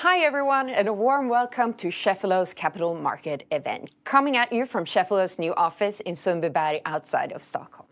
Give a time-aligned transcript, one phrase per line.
[0.00, 4.84] Hi, everyone, and a warm welcome to Cheffelo's Capital Market event, coming at you from
[4.84, 7.88] Cheffelo's new office in Sundbyberg, outside of Stockholm.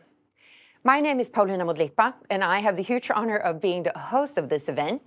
[0.85, 4.37] My name is Paulina Modlitba, and I have the huge honor of being the host
[4.37, 5.01] of this event.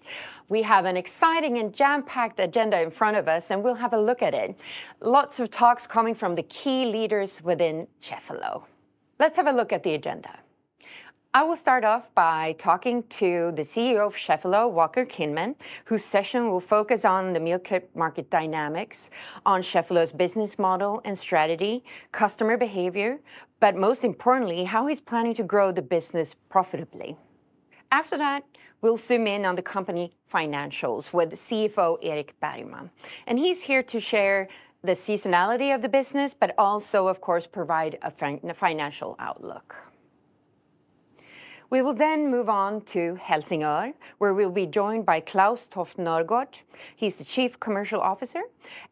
[0.50, 4.02] We have an exciting and jam-packed agenda in front of us, and we'll have a
[4.02, 4.60] look at it.
[5.00, 8.64] Lots of talks coming from the key leaders within Cheffelo.
[9.20, 10.40] Let's have a look at the agenda.
[11.38, 15.54] I will start off by talking to the CEO of Cheffelo, Walker Kinman,
[15.86, 19.12] whose session will focus on the meal kit market dynamics,
[19.46, 23.20] on Cheffelo's business model and strategy, customer behavior,
[23.60, 27.16] but most importantly, how he's planning to grow the business profitably.
[27.92, 28.44] After that,
[28.82, 32.90] we'll zoom in on the company financials with CFO Erik Bergman,
[33.28, 34.48] and he's here to share
[34.82, 38.10] the seasonality of the business, but also, of course, provide a
[38.56, 39.87] financial outlook.
[41.70, 46.62] We will then move on to Helsingør, where we'll be joined by Klaus Toft Nørgaard.
[46.96, 48.44] He's the Chief Commercial Officer,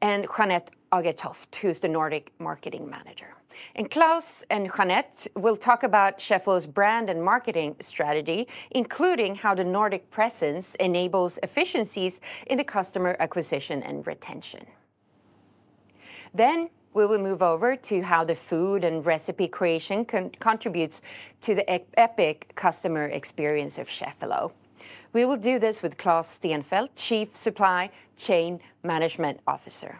[0.01, 3.33] and Jeanette Agertoft, who's the Nordic Marketing Manager.
[3.75, 9.63] And Klaus and Jeanette will talk about Cheffelo's brand and marketing strategy, including how the
[9.63, 14.65] Nordic presence enables efficiencies in the customer acquisition and retention.
[16.33, 21.01] Then, we will move over to how the food and recipe creation contributes
[21.41, 24.53] to the epic customer experience of Cheffelo.
[25.11, 29.99] We will do this with Claes Stenfeldt, Chief Supply Chain Management Officer.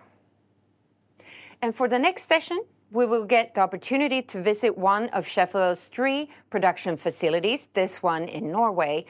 [1.61, 5.89] And for the next session, we will get the opportunity to visit one of Cheffelo's
[5.89, 9.05] three production facilities, this one in Norway,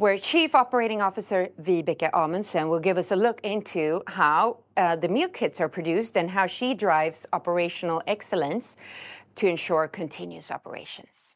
[0.00, 5.10] where Chief Operating Officer Vibeke Amundsen will give us a look into how uh, the
[5.10, 8.78] meal kits are produced and how she drives operational excellence
[9.34, 11.34] to ensure continuous operations.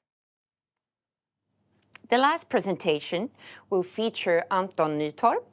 [2.09, 3.29] The last presentation
[3.69, 5.45] will feature Anton Nytorp,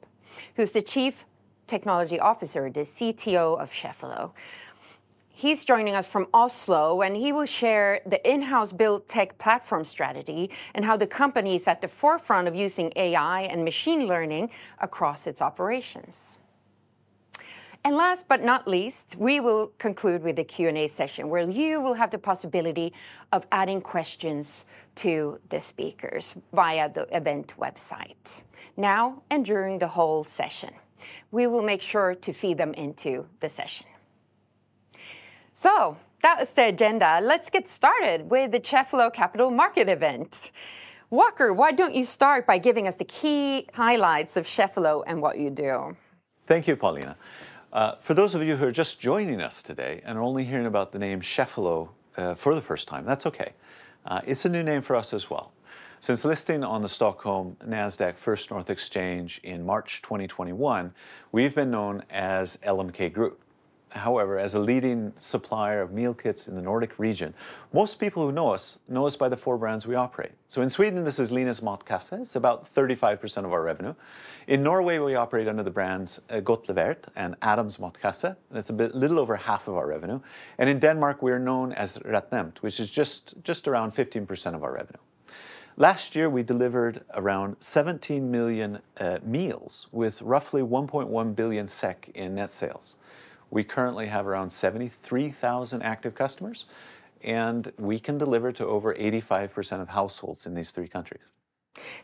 [0.56, 1.26] who's the Chief
[1.66, 4.30] Technology Officer, the CTO of Cheffelo.
[5.34, 10.50] He's joining us from Oslo, and he will share the in-house built tech platform strategy
[10.74, 15.26] and how the company is at the forefront of using AI and machine learning across
[15.26, 16.38] its operations.
[17.82, 21.94] And last but not least, we will conclude with a Q&A session, where you will
[21.94, 22.92] have the possibility
[23.32, 28.42] of adding questions to the speakers via the event website,
[28.76, 30.70] now and during the whole session.
[31.32, 33.86] We will make sure to feed them into the session.
[35.62, 37.20] So that was the agenda.
[37.22, 40.50] Let's get started with the Cheffelo Capital Market event.
[41.08, 45.38] Walker, why don't you start by giving us the key highlights of Cheffelo and what
[45.38, 45.96] you do?
[46.48, 47.14] Thank you, Paulina.
[47.72, 50.66] Uh, for those of you who are just joining us today and are only hearing
[50.66, 53.52] about the name Cheffelo uh, for the first time, that's okay.
[54.04, 55.52] Uh, it's a new name for us as well.
[56.00, 60.92] Since listing on the Stockholm Nasdaq First North exchange in March 2021,
[61.30, 63.41] we've been known as LMK Group.
[63.94, 67.34] However, as a leading supplier of meal kits in the Nordic region,
[67.72, 70.32] most people who know us know us by the four brands we operate.
[70.48, 72.20] So in Sweden, this is Linas Matkasse.
[72.20, 73.94] It's about 35% of our revenue.
[74.46, 78.34] In Norway, we operate under the brands uh, Godtlevert and Adams Matkasse.
[78.50, 80.20] That's a little over half of our revenue.
[80.58, 84.72] And in Denmark, we are known as RetNemt, which is just around 15% of our
[84.72, 85.00] revenue.
[85.76, 92.34] Last year, we delivered around 17 million uh, meals with roughly 1.1 billion SEK in
[92.34, 92.96] net sales.
[93.52, 96.64] We currently have around 73,000 active customers,
[97.22, 101.20] and we can deliver to over 85% of households in these three countries.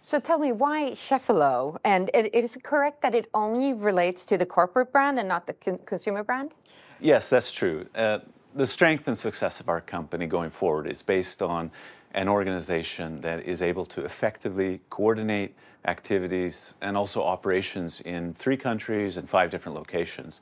[0.03, 1.79] So tell me, why Cheffelo?
[1.87, 5.55] And is it correct that it only relates to the corporate brand and not the
[5.87, 6.53] consumer brand?
[7.01, 7.87] Yes, that's true.
[7.95, 8.19] Uh,
[8.55, 11.71] the strength and success of our company going forward is based on
[12.15, 15.55] an organization that is able to effectively coordinate
[15.85, 20.41] activities and also operations in three countries and five different locations.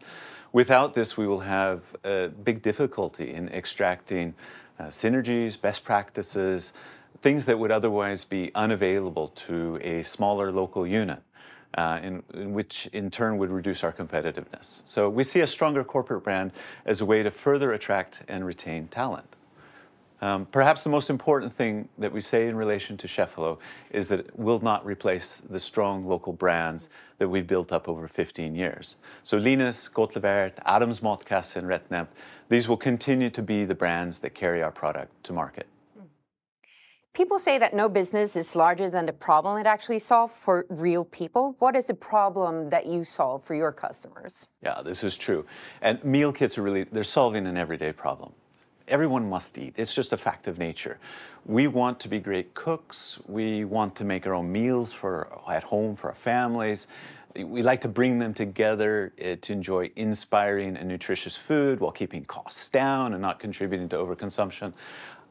[0.52, 4.34] Without this, we will have a big difficulty in extracting
[4.78, 6.72] uh, synergies, best practices,
[7.22, 11.20] things that would otherwise be unavailable to a smaller local unit,
[11.76, 14.80] uh, in which in turn would reduce our competitiveness.
[14.84, 16.52] So we see a stronger corporate brand
[16.84, 19.26] as a way to further attract and retain talent.
[20.22, 23.58] Um, perhaps the most important thing that we say in relation to Cheffelo
[23.90, 28.08] is that it will not replace the strong local brands that we've built up over
[28.08, 28.96] 15 years.
[29.22, 32.08] So Linas, Godtlevert, Adams Matkasse, and RetNemt,
[32.48, 35.66] these will continue to be the brands that carry our product to market.
[37.12, 41.02] People say that no business is larger than the problem it actually solves for real
[41.02, 41.56] people.
[41.60, 44.46] What is the problem that you solve for your customers?
[44.62, 45.46] Yeah, this is true.
[45.80, 48.34] And meal kits are really, they're solving an everyday problem.
[48.88, 49.74] Everyone must eat.
[49.76, 50.98] It's just a fact of nature.
[51.44, 53.18] We want to be great cooks.
[53.26, 56.86] We want to make our own meals for at home for our families.
[57.34, 62.24] we like to bring them together uh, to enjoy inspiring and nutritious food while keeping
[62.26, 64.72] costs down and not contributing to overconsumption.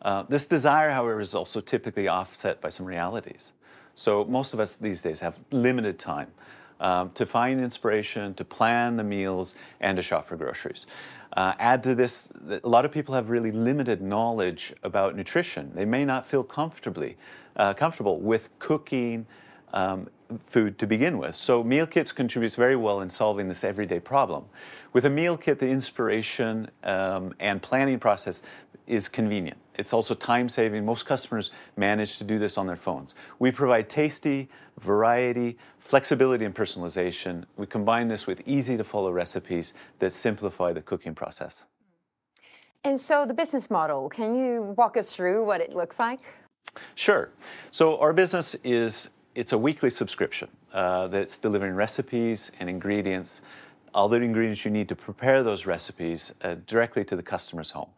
[0.02, 3.54] Uh, this desire, however, is also typically offset by some realities.
[3.96, 6.30] So most of us these days have limited time
[6.80, 10.86] um, to find inspiration, to plan the meals, and to shop for groceries.
[11.34, 12.32] Uh, add to this,
[12.64, 15.72] a lot of people have really limited knowledge about nutrition.
[15.76, 17.18] They may not feel comfortably
[17.58, 19.26] uh, comfortable with cooking
[19.74, 20.08] um,
[20.46, 21.36] food to begin with.
[21.36, 24.46] So meal kits contributes very well in solving this everyday problem.
[24.94, 28.44] With a meal kit, the inspiration um, and planning process
[28.88, 29.58] is convenient.
[29.78, 30.86] It's also time saving.
[30.86, 33.16] Most customers manage to do this on their phones.
[33.40, 34.50] We provide tasty,
[34.80, 37.46] variety, flexibility, and personalization.
[37.58, 41.66] We combine this with easy to follow recipes that simplify the cooking process.
[42.84, 46.20] And so, the business model, can you walk us through what it looks like?
[46.94, 47.30] Sure.
[47.72, 53.42] So, our business is it's a weekly subscription uh, that's delivering recipes and ingredients,
[53.94, 57.90] all the ingredients you need to prepare those recipes uh, directly to the customer's home.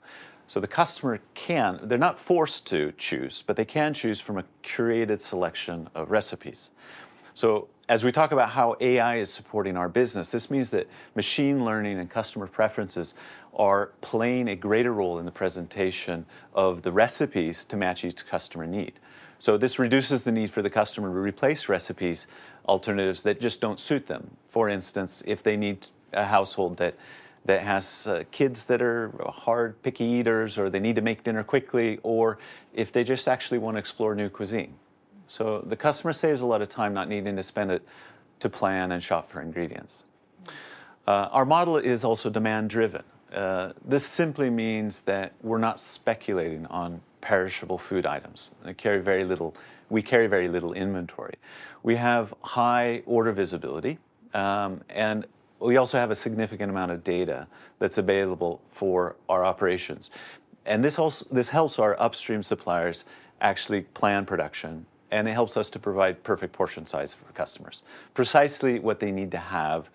[0.47, 4.45] So the customer can, they're not forced to choose, but they can choose from a
[4.63, 6.69] curated selection of recipes.
[7.33, 11.63] So as we talk about how AI is supporting our business, this means that machine
[11.63, 13.13] learning and customer preferences
[13.53, 18.65] are playing a greater role in the presentation of the recipes to match each customer
[18.65, 18.93] need.
[19.39, 22.27] So this reduces the need for the customer to replace recipes
[22.67, 24.35] alternatives that just don't suit them.
[24.49, 26.95] For instance, if they need a household that
[27.45, 31.43] that has uh, kids that are hard, picky eaters, or they need to make dinner
[31.43, 32.37] quickly, or
[32.73, 34.73] if they just actually want to explore new cuisine.
[35.27, 37.83] So the customer saves a lot of time not needing to spend it
[38.39, 40.03] to plan and shop for ingredients.
[41.07, 43.03] Uh, our model is also demand driven.
[43.33, 48.51] Uh, this simply means that we're not speculating on perishable food items.
[48.63, 49.55] They carry very little,
[49.89, 51.35] we carry very little inventory.
[51.83, 53.99] We have high order visibility,
[54.33, 55.25] um, and
[55.59, 57.47] we also have a significant amount of data
[57.79, 60.11] that's available for our operations.
[60.65, 63.05] And this, also, this helps our upstream suppliers
[63.41, 67.81] actually plan production and it helps us to provide perfect portion size for customers.
[68.13, 69.89] Precisely what they need to have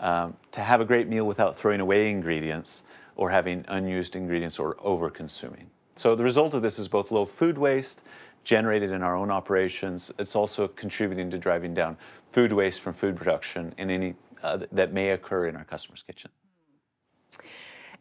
[0.00, 2.84] um, to have a great meal without throwing away ingredients
[3.16, 5.68] or having unused ingredients or over consuming.
[5.94, 8.02] So the result of this is both low food waste
[8.42, 10.10] generated in our own operations.
[10.18, 11.98] It's also contributing to driving down
[12.32, 16.30] food waste from food production in any uh, that may occur in our customer's kitchen.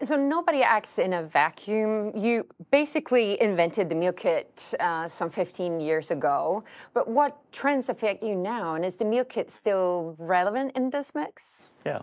[0.01, 2.13] So nobody acts in a vacuum.
[2.15, 6.63] You basically invented the meal kit uh, some 15 years ago.
[6.93, 8.75] But what trends affect you now?
[8.75, 11.69] And is the meal kit still relevant in this mix?
[11.85, 12.01] Yeah.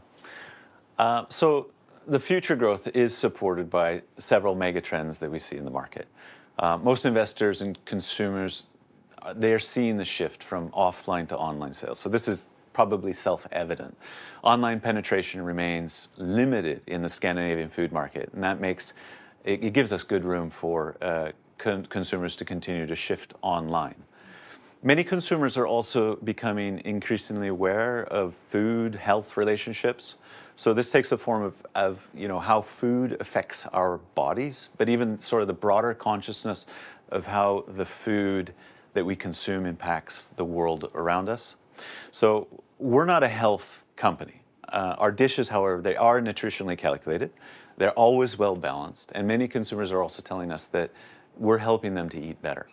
[0.98, 1.70] Uh, so
[2.06, 6.06] the future growth is supported by several mega trends that we see in the market.
[6.58, 8.66] Uh, most investors and consumers,
[9.22, 11.98] uh, they are seeing the shift from offline to online sales.
[11.98, 13.96] So this is probably self-evident.
[14.42, 18.92] Online penetration remains limited in the Scandinavian food market, and that makes
[19.46, 23.94] it, it gives us good room for uh, con- consumers to continue to shift online.
[24.82, 30.16] Many consumers are also becoming increasingly aware of food health relationships.
[30.56, 34.90] So this takes the form of, of you know how food affects our bodies, but
[34.90, 36.66] even sort of the broader consciousness
[37.08, 38.52] of how the food
[38.92, 41.56] that we consume impacts the world around us.
[42.10, 44.42] So we're not a health company.
[44.68, 47.30] Uh, our dishes, however, they are nutritionally calculated.
[47.76, 50.90] They're always well balanced, and many consumers are also telling us that
[51.36, 52.68] we're helping them to eat better.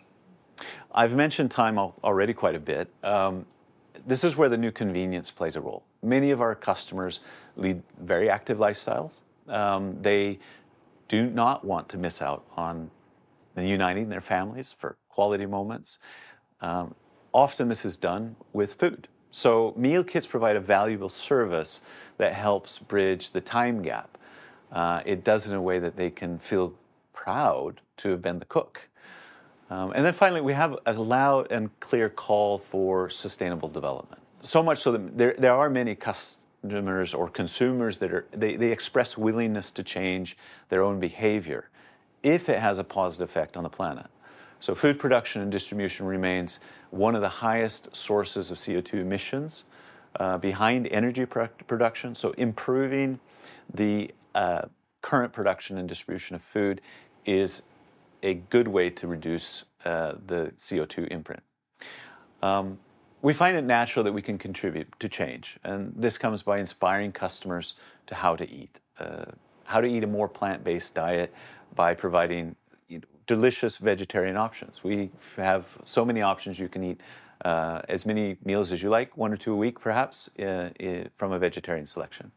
[0.92, 2.88] I've mentioned time already quite a bit.
[3.02, 3.46] Um,
[4.06, 5.84] this is where the new convenience plays a role.
[6.02, 7.20] Many of our customers
[7.56, 9.18] lead very active lifestyles.
[9.48, 10.38] Um, they
[11.08, 12.90] do not want to miss out on
[13.56, 15.98] uniting their families for quality moments.
[16.60, 16.94] Um,
[17.34, 19.08] often this is done with food.
[19.30, 21.82] So meal kits provide a valuable service
[22.18, 24.16] that helps bridge the time gap.
[24.70, 26.72] Uh, it does in a way that they can feel
[27.12, 28.88] proud to have been the cook.
[29.70, 34.22] Um, and then finally, we have a loud and clear call for sustainable development.
[34.42, 38.70] So much so that there, there are many customers or consumers that are, they, they
[38.70, 40.36] express willingness to change
[40.68, 41.70] their own behavior
[42.22, 44.06] if it has a positive effect on the planet.
[44.60, 49.64] So food production and distribution remains one of the highest sources of CO2 emissions
[50.20, 52.14] uh, behind energy production.
[52.14, 53.18] So improving
[53.74, 54.62] the uh,
[55.02, 56.80] current production and distribution of food
[57.26, 57.62] is
[58.22, 61.42] a good way to reduce uh, the CO2 imprint.
[62.42, 62.78] Um,
[63.22, 67.10] we find it natural that we can contribute to change, and this comes by inspiring
[67.10, 67.74] customers
[68.06, 69.24] to how to eat, uh,
[69.64, 71.34] how to eat a more plant-based diet
[71.74, 72.54] by providing
[73.26, 74.84] delicious vegetarian options.
[74.84, 76.58] We have so many options.
[76.58, 77.00] You can eat
[77.44, 80.70] uh, as many meals as you like, one or two a week perhaps, uh,
[81.16, 82.30] from a vegetarian selection.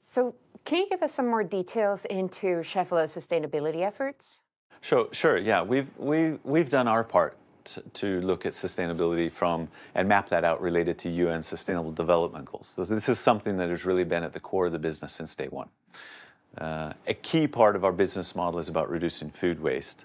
[0.00, 0.34] So,
[0.64, 4.42] can you give us some more details into Cheffelo's sustainability efforts?
[4.80, 5.38] Sure, sure.
[5.38, 10.28] Yeah, we've we we've done our part to, to look at sustainability from and map
[10.28, 12.74] that out related to UN Sustainable Development Goals.
[12.76, 15.48] This is something that has really been at the core of the business since day
[15.48, 15.68] one.
[16.58, 20.04] Uh, a key part of our business model is about reducing food waste.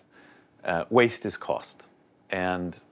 [0.67, 1.87] Uh, waste is cost,
[2.29, 2.83] and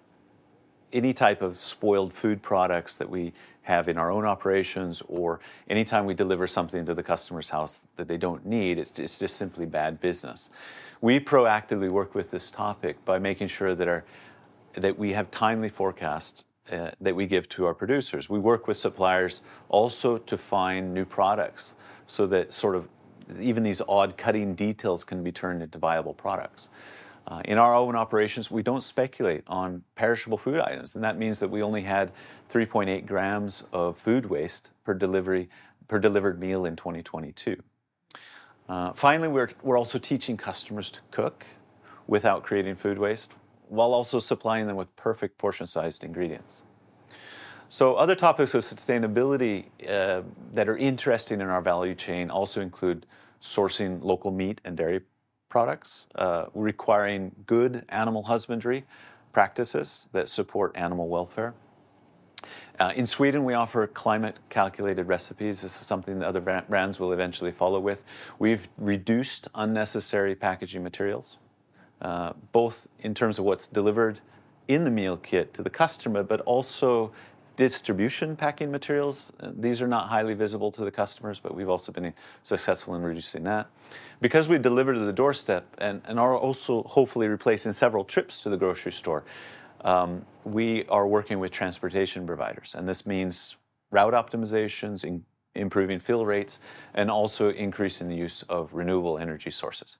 [0.94, 6.05] any type of spoiled food products that we have in our own operations or anytime
[6.05, 9.65] we deliver something to the customer's house that they don't need, it's, it's just simply
[9.65, 10.51] bad business.
[11.01, 14.05] We proactively work with this topic by making sure that, our,
[14.75, 18.29] that we have timely forecasts uh, that we give to our producers.
[18.29, 21.74] We work with suppliers also to find new products
[22.08, 22.88] so that sort of
[23.39, 26.70] even these odd cutting details can be turned into viable products.
[27.27, 31.39] Uh, in our own operations, we don't speculate on perishable food items, and that means
[31.39, 32.12] that we only had
[32.51, 35.50] 3.8 grams of food waste per delivery
[35.88, 37.62] per delivered meal in 2022.
[38.67, 41.46] Uh, finally, we're, we're also teaching customers to cook
[42.08, 43.34] without creating food waste,
[43.70, 46.63] while also supplying them with perfect portion-sized ingredients.
[47.70, 50.22] So other topics of sustainability uh,
[50.53, 53.05] that are interesting in our value chain also include
[53.41, 55.01] sourcing local meat and dairy
[55.55, 58.83] products, uh, requiring good animal husbandry
[59.31, 61.53] practices that support animal welfare.
[62.77, 65.62] Uh, in Sweden, we offer climate calculated recipes.
[65.62, 68.03] This is something that other brands will eventually follow with.
[68.38, 71.38] We've reduced unnecessary packaging materials,
[72.01, 74.19] uh, both in terms of what's delivered
[74.67, 77.13] in the meal kit to the customer, but also
[77.57, 79.31] distribution packing materials.
[79.39, 83.01] Uh, these are not highly visible to the customers, but we've also been successful in
[83.01, 83.67] reducing that.
[84.21, 88.50] Because we deliver to the doorstep and, and are also hopefully replacing several trips to
[88.50, 89.24] the grocery store,
[89.81, 92.75] um, we are working with transportation providers.
[92.77, 93.55] And this means
[93.91, 95.24] route optimizations, in,
[95.55, 96.59] improving fill rates,
[96.93, 99.97] and also increasing the use of renewable energy sources.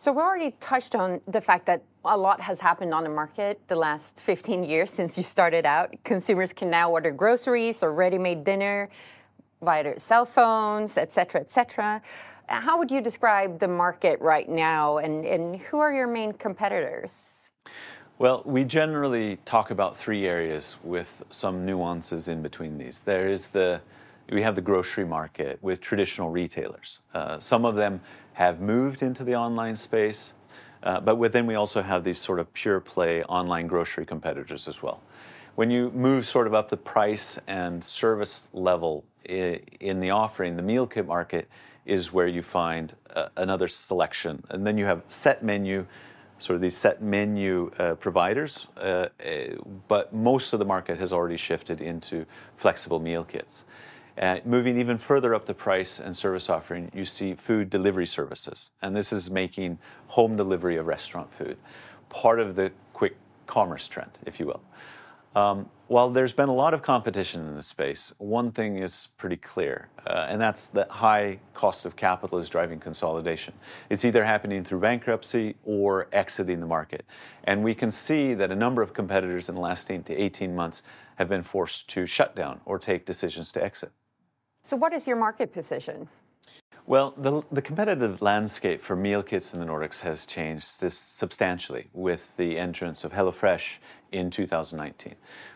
[0.00, 3.60] So we already touched on the fact that a lot has happened on the market
[3.66, 5.92] the last 15 years since you started out.
[6.04, 8.90] Consumers can now order groceries or ready-made dinner
[9.60, 12.00] via their cell phones, et cetera, et cetera.
[12.46, 17.50] How would you describe the market right now, and, and who are your main competitors?
[18.18, 23.02] Well, we generally talk about three areas with some nuances in between these.
[23.02, 23.80] There is the
[24.30, 27.00] we have the grocery market with traditional retailers.
[27.14, 28.00] Uh, some of them
[28.34, 30.34] have moved into the online space,
[30.82, 34.82] uh, but within we also have these sort of pure play online grocery competitors as
[34.82, 35.02] well.
[35.54, 40.62] When you move sort of up the price and service level in the offering, the
[40.62, 41.48] meal kit market
[41.84, 44.42] is where you find uh, another selection.
[44.50, 45.84] And then you have set menu,
[46.38, 49.08] sort of these set menu uh, providers, uh, uh
[49.88, 52.24] but most of the market has already shifted into
[52.56, 53.64] flexible meal kits.
[54.18, 58.72] Uh, moving even further up the price and service offering, you see food delivery services.
[58.82, 61.56] And this is making home delivery of restaurant food
[62.08, 64.62] part of the quick commerce trend, if you will.
[65.36, 69.36] Um, while there's been a lot of competition in this space, one thing is pretty
[69.36, 73.54] clear, uh, and that's that high cost of capital is driving consolidation.
[73.88, 77.04] It's either happening through bankruptcy or exiting the market.
[77.44, 80.54] And we can see that a number of competitors in the last 18 to 18
[80.54, 80.82] months
[81.16, 83.92] have been forced to shut down or take decisions to exit.
[84.62, 86.08] So what is your market position?
[86.86, 92.34] Well, the, the, competitive landscape for meal kits in the Nordics has changed substantially with
[92.38, 93.76] the entrance of HelloFresh
[94.12, 95.14] in 2019.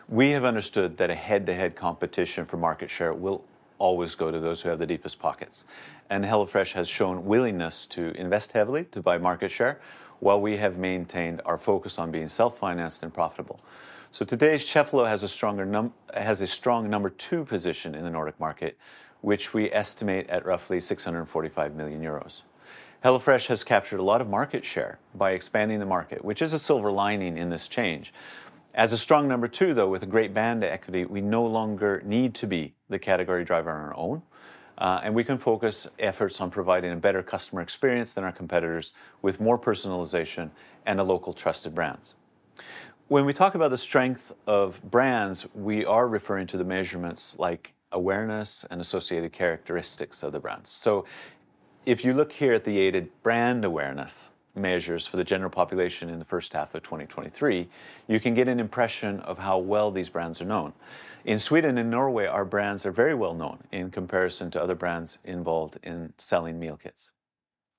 [0.09, 3.43] We have understood that a head-to-head competition for market share will
[3.79, 5.65] always go to those who have the deepest pockets.
[6.11, 9.81] And HelloFresh has shown willingness to invest heavily to buy market share,
[10.19, 13.59] while we have maintained our focus on being self-financed and profitable.
[14.13, 18.11] So today, Cheffelo has a stronger num- has a strong number two position in the
[18.11, 18.77] Nordic market,
[19.21, 22.43] which we estimate at roughly 645 million euros.
[23.03, 26.59] HelloFresh has captured a lot of market share by expanding the market, which is a
[26.59, 28.13] silver lining in this change.
[28.75, 32.35] As a strong number two, though, with a great brand equity, we no longer need
[32.35, 34.21] to be the category driver on our own.
[34.77, 38.91] Uh, and we can focus efforts on providing a better customer experience than our competitors
[39.23, 40.51] with more personalization
[40.85, 42.13] and a local trusted brands.
[43.13, 47.75] When we talk about the strength of brands, we are referring to the measurements like
[47.91, 50.71] awareness and associated characteristics of the brands.
[50.71, 51.05] So
[51.85, 56.17] if you look here at the aided brand awareness measures for the general population in
[56.17, 57.69] the first half of 2023,
[58.07, 60.73] you can get an impression of how well these brands are known.
[61.25, 65.19] In Sweden and Norway, our brands are very well known in comparison to other brands
[65.23, 67.11] involved in selling meal kits.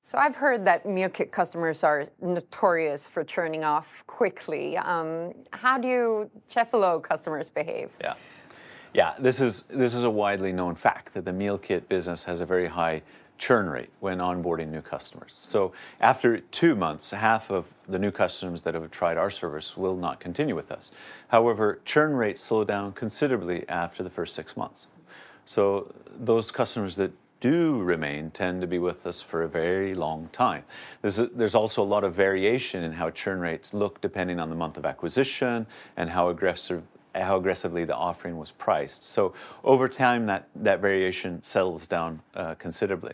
[0.06, 4.76] So I've heard that meal kit customers are notorious for turning off quickly.
[4.76, 7.90] Um, how do Cheffelo customers behave?
[8.00, 8.14] Yeah.
[8.92, 12.42] Yeah, this is this is a widely known fact that the meal kit business has
[12.42, 13.00] a very high
[13.38, 15.32] churn rate when onboarding new customers.
[15.32, 19.96] So after two months, half of the new customers that have tried our service will
[19.96, 20.92] not continue with us.
[21.28, 24.87] However, churn rates slow down considerably after the first six months.
[25.46, 27.11] So those customers that
[27.44, 30.64] do remain tend to be with us for a very long time.
[31.02, 34.48] There's, a, there's also a lot of variation in how churn rates look depending on
[34.48, 35.66] the month of acquisition
[35.98, 36.82] and how aggressive
[37.14, 39.04] how aggressively the offering was priced.
[39.04, 43.12] So over time, that, that variation settles down uh, considerably.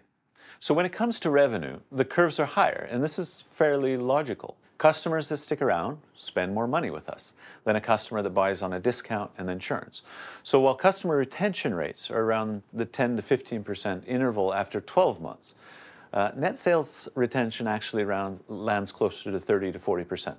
[0.61, 4.57] So when it comes to revenue, the curves are higher, and this is fairly logical.
[4.81, 7.35] Customers that stick around spend more money with us
[7.65, 10.01] than a customer that buys on a discount and then churns.
[10.43, 15.55] So while customer retention rates are around the 10 to 15% interval after 12 months,
[16.15, 20.35] uh, net sales retention actually around lands closer to 30 to 40%.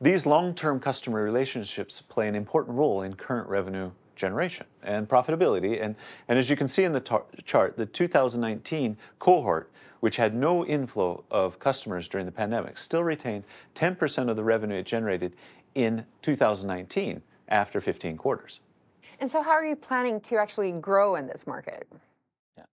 [0.00, 5.82] These long-term customer relationships play an important role in current revenue generation and profitability.
[5.82, 5.96] And,
[6.28, 11.24] and as you can see in the chart, the 2019 cohort, which had no inflow
[11.30, 15.34] of customers during the pandemic, still retained 10% of the revenue it generated
[15.74, 18.60] in 2019 after 15 quarters.
[19.20, 21.86] And so, how are you planning to actually grow in this market?
[22.56, 22.64] Yeah.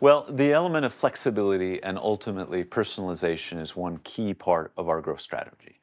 [0.00, 5.20] Well, the element of flexibility and ultimately personalization is one key part of our growth
[5.20, 5.78] strategy.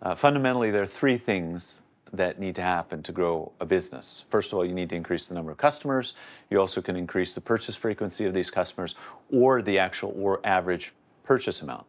[0.00, 1.82] Uh, fundamentally, there are three things
[2.12, 4.24] that need to happen to grow a business.
[4.28, 6.14] First of all, you need to increase the number of customers.
[6.50, 8.94] You also can increase the purchase frequency of these customers
[9.32, 10.92] or the actual or average
[11.24, 11.86] purchase amount.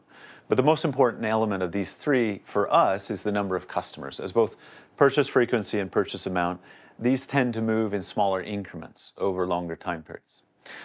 [0.48, 4.20] But the most important element of these three for us is the number of customers.
[4.20, 4.56] As both
[4.98, 6.62] purchase frequency and purchase amount,
[7.00, 10.42] these tend to move in smaller increments over longer time periods.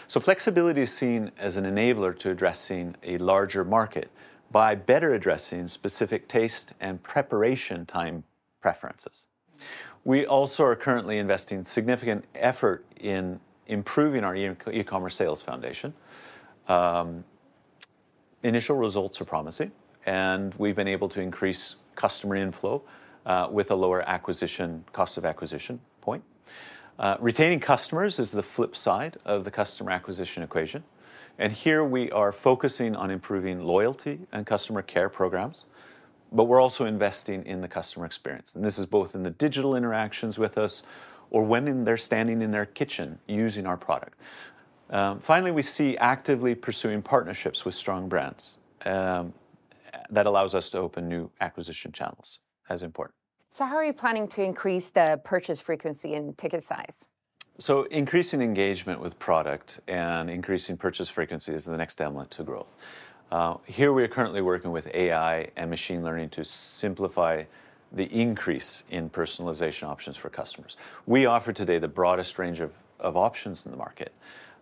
[0.07, 4.11] So flexibility is seen as an enabler to addressing a larger market
[4.51, 8.25] by better addressing specific taste and preparation time
[8.61, 9.27] preferences.
[10.05, 15.93] We also are currently investing significant effort in improving our e commerce sales foundation.
[16.69, 17.25] Um,
[18.43, 19.73] initial results are promising,
[20.07, 22.83] and we've been able to increase customer inflow
[23.27, 26.23] uh, with a lower acquisition cost of acquisition point.
[26.99, 30.83] Uh, retaining customers is the flip side of the customer acquisition equation.
[31.39, 35.67] And here we are focusing on improving loyalty and customer care programs,
[36.33, 38.55] but we're also investing in the customer experience.
[38.55, 40.83] And this is both in the digital interactions with us
[41.31, 44.19] or when they're standing in their kitchen using our product.
[44.91, 48.59] Um, finally, we see actively pursuing partnerships with strong brands.
[48.87, 49.35] Um,
[50.11, 53.15] that allows us to open new acquisition channels as important.
[53.51, 57.07] So, how are you planning to increase the purchase frequency and ticket size?
[57.61, 62.73] So increasing engagement with product and increasing purchase frequency is the next element to growth.
[63.31, 67.45] Uh, here we are currently working with AI and machine learning to simplify
[67.93, 70.79] the increase in personalization options for customers.
[71.05, 74.13] We offer today the broadest range of, of options in the market.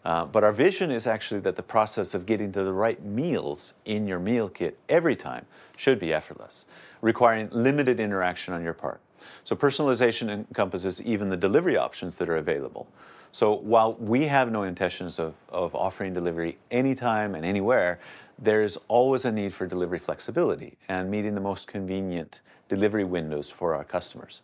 [0.05, 3.74] Uh, but our vision is actually that the process of getting to the right meals
[3.85, 6.66] in your meal kit every time should be effortless,
[7.02, 9.00] requiring limited interaction on your part.
[9.44, 12.88] So personalization encompasses even the delivery options that are available.
[13.37, 17.99] So while we have no intentions of, of offering delivery anytime and anywhere,
[18.38, 23.75] there's always a need for delivery flexibility and meeting the most convenient delivery windows for
[23.75, 24.40] our customers.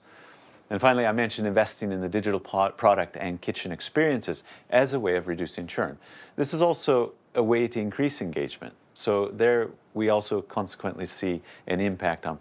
[0.68, 5.16] And finally, I mentioned investing in the digital product and kitchen experiences as a way
[5.16, 5.96] of reducing churn.
[6.37, 8.74] This is also a way to increase engagement.
[8.92, 12.37] So there we also consequently see an impact on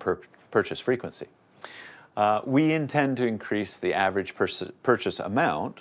[0.51, 1.27] purchase frequency.
[2.17, 5.79] Uh, we intend to increase the average purchase amount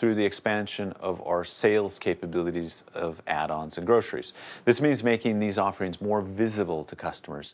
[0.00, 4.32] through the expansion of our sales capabilities of add-ons and groceries.
[4.64, 7.52] This means making these offerings more visible to customers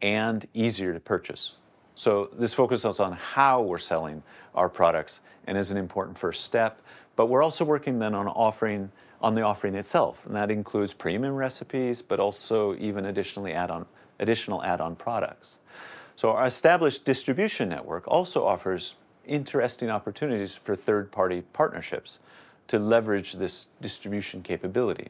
[0.00, 1.54] and easier to purchase.
[1.96, 4.22] So this focuses on how we're selling
[4.54, 6.80] our products and is an important first step,
[7.16, 11.34] but we're also working then on offering on the offering itself, and that includes premium
[11.34, 13.84] recipes, but also even additionally add-on
[14.20, 15.58] additional add-on products.
[16.14, 18.94] So our established distribution network also offers
[19.28, 22.18] interesting opportunities for third-party partnerships
[22.68, 25.08] to leverage this distribution capability.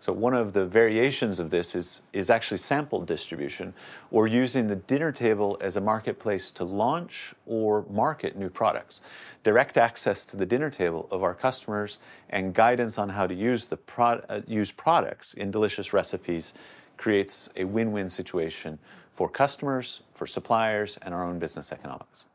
[0.00, 3.72] So one of the variations of this is, is actually sample distribution
[4.10, 9.00] or using the dinner table as a marketplace to launch or market new products.
[9.44, 11.98] Direct access to the dinner table of our customers
[12.30, 16.52] and guidance on how to use, the pro- uh, use products in delicious recipes
[16.96, 18.80] creates a win-win situation
[19.12, 22.26] for customers, for suppliers, and our own business economics.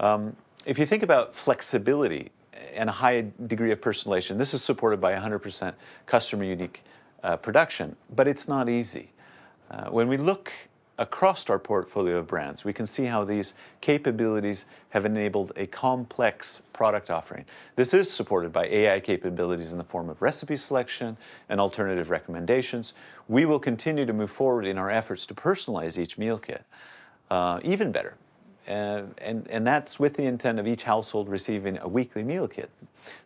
[0.00, 2.30] Um, if you think about flexibility
[2.74, 5.74] and a high degree of personalization, this is supported by 100%
[6.06, 6.82] customer unique
[7.22, 9.12] uh, production, but it's not easy.
[9.70, 10.52] Uh, when we look
[10.98, 16.62] across our portfolio of brands, we can see how these capabilities have enabled a complex
[16.72, 17.44] product offering.
[17.74, 21.16] This is supported by AI capabilities in the form of recipe selection
[21.50, 22.94] and alternative recommendations.
[23.28, 26.64] We will continue to move forward in our efforts to personalize each meal kit
[27.30, 28.14] uh, even better.
[28.66, 32.70] Uh, and, and that's with the intent of each household receiving a weekly meal kit.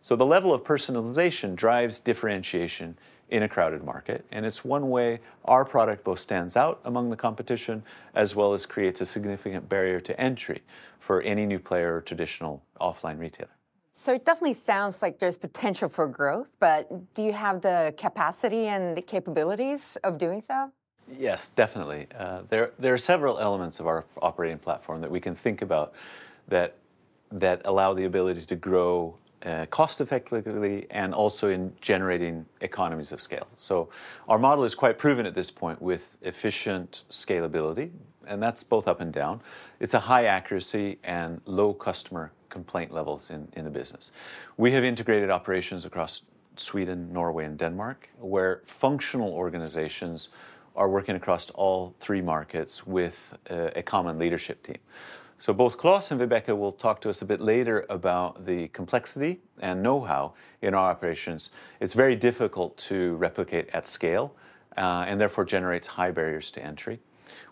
[0.01, 2.97] So the level of personalization drives differentiation
[3.29, 4.25] in a crowded market.
[4.31, 7.81] And it's one way our product both stands out among the competition
[8.13, 10.61] as well as creates a significant barrier to entry
[10.99, 13.49] for any new player or traditional offline retailer.
[13.93, 18.67] So it definitely sounds like there's potential for growth, but do you have the capacity
[18.67, 20.71] and the capabilities of doing so?
[21.17, 22.07] Yes, definitely.
[22.17, 25.93] Uh, there, there are several elements of our operating platform that we can think about
[26.47, 26.75] that,
[27.31, 33.19] that allow the ability to grow uh, cost effectively and also in generating economies of
[33.19, 33.47] scale.
[33.55, 33.89] So
[34.29, 37.89] our model is quite proven at this point with efficient scalability,
[38.27, 39.41] and that's both up and down.
[39.79, 44.11] It's a high accuracy and low customer complaint levels in, in the business.
[44.57, 46.21] We have integrated operations across
[46.57, 50.29] Sweden, Norway, and Denmark, where functional organizations
[50.75, 54.77] are working across all three markets with a common leadership team.
[55.41, 59.41] So both Klaus and Vibeke will talk to us a bit later about the complexity
[59.59, 61.49] and know-how in our operations.
[61.79, 64.35] It's very difficult to replicate at scale
[64.77, 66.99] uh, and therefore generates high barriers to entry.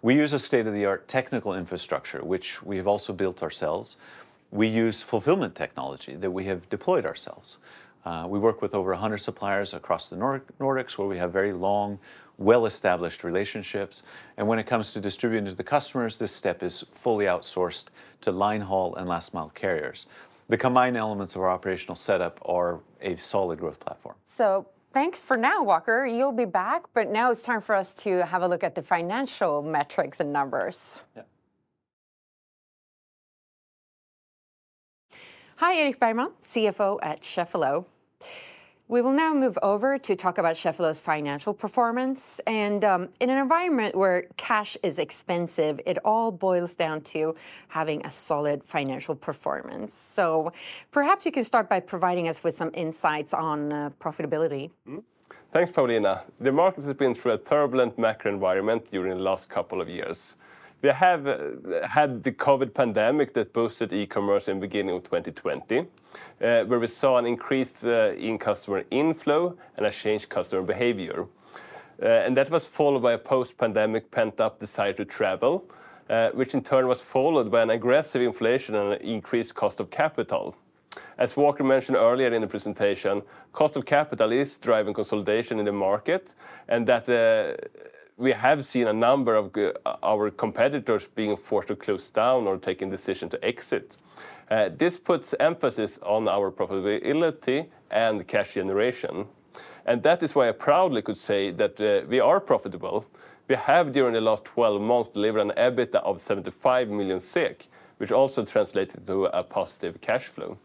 [0.04, 3.96] We use a state-of-the-art technical infrastructure, which we have also built ourselves.
[4.52, 7.58] We use fulfillment technology that we have deployed ourselves.
[8.06, 11.98] Uh, we work with over 100 suppliers across the Nordics where we have very long
[12.40, 14.04] well-established relationships.
[14.38, 17.88] And when it comes to distributing to the customers, this step is fully outsourced
[18.22, 20.08] to line haul and last mile carriers.
[20.48, 24.16] The combined elements of our operational setup are a solid growth platform.
[24.26, 26.08] So thanks for now, Walker.
[26.08, 28.82] You'll be back, but now it's time for us to have a look at the
[28.82, 31.02] financial metrics and numbers.
[31.16, 31.24] Yeah.
[35.58, 37.86] Hi, Erik Bergman, CFO at Cheffelo.
[38.90, 42.42] We will now move over to talk about Cheffelo's financial performance.
[42.48, 47.36] And um, in an environment where cash is expensive, it all boils down to
[47.68, 49.94] having a solid financial performance.
[49.94, 50.52] So
[50.90, 54.72] perhaps you can start by providing us with some insights on uh, profitability.
[54.88, 55.04] Mm.
[55.52, 56.24] Thanks, Paulina.
[56.38, 60.36] The market has been through a turbulent macro environment during the last couple of years.
[60.82, 65.80] We have uh, had the COVID pandemic that boosted e-commerce in the beginning of 2020,
[65.80, 65.86] uh,
[66.40, 71.26] where we saw an increase uh, in customer inflow and a changed customer behavior.
[72.02, 75.66] And that was followed by a post-pandemic pent-up desire to travel,
[76.34, 80.56] which in turn was followed by an aggressive inflation and an increased cost of capital.
[81.18, 85.74] As Walker mentioned earlier in the presentation, cost of capital is driving consolidation in the
[85.74, 86.36] market,
[86.70, 87.10] and that
[88.20, 89.56] we have seen a number of
[90.04, 93.96] our competitors being forced to close down or taking decision to exit.
[94.52, 99.26] Uh, this puts emphasis on our profitability and cash generation.
[99.86, 103.06] And that is why I proudly could say that uh, we are profitable.
[103.48, 108.12] We have, during the last 12 months, delivered an EBITDA of 75 million SEK, which
[108.12, 110.58] also translates into a positive cash flow.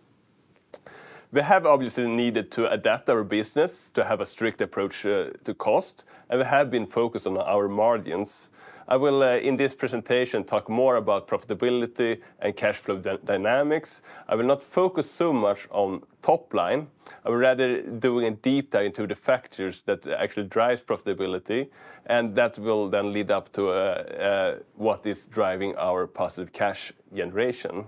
[1.34, 5.52] We have obviously needed to adapt our business to have a strict approach uh, to
[5.52, 8.50] cost, and we have been focused on our margins.
[8.86, 14.00] I will, uh, in this presentation, talk more about profitability and cash flow dynamics.
[14.28, 16.86] I will not focus so much on top line.
[17.24, 21.68] I will rather doing a deep dive into the factors that actually drives profitability,
[22.06, 27.86] and that will then lead up to uh, what is driving our positive cash generation.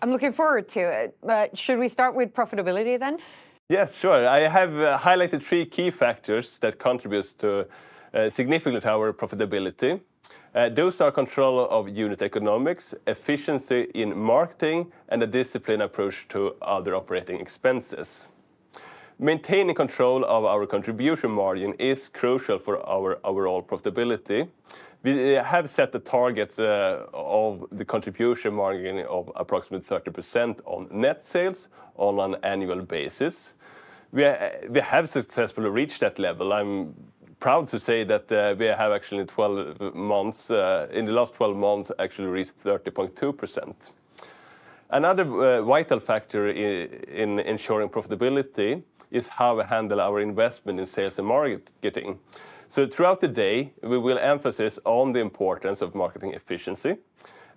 [0.00, 1.16] I'm looking forward to it.
[1.22, 3.18] But should we start with profitability then?
[3.68, 4.26] Yes, sure.
[4.26, 7.66] I have uh, highlighted three key factors that contribute to
[8.14, 10.00] uh, significantly to our profitability.
[10.54, 16.54] Uh, those are control of unit economics, efficiency in marketing, and a disciplined approach to
[16.62, 18.28] other operating expenses.
[19.18, 24.48] Maintaining control of our contribution margin is crucial for our overall profitability.
[25.04, 31.24] We have set a target uh, of the contribution margin of approximately 30% on net
[31.24, 33.54] sales on an annual basis.
[34.10, 34.22] We
[34.80, 36.52] have successfully reached that level.
[36.52, 36.94] I'm
[37.38, 41.56] proud to say that uh, we have actually 12 months, uh, in the last 12
[41.56, 43.92] months, actually reached 30.2%.
[44.90, 51.28] Another vital factor in ensuring profitability is how we handle our investment in sales and
[51.28, 52.18] marketing.
[52.70, 56.98] So throughout the day, we will emphasize on the importance of marketing efficiency.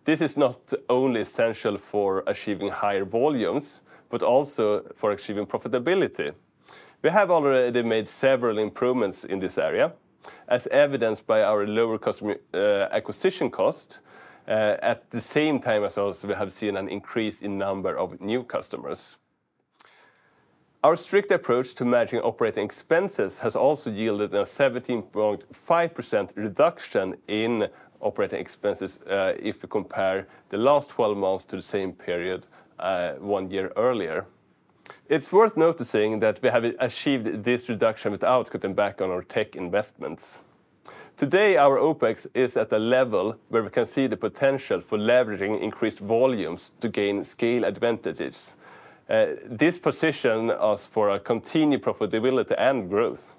[0.05, 0.57] This is not
[0.89, 6.33] only essential for achieving higher volumes, but also for achieving profitability.
[7.01, 9.91] We have already made several improvements in this area,
[10.47, 13.99] as evidenced by our lower customer uh, acquisition cost.
[14.47, 18.19] Uh, at the same time as also we have seen an increase in number of
[18.21, 19.17] new customers.
[20.83, 27.67] Our strict approach to managing operating expenses has also yielded a 17.5% reduction in
[27.99, 32.47] operating expenses, uh, if we compare the last 12 months to the same period
[32.79, 34.25] uh, one year earlier.
[35.07, 39.55] It's worth noticing that we have achieved this reduction without cutting back on our tech
[39.55, 40.41] investments.
[41.15, 45.61] Today, our OpEx is at a level where we can see the potential for leveraging
[45.61, 48.55] increased volumes to gain scale advantages.
[49.11, 53.35] Uh, this position us for a continued profitability and growth.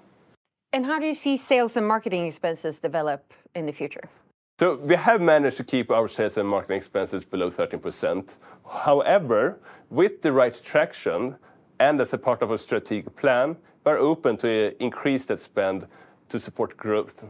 [0.71, 4.07] And how do you see sales and marketing expenses develop in the future?
[4.59, 8.37] So we have managed to keep our sales and marketing expenses below 13%.
[8.69, 9.57] However,
[9.89, 11.35] with the right traction
[11.79, 15.87] and as a part of a strategic plan, we're open to uh, increase that spend
[16.29, 17.25] to support growth.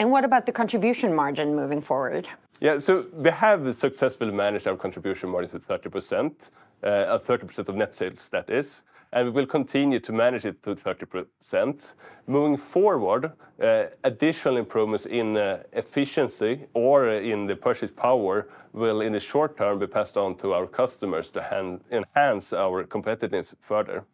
[0.00, 2.28] And what about the contribution margin moving forward?
[2.60, 2.78] Yeah.
[2.78, 6.50] So we have successfully managed our contribution margin to 30%,
[6.84, 8.82] Uh, 30% of net sales that is,
[9.14, 11.94] and we will continue to manage it to 30%.
[12.26, 19.14] Moving forward, uh, additional improvements in uh, efficiency or in the purchase power will, in
[19.14, 24.04] the short term, be passed on to our customers to enhance our competitiveness further.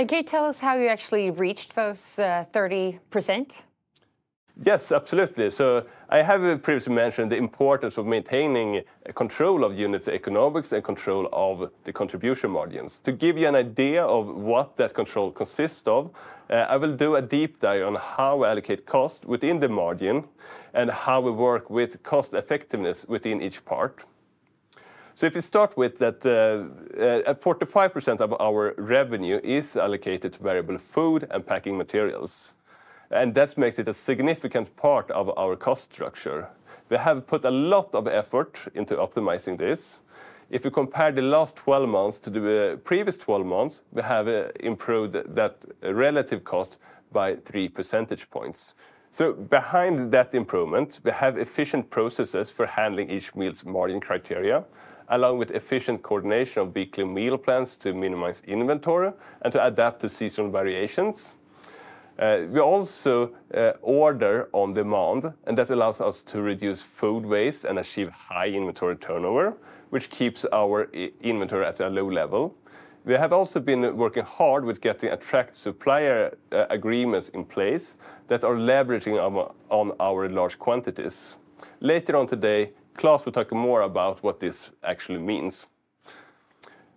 [0.00, 3.62] And can you tell us how you actually reached those 30%?
[4.60, 5.50] Yes, absolutely.
[6.10, 8.82] I have previously mentioned the importance of maintaining
[9.14, 12.98] control of unit economics and control of the contribution margins.
[13.02, 16.10] To give you an idea of what that control consists of,
[16.48, 20.24] uh, I will do a deep dive on how we allocate cost within the margin
[20.72, 24.04] and how we work with cost effectiveness within each part.
[25.14, 30.42] So if you start with that, uh, uh, 45% of our revenue is allocated to
[30.42, 32.54] variable food and packing materials,
[33.10, 36.48] and that makes it a significant part of our cost structure.
[36.88, 40.00] We have put a lot of effort into optimizing this.
[40.50, 44.28] If you compare the last 12 months to the uh, previous 12 months, we have
[44.28, 46.78] uh, improved that relative cost
[47.12, 48.74] by 3 percentage points.
[49.10, 54.64] So behind that improvement, we have efficient processes for handling each meal's margin criteria,
[55.08, 60.08] along with efficient coordination of weekly meal plans to minimize inventory and to adapt to
[60.08, 61.37] seasonal variations.
[62.18, 67.64] Uh, we also uh, order on demand, and that allows us to reduce food waste
[67.64, 69.56] and achieve high inventory turnover,
[69.90, 70.90] which keeps our
[71.22, 72.54] inventory at a low level.
[73.04, 78.42] We have also been working hard with getting attractive supplier uh, agreements in place that
[78.42, 79.16] are leveraging
[79.70, 81.36] on our large quantities.
[81.80, 85.68] Later on today, Claes will talk more about what this actually means.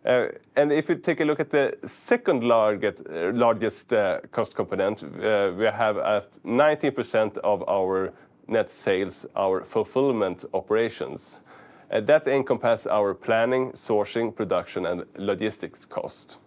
[0.04, 5.04] Uh, and if you take a look at the second largest uh, uh, cost component,
[5.04, 8.12] we have at 90% of our
[8.48, 11.42] net sales, our fulfillment operations.
[11.90, 16.38] That encompass our planning, sourcing, production, and logistics cost.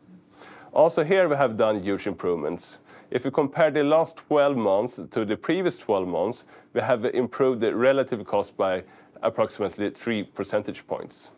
[0.72, 2.80] Also here, we have done huge improvements.
[3.10, 7.60] If you compare the last 12 months to the previous 12 months, we have improved
[7.60, 8.82] the relative cost by
[9.22, 11.30] approximately 3 percentage points.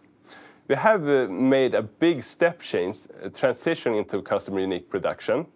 [0.68, 5.46] We have uh, made a big step change uh, transition into customer unique production.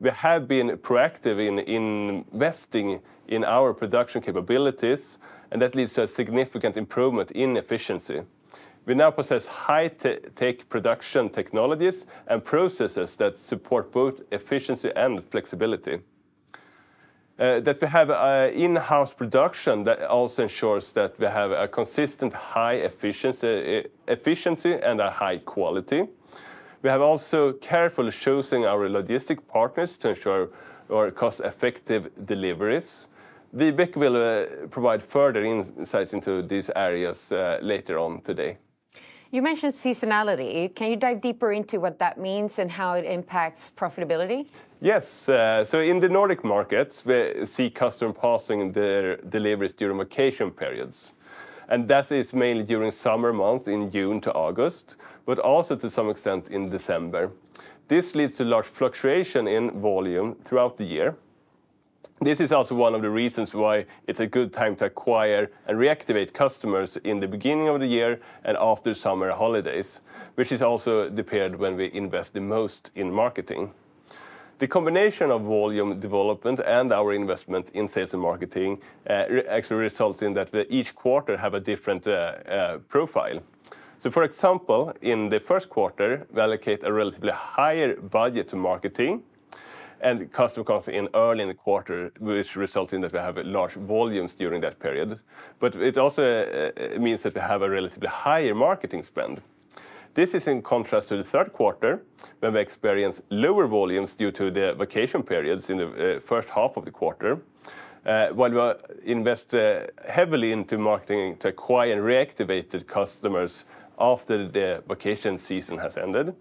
[0.00, 5.18] We have been proactive in investing in our production capabilities,
[5.52, 8.22] and that leads to a significant improvement in efficiency.
[8.84, 16.00] We now possess high-tech production technologies and processes that support both efficiency and flexibility.
[17.38, 22.32] Uh, that we have uh, in-house production that also ensures that we have a consistent
[22.32, 26.02] high efficiency uh, efficiency and a high quality.
[26.82, 30.48] We have also carefully chosen our logistic partners to ensure
[30.90, 33.06] our cost-effective deliveries.
[33.54, 38.58] Vibeke will provide further insights into these areas later on today.
[39.30, 40.74] You mentioned seasonality.
[40.74, 44.46] Can you dive deeper into what that means and how it impacts profitability?
[44.80, 45.28] Yes.
[45.28, 51.12] Uh, so in the Nordic markets, we see customer pausing their deliveries during vacation periods,
[51.68, 56.08] and that is mainly during summer months in June to August, but also to some
[56.08, 57.30] extent in December.
[57.86, 61.16] This leads to large fluctuation in volume throughout the year.
[62.20, 65.78] This is also one of the reasons why it's a good time to acquire and
[65.78, 70.00] reactivate customers in the beginning of the year and after summer holidays,
[70.34, 73.72] which is also the period when we invest the most in marketing.
[74.58, 80.20] The combination of volume development and our investment in sales and marketing eh, actually results
[80.22, 83.40] in that each quarter have a different eh, eh, profile.
[84.00, 89.22] So for example, in the first quarter, we allocate a relatively higher budget to marketing,
[90.00, 93.74] and customer comes in early in the quarter, which results in that we have large
[93.74, 95.18] volumes during that period.
[95.58, 99.40] But it also uh, means that we have a relatively higher marketing spend.
[100.14, 102.02] This is in contrast to the third quarter,
[102.40, 106.76] when we experience lower volumes due to the vacation periods in the uh, first half
[106.76, 107.40] of the quarter,
[108.06, 109.52] uh, while we invest
[110.08, 113.64] heavily into marketing to acquire and reactivated customers
[113.98, 116.34] after the vacation season has ended.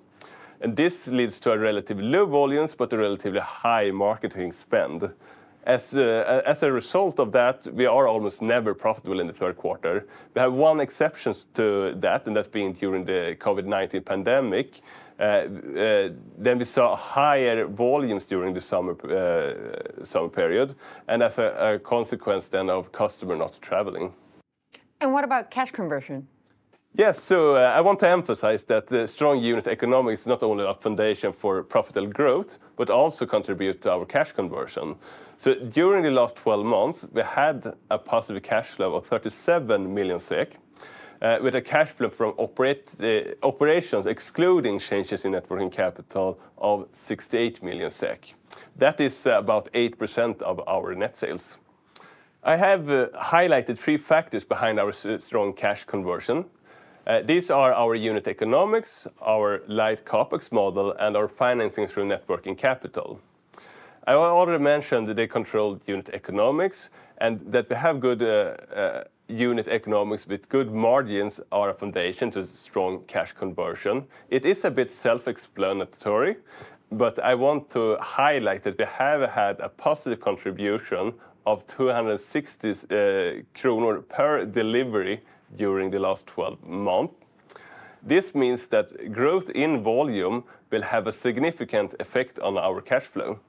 [0.61, 5.13] And this leads to a relatively low volumes, but a relatively high marketing spend.
[5.67, 10.07] Uh, as a result of that, we are almost never profitable in the third quarter.
[10.33, 14.79] We have one exception to that, and that being during the COVID-19 pandemic.
[15.19, 20.75] Uh, uh, then we saw higher volumes during the summer period,
[21.07, 24.13] and as a consequence then of customer not traveling.
[25.01, 26.27] And what about cash conversion?
[26.97, 30.65] Yes, so, uh, I want to emphasize that the strong unit economics is not only
[30.65, 34.95] a foundation for profitable growth, but also contribute to our cash conversion.
[35.37, 40.19] So during the last 12 months, we had a positive cash flow of 37 million
[40.19, 40.55] SEK,
[41.21, 46.87] uh, with a cash flow from uh, operations, excluding changes in net working capital of
[46.93, 48.33] 68 million SEK.
[48.75, 51.59] That is about 8% of our net sales.
[52.43, 52.81] I have
[53.13, 56.45] highlighted three factors behind our strong cash conversion.
[57.07, 62.25] Uh, these are our unit economics, our light CapEx model, and our financing through net
[62.27, 63.21] working capital.
[64.05, 66.89] I already mentioned the controlled unit economics,
[67.19, 72.29] and that we have good uh, uh, unit economics with good margins are a foundation
[72.31, 74.03] to strong cash conversion.
[74.29, 76.35] It is a bit self-explanatory,
[76.91, 81.13] but I want to highlight that we have had a positive contribution
[81.45, 82.73] of 260
[83.53, 85.21] kronor per delivery
[85.55, 87.13] during the last 12 months.
[88.03, 93.39] This means that growth in volume will have a significant effect on our cash flow.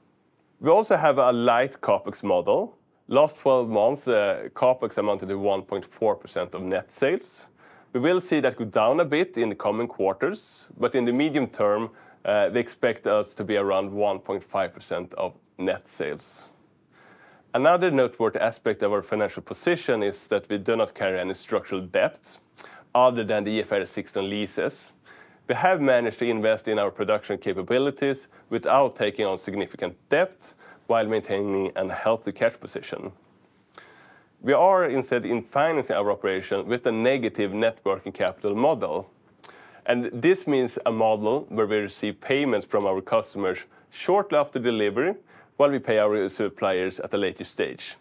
[0.59, 2.77] We also have a light CapEx model.
[3.07, 7.49] Last 12 months, uh, CapEx amounted to 1.4% of net sales.
[7.93, 11.13] We will see that go down a bit in the coming quarters, but in the
[11.13, 11.89] medium term,
[12.25, 16.49] uh, we expect us to be around 1.5% of net sales.
[17.51, 21.81] Another noteworthy aspect of our financial position is that we do not carry any structural
[21.81, 22.37] debt
[22.93, 24.93] other than the IFRS 16 leases.
[25.47, 30.53] We have managed to invest in our production capabilities without taking on significant debt,
[30.85, 33.11] while maintaining a healthy cash position.
[34.41, 39.09] We are instead in financing our operation with a negative net working capital model,
[39.87, 45.15] and this means a model where we receive payments from our customers shortly after delivery,
[45.59, 47.97] while we pay our suppliers at a later stage.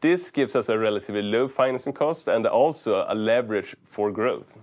[0.00, 4.56] This gives us a relatively low financing cost and also a leverage for growth.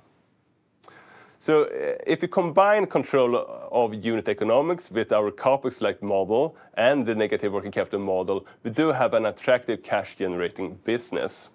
[1.38, 1.68] So,
[2.08, 3.36] if you combine control
[3.72, 8.92] of unit economics with our CapEx-like model and the negative working capital model, we do
[8.92, 11.52] have an attractive cash-generating business.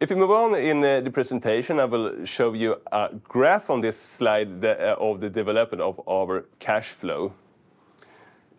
[0.00, 3.80] If you move on in uh, the presentation, I will show you a graph on
[3.80, 7.32] this slide uh, of the development of our cash flow.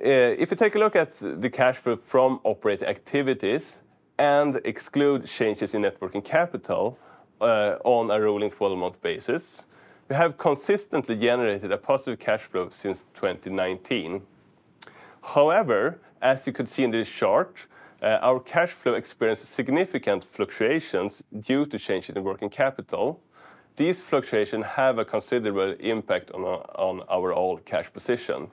[0.03, 3.79] Uh, if you take a look at the cash flow from operating activities
[4.19, 6.99] and exclude changes in net working capital,
[7.39, 9.63] uh, on a rolling 12-month basis,
[10.09, 14.21] we have consistently generated a positive cash flow since 2019.
[15.21, 17.67] However, as you can see in this chart,
[18.01, 23.21] uh, our cash flow experienced significant fluctuations due to changes in working capital.
[23.77, 28.51] These fluctuations have a considerable impact on our overall cash position.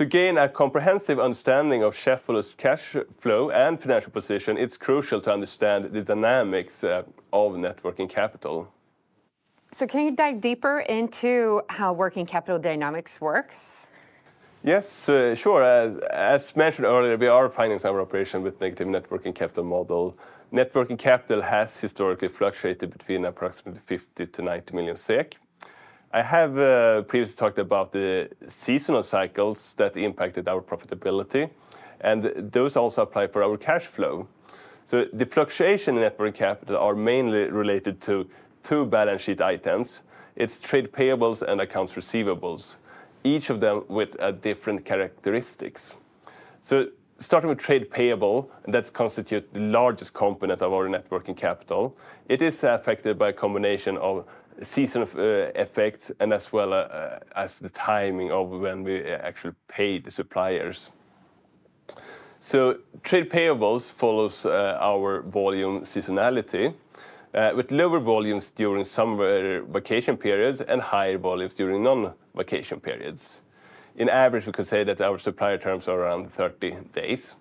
[0.00, 5.30] To gain a comprehensive understanding of Cheffelo's cash flow and financial position, it's crucial to
[5.30, 7.02] understand the dynamics uh,
[7.34, 8.72] of net working capital.
[9.72, 13.92] So, can you dive deeper into how working capital dynamics works?
[14.62, 15.62] Yes, uh, sure.
[16.10, 20.16] As mentioned earlier, we are financing our operation with negative net working capital model.
[20.50, 25.36] Net working capital has historically fluctuated between approximately 50 to 90 million SEK.
[26.12, 31.50] I have uh, previously talked about the seasonal cycles that impacted our profitability,
[32.00, 34.26] and those also apply for our cash flow.
[34.86, 38.28] So the fluctuation in net working capital are mainly related to
[38.64, 40.02] two balance sheet items.
[40.34, 42.74] It's trade payables and accounts receivables,
[43.22, 45.94] each of them with uh, different characteristics.
[46.60, 46.88] So
[47.20, 51.96] starting with trade payable, that constitute the largest component of our net working capital,
[52.28, 54.24] it is affected by a combination of
[54.62, 59.54] seasonal uh, effects and as well uh, uh, as the timing of when we actually
[59.68, 60.90] pay the suppliers.
[62.38, 66.74] So trade payables follows our volume seasonality
[67.54, 73.40] with lower volumes during summer vacation periods and higher volumes during non-vacation periods.
[73.96, 77.36] in average, we could say that our supplier terms are around 30 days.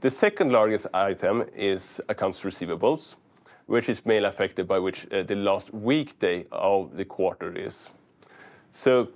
[0.00, 3.16] The second largest item is accounts receivables,
[3.66, 7.90] which is mainly affected by which uh, the last weekday of the quarter is.
[8.70, 9.08] So,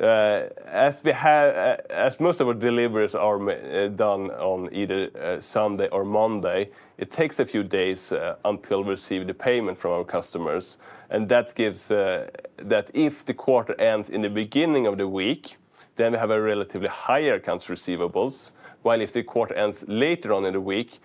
[0.00, 5.38] uh, as we have uh as most of our deliveries are uh, done on either
[5.40, 8.12] Sunday or Monday, it takes a few days
[8.44, 10.78] until we receive the payment from our customers.
[11.10, 15.56] And that gives that if the quarter ends in the beginning of the week,
[15.96, 20.44] then we have a relatively higher accounts receivables, while if the quarter ends later on
[20.44, 20.98] in the week,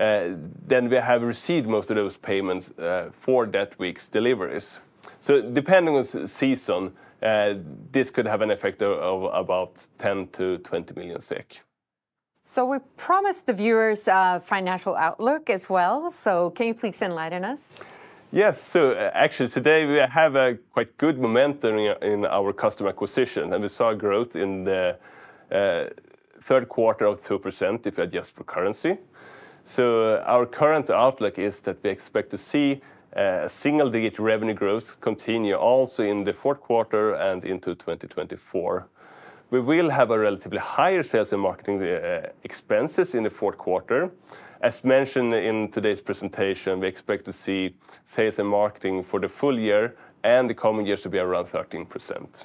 [0.00, 0.34] Uh,
[0.66, 4.80] then we have received most of those payments uh, for that week's deliveries.
[5.20, 6.92] So depending on season,
[7.22, 7.54] uh,
[7.92, 11.60] this could have an effect of about 10 million-20 million SEK.
[12.46, 16.08] So we promised the viewers a financial outlook as well.
[16.10, 17.80] So can you please enlighten us?
[18.32, 18.58] Yes.
[18.58, 23.68] So actually today we have a quite good momentum in our customer acquisition, and we
[23.68, 24.96] saw growth in the
[26.42, 28.96] third quarter of 2% if you adjust for currency.
[29.70, 32.80] So uh, our current outlook is that we expect to see
[33.14, 38.88] uh, single-digit revenue growth continue also in the fourth quarter and into 2024.
[39.50, 44.10] We will have a relatively higher sales and marketing uh, expenses in the fourth quarter.
[44.60, 49.56] As mentioned in today's presentation, we expect to see sales and marketing for the full
[49.56, 49.94] year
[50.24, 52.44] and the coming years to be around 13%.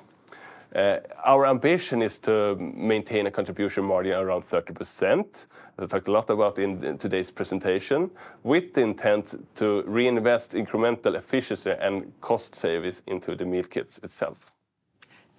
[0.76, 5.48] Uh, our ambition is to maintain a contribution margin around 30%.
[5.80, 8.12] I talked a lot about in today's presentation,
[8.44, 14.52] with the intent to reinvest incremental efficiency and cost savings into the meal kits itself.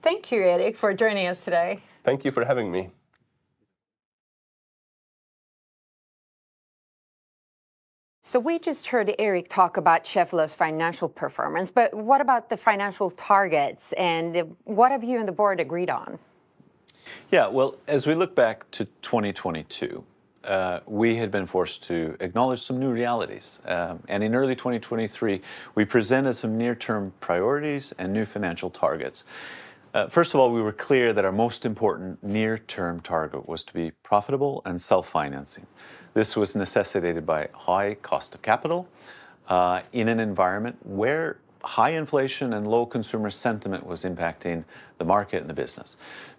[0.01, 1.82] Thank you, Erik, for joining us today.
[2.03, 2.89] Thank you for having me.
[8.27, 13.09] So we just heard Eric talk about Cheffelo's financial performance, but what about the financial
[13.09, 16.18] targets, and what have you and the board agreed on?
[17.31, 17.47] Yeah.
[17.47, 20.03] Well, as we look back to 2022,
[20.87, 23.61] we had been forced to acknowledge some new realities.
[23.64, 25.41] Um, and in early 2023,
[25.77, 29.22] we presented some near-term priorities and new financial targets.
[29.95, 33.72] Uh, first of all, we were clear that our most important near-term target was to
[33.72, 35.66] be profitable and self-financing.
[36.12, 38.89] This was necessitated by high cost of capital,
[39.49, 44.64] uh, in an environment where high inflation and low consumer sentiment was impacting
[44.99, 45.97] the market and the business.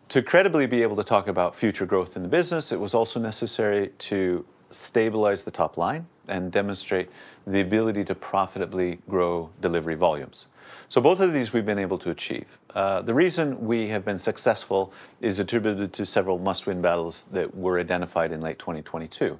[0.10, 3.20] To credibly be able to talk about future growth in the business, it was also
[3.20, 7.10] necessary to stabilize the top line and demonstrate
[7.46, 10.48] the ability to profitably grow delivery volumes.
[10.90, 12.46] So both of these we've been able to achieve.
[12.74, 17.80] Uh, the reason we have been successful is attributed to several must-win battles that were
[17.80, 19.38] identified in late 2022.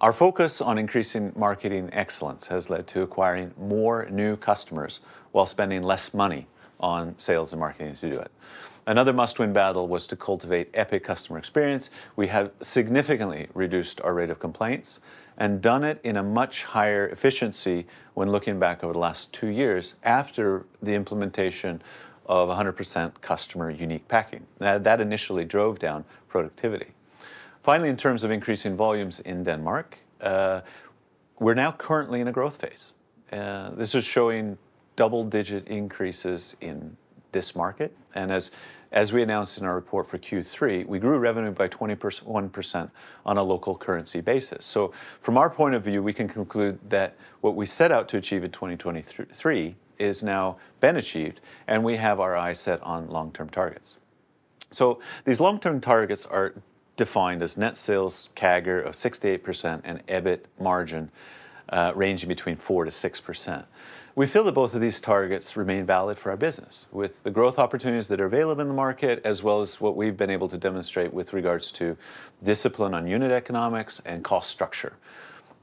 [0.00, 4.98] Our focus on increasing marketing excellence has led to acquiring more new customers
[5.30, 6.48] while spending less money
[6.80, 8.32] on sales and marketing to do it.
[8.88, 11.90] Another must-win battle was to cultivate epic customer experience.
[12.16, 14.98] We have significantly reduced our rate of complaints
[15.38, 19.48] and done it in a much higher efficiency when looking back over the last two
[19.48, 21.82] years after the implementation
[22.26, 24.46] of 100% customer unique packing.
[24.58, 26.92] That initially drove down productivity.
[27.62, 30.60] Finally, in terms of increasing volumes in Denmark, uh,
[31.38, 32.92] we're now currently in a growth phase.
[33.32, 34.58] Uh, this is showing
[34.96, 36.96] double-digit increases in
[37.32, 37.96] this market.
[38.14, 38.50] And as
[39.12, 42.90] we announced in our report for Q3, we grew revenue by 21%
[43.24, 44.66] on a local currency basis.
[44.66, 48.18] So from our point of view, we can conclude that what we set out to
[48.18, 53.48] achieve in 2023 is now been achieved, and we have our eyes set on long-term
[53.48, 53.96] targets.
[54.70, 56.54] So these long-term targets are
[56.96, 61.10] defined as net sales CAGR of 6%-8% and EBIT margin
[61.70, 63.64] uh, ranging between 4%-6%.
[64.14, 67.58] We feel that both of these targets remain valid for our business with the growth
[67.58, 70.58] opportunities that are available in the market, as well as what we've been able to
[70.58, 71.96] demonstrate with regards to
[72.42, 74.92] discipline on unit economics and cost structure.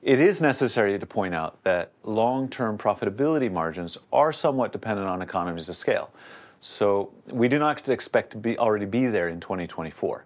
[0.02, 5.70] It is necessary to point out that long-term profitability margins are somewhat dependent on economies
[5.70, 6.10] of scale.
[6.60, 10.26] So we do not expect to be already be there in 2024.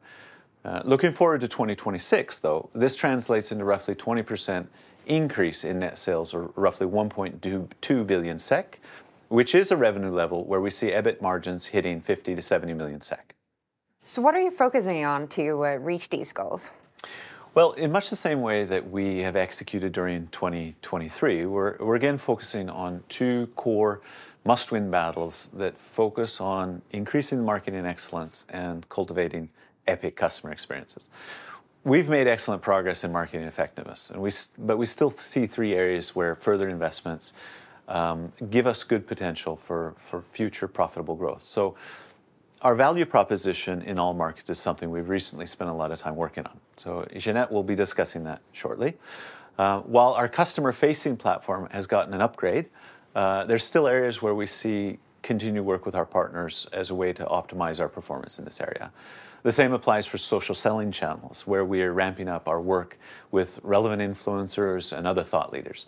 [0.63, 4.65] Uh, looking forward to 2026, though, this translates into roughly 20%
[5.05, 8.79] increase in net sales or roughly 1.2 billion SEK,
[9.29, 13.01] which is a revenue level where we see EBIT margins hitting 50 to 70 million
[13.01, 13.35] SEK.
[14.03, 16.69] So, what are you focusing on to uh, reach these goals?
[17.55, 22.67] Well, in much the same way that we have executed during 2023, we're again focusing
[22.67, 24.01] on two core
[24.43, 29.49] must-win battles that focus on increasing marketing excellence and cultivating
[29.87, 31.09] epic customer experiences.
[31.85, 36.15] We've made excellent progress in marketing effectiveness, and we, but we still see three areas
[36.15, 37.33] where further investments
[38.49, 39.95] give us good potential for
[40.31, 41.41] future profitable growth.
[41.41, 41.75] So,
[42.63, 46.15] our value proposition in all markets is something we've recently spent a lot of time
[46.15, 46.57] working on.
[46.77, 48.93] So Jeanette will be discussing that shortly.
[49.59, 52.67] Uh, while our customer-facing platform has gotten an upgrade,
[53.15, 57.13] uh, there's still areas where we see continued work with our partners as a way
[57.13, 58.91] to optimize our performance in this area.
[59.43, 62.97] The same applies for social selling channels, where we are ramping up our work
[63.31, 65.85] with relevant influencers and other thought leaders.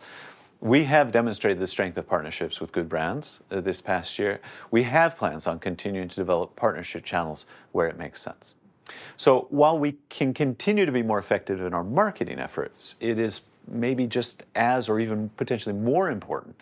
[0.60, 4.42] We have demonstrated the strength of partnerships with good brands uh, this past year.
[4.72, 8.56] We have plans on continuing to develop partnership channels where it makes sense.
[9.16, 13.44] So while we can continue to be more effective in our marketing efforts, it is
[13.68, 16.56] maybe just as or even potentially more important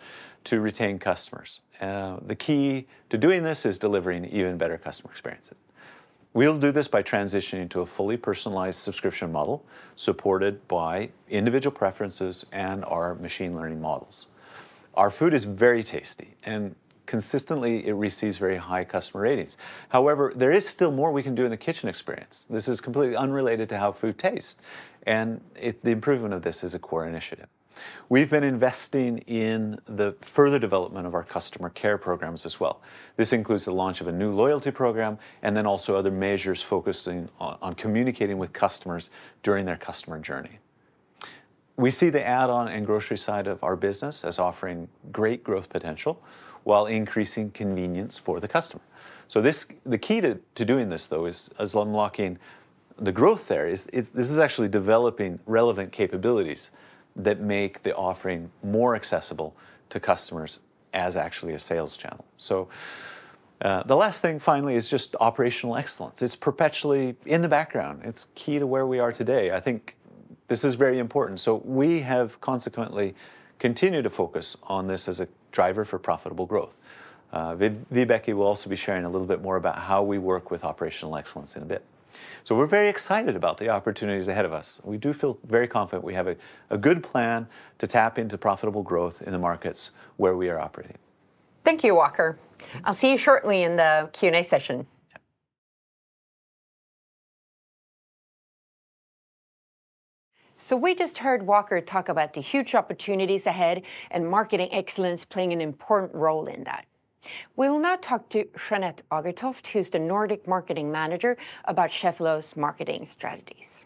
[0.44, 1.60] to retain customers.
[1.80, 5.58] Uh, the key to doing this is delivering even better customer experiences.
[6.34, 9.64] We'll do this by transitioning to a fully personalized subscription model
[9.94, 14.26] supported by individual preferences and our machine learning models.
[14.94, 16.74] Our food is very tasty and
[17.06, 19.58] consistently it receives very high customer ratings.
[19.90, 22.48] However, there is still more we can do in the kitchen experience.
[22.50, 24.60] This is completely unrelated to how food tastes,
[25.06, 27.46] and it, the improvement of this is a core initiative.
[28.08, 32.82] We've been investing in the further development of our customer care programs as well.
[33.16, 37.28] This includes the launch of a new loyalty program and then also other measures focusing
[37.40, 39.10] on, on communicating with customers
[39.42, 40.58] during their customer journey.
[41.76, 46.22] We see the add-on and grocery side of our business as offering great growth potential
[46.62, 48.82] while increasing convenience for the customer.
[49.28, 52.38] So this, the key to, to doing this though is, is unlocking
[52.98, 56.70] the growth there is, this is actually developing relevant capabilities
[57.16, 59.56] that make the offering more accessible
[59.90, 60.60] to customers
[60.92, 62.24] as actually a sales channel.
[62.36, 62.68] So
[63.62, 66.22] uh, the last thing finally is just operational excellence.
[66.22, 68.02] It's perpetually in the background.
[68.04, 69.52] It's key to where we are today.
[69.52, 69.96] I think
[70.48, 71.40] this is very important.
[71.40, 73.14] So we have consequently
[73.58, 76.76] continued to focus on this as a driver for profitable growth.
[77.32, 80.62] Uh, Vibeke will also be sharing a little bit more about how we work with
[80.62, 81.82] operational excellence in a bit.
[82.44, 84.80] So we're very excited about the opportunities ahead of us.
[84.84, 86.36] We do feel very confident we have a,
[86.70, 87.46] a good plan
[87.78, 90.98] to tap into profitable growth in the markets where we are operating.
[91.64, 92.38] Thank you, Walker.
[92.84, 94.86] I'll see you shortly in the Q&A session.
[100.64, 105.52] So we just heard Walker talk about the huge opportunities ahead and marketing excellence playing
[105.52, 106.86] an important role in that.
[107.56, 113.06] We will now talk to Jeanette Agertoft, who's the Nordic Marketing Manager, about Cheffelo's marketing
[113.06, 113.84] strategies.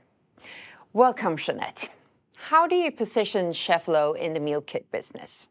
[0.93, 1.91] Welcome, Jeanette.
[2.36, 5.49] How do you position Cheffelo in the meal kit business?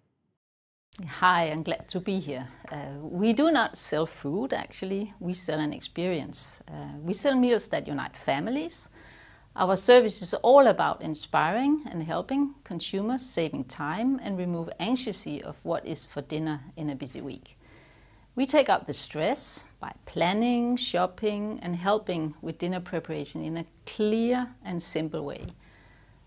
[1.05, 2.47] Hi, I'm glad to be here.
[2.71, 5.13] Uh, we do not sell food, actually.
[5.19, 6.59] We sell an experience.
[6.67, 8.89] Uh, we sell meals that unite families.
[9.55, 15.63] Our service is all about inspiring and helping consumers saving time and remove anxiety of
[15.63, 17.57] what is for dinner in a busy week.
[18.37, 23.65] We take out the stress by planning, shopping, and helping with dinner preparation in a
[23.87, 25.47] clear and simple way,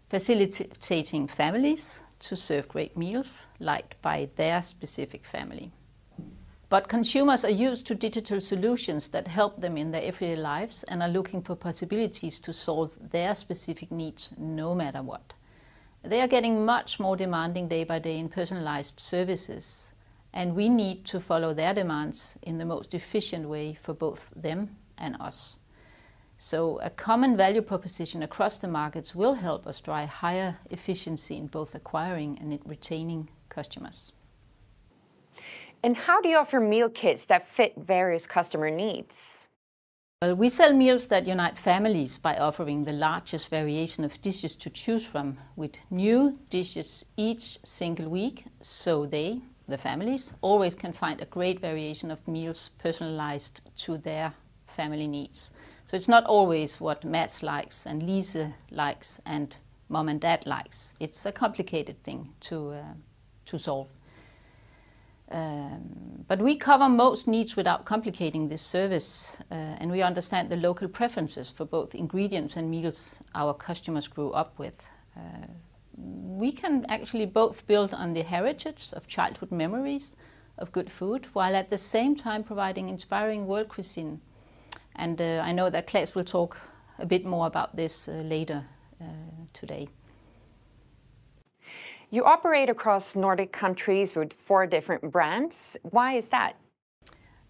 [0.09, 5.71] facilitating families to serve great meals liked by their specific family.
[6.69, 11.05] But consumers are used to digital solutions that help them in their everyday lives and
[11.05, 15.33] are looking for possibilities to solve their specific needs no matter what.
[16.03, 19.93] They are getting much more demanding day by day in personalized services
[20.33, 24.77] and we need to follow their demands in the most efficient way for both them
[24.97, 25.59] and us.
[26.39, 31.49] So a common value proposition across the markets will help us drive higher efficiency in
[31.49, 34.13] both acquiring and retaining customers.
[35.83, 39.49] And how do you offer meal kits that fit various customer needs?
[40.23, 44.69] Well, we sell meals that unite families by offering the largest variation of dishes to
[44.69, 49.41] choose from, with new dishes each single week, so they,
[49.71, 54.35] the families always can find a great variation of meals personalized to their
[54.67, 55.53] family needs.
[55.87, 59.57] So it's not always what Matt likes and Lisa likes and
[59.89, 60.95] mom and dad likes.
[61.01, 62.83] It's a complicated thing to, uh,
[63.47, 63.89] to solve.
[65.31, 70.57] Um, but we cover most needs without complicating this service, uh, and we understand the
[70.57, 74.87] local preferences for both ingredients and meals our customers grew up with.
[75.17, 75.47] Uh,
[76.41, 80.17] we can actually both build on the heritage of childhood memories
[80.59, 84.21] of good food while at the same time providing inspiring world cuisine.
[84.97, 86.59] And uh, I know that Claes will talk
[86.99, 88.65] a bit more about this uh, later
[89.01, 89.05] uh,
[89.53, 89.89] today.
[92.11, 95.77] You operate across Nordic countries with four different brands.
[95.83, 96.57] Why is that?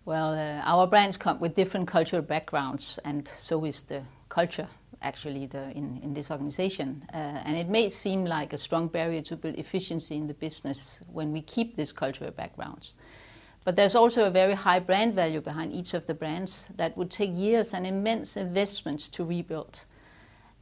[0.04, 4.68] Well, uh, our brands come with different cultural backgrounds, and so is the culture
[5.02, 7.02] actually the, in, in this organization.
[7.12, 11.00] Uh, and it may seem like a strong barrier to build efficiency in the business
[11.12, 12.94] when we keep these cultural backgrounds.
[13.64, 17.10] But there's also a very high brand value behind each of the brands that would
[17.10, 19.84] take years and immense investments to rebuild.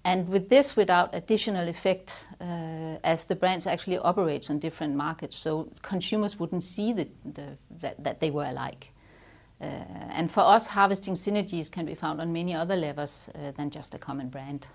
[0.05, 5.37] And with this, without additional effect, uh, as the brands actually operates on different markets,
[5.37, 8.93] so consumers wouldn't see the, the, that, that they were alike.
[9.61, 9.65] Uh,
[10.11, 13.95] and for us, harvesting synergies can be found on many other levels uh, than just
[13.95, 14.69] a common brand.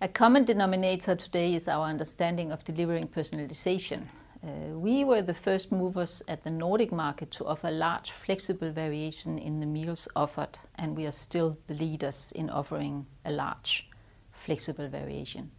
[0.00, 4.02] A common denominator today is our understanding of delivering personalization.
[4.42, 9.38] Uh, we were the first movers at the Nordic market to offer large flexible variation
[9.38, 13.88] in the meals offered, and we are still the leaders in offering a large
[14.30, 15.50] flexible variation.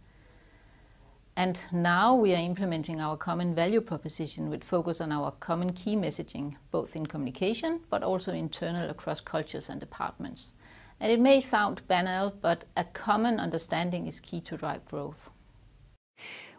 [1.40, 5.96] And now we are implementing our common value proposition with focus on our common key
[5.96, 10.52] messaging, both in communication but also internal across cultures and departments.
[11.00, 15.30] And it may sound banal, but a common understanding is key to drive growth.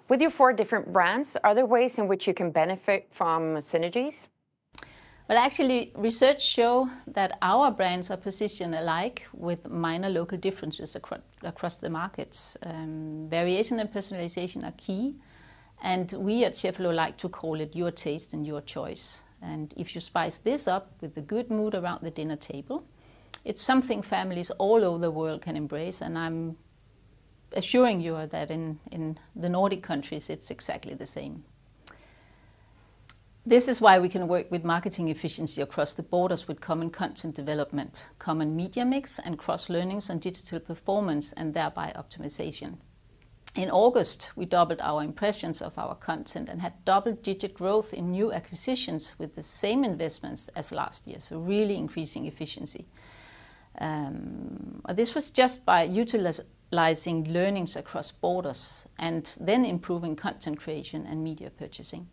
[0.09, 4.29] With your four different brands, are there ways in which you can benefit from synergies?
[5.29, 11.19] Well, actually, research show that our brands are positioned alike with minor local differences acro
[11.43, 12.57] across the markets.
[12.63, 15.15] Um, variation and personalization are key,
[15.81, 19.23] and we at Cheffelo like to call it your taste and your choice.
[19.41, 22.83] And if you spice this up with the good mood around the dinner table,
[23.45, 26.57] it's something families all over the world can embrace, and I'm
[27.53, 31.43] assuring you that in, in the Nordic countries it's exactly the same.
[33.43, 37.33] This is why we can work with marketing efficiency across the borders with common content
[37.33, 42.77] development, common media mix, and cross learnings on digital performance and thereby optimization.
[43.55, 48.11] In August, we doubled our impressions of our content and had double digit growth in
[48.11, 52.85] new acquisitions with the same investments as last year, so really increasing efficiency.
[53.79, 61.23] Um, this was just by utilizing learnings across borders and then improving content creation and
[61.23, 62.07] media purchasing.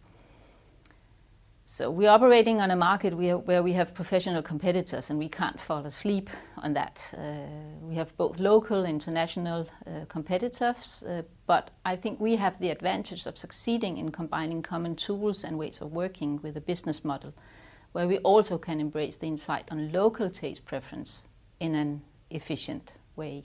[1.71, 5.85] So we're operating on a market where we have professional competitors, and we can't fall
[5.85, 7.07] asleep on that.
[7.15, 7.41] Uh,
[7.83, 12.71] we have both local, and international uh, competitors, uh, but I think we have the
[12.71, 17.35] advantage of succeeding in combining common tools and ways of working with a business model,
[17.93, 21.29] where we also can embrace the insight on local taste preference
[21.61, 22.01] in an
[22.31, 23.45] efficient way.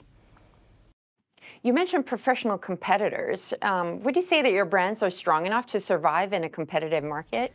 [1.62, 3.52] You mentioned professional competitors.
[3.60, 7.04] Um, would you say that your brands are strong enough to survive in a competitive
[7.04, 7.52] market?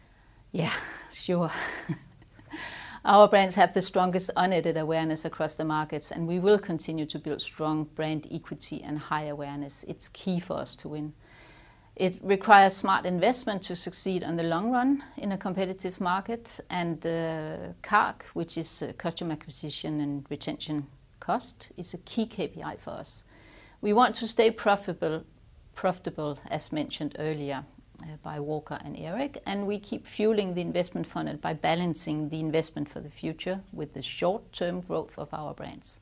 [0.52, 0.74] Yeah,
[1.12, 1.52] sure.
[3.06, 7.20] Our brands have the strongest unaided awareness across the markets, and we will continue to
[7.20, 9.86] build strong brand equity and high awareness.
[9.88, 11.14] It's key for us to win.
[11.95, 17.06] It requires smart investment to succeed on the long run in a competitive market, and
[17.06, 20.88] uh, CARC, which is uh, customer acquisition and retention
[21.20, 23.24] cost, is a key KPI for us.
[23.82, 25.24] We want to stay profitable,
[25.74, 27.64] profitable as mentioned earlier,
[28.04, 32.39] uh, by Walker and Eric, and we keep fueling the investment funnel by balancing the
[32.39, 36.00] investment for the future with the short-term growth of our brands.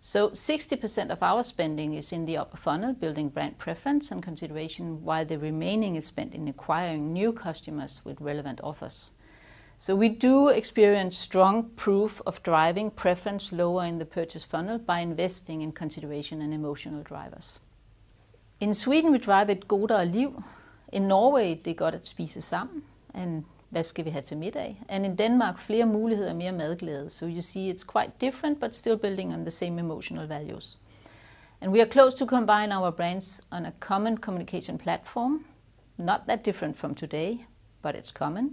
[0.00, 5.02] So 60% of our spending is in the upper funnel, building brand preference and consideration,
[5.02, 9.10] while the remaining is spent in acquiring new customers with relevant offers.
[9.80, 15.00] So we do experience strong proof of driving preference lower in the purchase funnel by
[15.00, 17.60] investing in consideration and emotional drivers.
[18.60, 20.32] In Sweden, we drive it Goda Liv,
[20.92, 22.82] in Norway, det er godt at spise sammen,
[23.14, 24.82] and hvad skal vi have til middag?
[24.88, 27.10] And in Denmark, flere muligheder, mere madglæde.
[27.10, 30.78] So you see it's quite different, but still building on the same emotional values.
[31.60, 35.44] And we are close to combine our brands on a common communication platform,
[35.96, 37.46] not that different from today,
[37.82, 38.50] but it's common,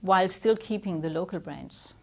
[0.00, 1.96] while still keeping the local brands.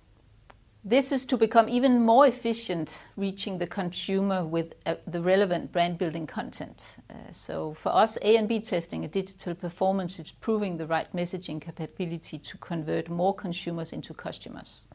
[0.85, 5.97] This is to become even more efficient reaching the consumer with uh, the relevant brand
[5.97, 6.97] building content.
[7.09, 11.07] Uh, so for us, A and B testing a digital performance is proving the right
[11.15, 14.85] messaging capability to convert more consumers into customers.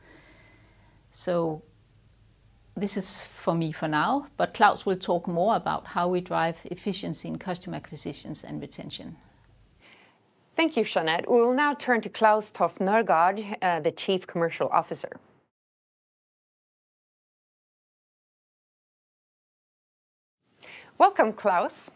[1.11, 1.63] So
[2.77, 6.59] this is for me for now, but Klaus will talk more about how we drive
[6.67, 9.17] efficiency in customer acquisitions and retention.
[10.55, 11.31] Thank you, Jeanette.
[11.31, 15.19] We will now turn to Klaus Nørgaard, uh, the Chief Commercial Officer.
[20.99, 21.93] Welcome, Klaus.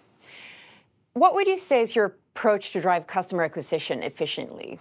[1.15, 4.79] What would you say is your approach to drive customer acquisition efficiently?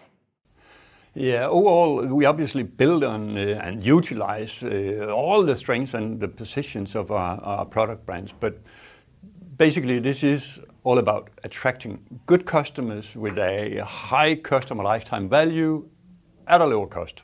[1.16, 6.28] Yeah, overall, we obviously build on uh, and utilize uh, all the strengths and the
[6.28, 8.32] positions of our, our product brands.
[8.40, 8.60] But
[9.58, 15.90] basically, this is all about attracting good customers with a high customer lifetime value
[16.46, 17.24] at a lower cost.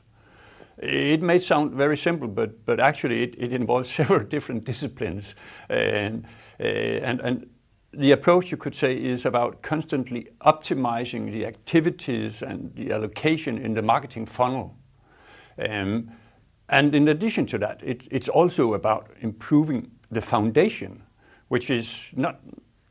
[0.80, 5.36] It may sound very simple, but, but actually it, it involves several different disciplines.
[5.70, 6.26] And
[6.60, 7.50] and, and
[7.94, 13.74] the approach you could say is about constantly optimizing the activities and the allocation in
[13.74, 14.76] the marketing funnel.
[15.58, 16.12] Um,
[16.70, 21.04] and in addition to that, it, it's also about improving the foundation,
[21.48, 22.40] which is not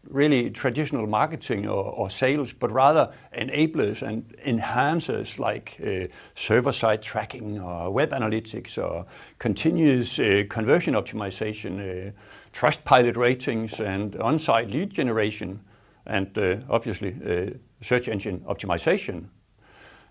[0.08, 6.06] really traditional marketing or, or, sales, but rather enablers and enhancers like uh,
[6.36, 9.04] server-side tracking or web analytics or
[9.38, 12.12] continuous uh, conversion optimization, uh,
[12.56, 15.60] Trustpilot ratings and on-site lead generation,
[16.06, 17.50] and uh, obviously uh,
[17.82, 19.26] search engine optimization.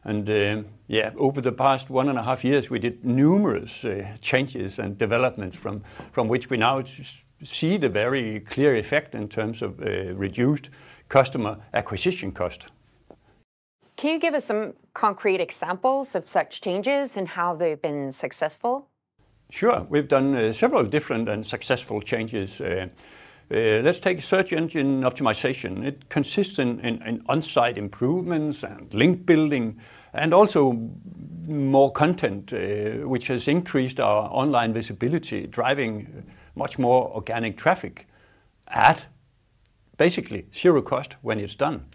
[0.04, 3.84] And uh, yeah, over the past one and a half years, we did numerous
[4.22, 5.82] changes and developments from,
[6.12, 6.84] from which we now
[7.44, 10.70] see the very clear effect in terms of reduced
[11.10, 12.68] customer acquisition cost.
[13.98, 18.90] Can you give us some concrete examples of such changes and how they've been successful?
[19.50, 19.86] Sure.
[19.90, 22.60] We've done uh, several different and successful changes.
[22.60, 22.88] Uh,
[23.52, 25.86] uh, let's take search engine optimization.
[25.86, 29.80] It consists in, in, in on-site improvements and link building
[30.14, 30.90] and also
[31.48, 36.24] more content, uh, which has increased our online visibility, driving
[36.56, 38.08] much more organic traffic
[38.68, 39.06] at
[39.98, 41.86] basically zero cost when it's done.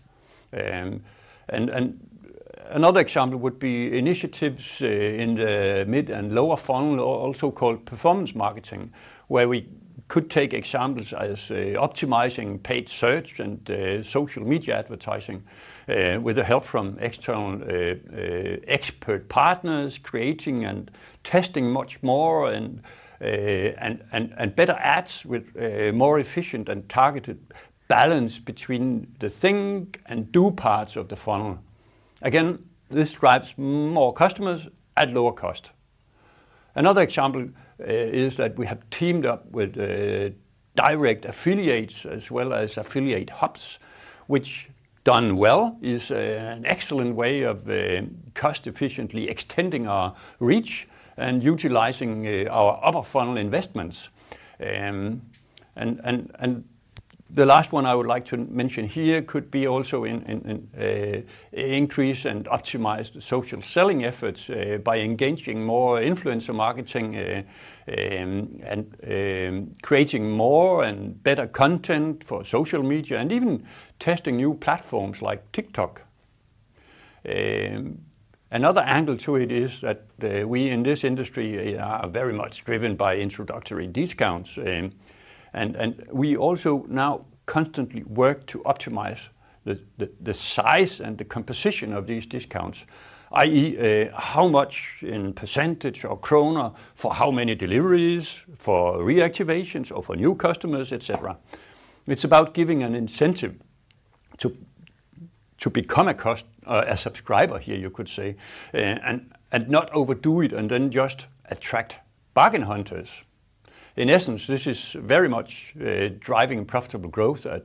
[0.52, 1.02] Um,
[1.48, 2.09] and, and
[2.72, 8.32] Another example would be initiatives uh, in the mid and lower funnel, also called performance
[8.32, 8.92] marketing,
[9.26, 9.66] where we
[10.06, 15.42] could take examples as uh, optimizing paid search and uh, social media advertising
[16.22, 17.60] with the help from external
[18.68, 20.88] expert partners, creating and
[21.24, 22.80] testing much more and
[23.20, 25.44] and better ads with
[25.92, 27.40] more efficient and targeted
[27.88, 31.58] balance between the think and do parts of the funnel.
[32.22, 32.58] Again,
[32.90, 35.70] this drives more customers at lower cost.
[36.74, 37.48] Another example
[37.80, 40.34] uh, is that we have teamed up with uh,
[40.74, 43.78] direct affiliates as well as affiliate hubs,
[44.26, 44.68] which
[45.04, 47.68] done well is uh, an excellent way of
[48.34, 54.08] cost efficiently extending our reach and utilizing our upper funnel investments.
[57.32, 61.20] The last one I would like to mention here could be also in, uh,
[61.52, 67.42] increase and optimize the social selling efforts uh, by engaging more influencer marketing uh,
[67.88, 73.64] um, and um, creating more and better content for social media and even
[74.00, 76.02] testing new platforms like TikTok.
[77.28, 78.00] Um,
[78.50, 80.02] another angle to it is that
[80.48, 84.58] we in this industry are very much driven by introductory discounts.
[85.52, 89.18] And, we also now constantly work to optimize
[89.64, 92.78] the, size and the composition of these discounts,
[93.32, 100.02] i.e., uh, how much in percentage or kroner for how many deliveries, for reactivations, or
[100.02, 101.36] for new customers, etc.
[102.06, 103.54] It's about giving an incentive
[104.38, 104.56] to
[105.58, 106.14] to become a
[106.66, 108.36] uh, a subscriber here, you could say,
[108.72, 108.78] uh,
[109.52, 111.96] and not overdo it, and then just attract
[112.34, 113.08] bargain hunters
[113.96, 117.64] in essence, this is very much uh, driving profitable growth at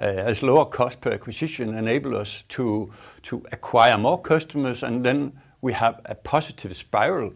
[0.00, 2.90] uh, as lower cost per acquisition enable us to
[3.52, 7.32] acquire more customers, and then we have a positive spiral,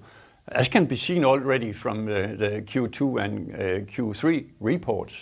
[0.49, 3.59] as can be seen already from the Q2 and uh,
[3.93, 5.13] Q3 reports.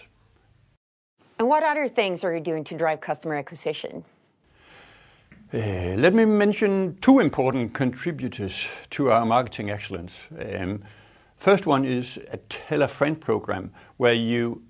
[1.39, 4.05] And What other things are you doing to drive customer acquisition?
[5.53, 10.13] Let me mention two important contributors to our marketing excellence.
[11.43, 14.63] First one is a Tell a Friend program where you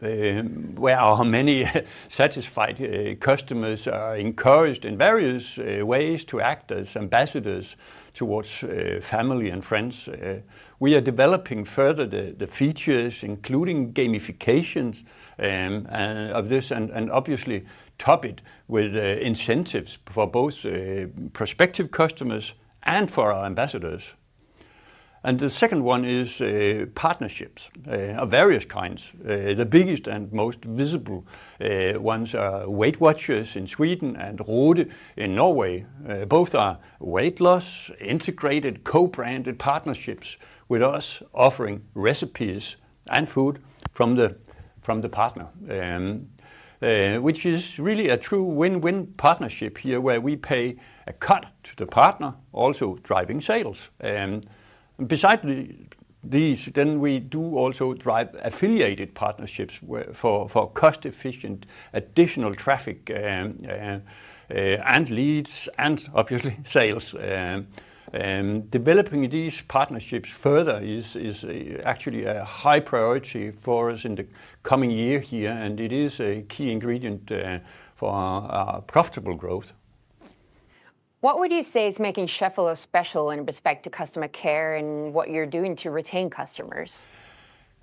[0.00, 1.68] um, where our many
[2.08, 7.76] satisfied uh, customers are encouraged in various uh, ways to act as ambassadors
[8.14, 10.08] towards uh, family and friends.
[10.08, 10.40] Uh,
[10.80, 15.04] we are developing further the, the features, including gamifications
[15.38, 15.86] um,
[16.34, 17.66] of this, and, and, obviously
[17.98, 24.14] top it with uh, incentives for both uh, prospective customers and for our ambassadors.
[25.28, 29.12] And the second one is uh, partnerships uh, of various kinds.
[29.22, 31.26] Uh, the biggest and most visible
[31.60, 35.84] ones are Weight Watchers in Sweden and Roede in Norway.
[36.26, 42.76] Both are weight loss, integrated, co-branded partnerships with us offering recipes
[43.08, 43.58] and food
[43.92, 44.34] from the,
[44.80, 45.48] from the partner.
[45.68, 46.28] Um,
[47.22, 50.76] which is really a true win-win partnership here where we pay
[51.06, 53.90] a cut to the partner, also driving sales.
[54.00, 54.40] Um,
[55.06, 55.42] Besides
[56.24, 59.74] these, then we do also drive affiliated partnerships
[60.12, 64.00] for cost-efficient additional traffic um, uh, uh,
[64.50, 67.14] and leads and obviously sales.
[67.14, 67.68] Um,
[68.12, 74.26] um, developing these partnerships further is uh, actually a high priority for us in the
[74.62, 77.30] coming year here, and it is a key ingredient
[77.94, 79.72] for our profitable growth.
[81.20, 85.30] What would you say is making Cheffelo special in respect to customer care and what
[85.30, 87.02] you're doing to retain customers?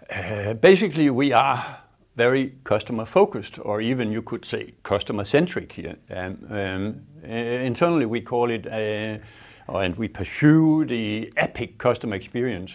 [0.10, 1.80] Uh, basically, we are
[2.16, 5.98] very customer focused, or even you could say customer centric here.
[6.10, 9.18] Um, um, uh, internally, we call it, uh,
[9.68, 12.72] and we pursue the epic customer experience.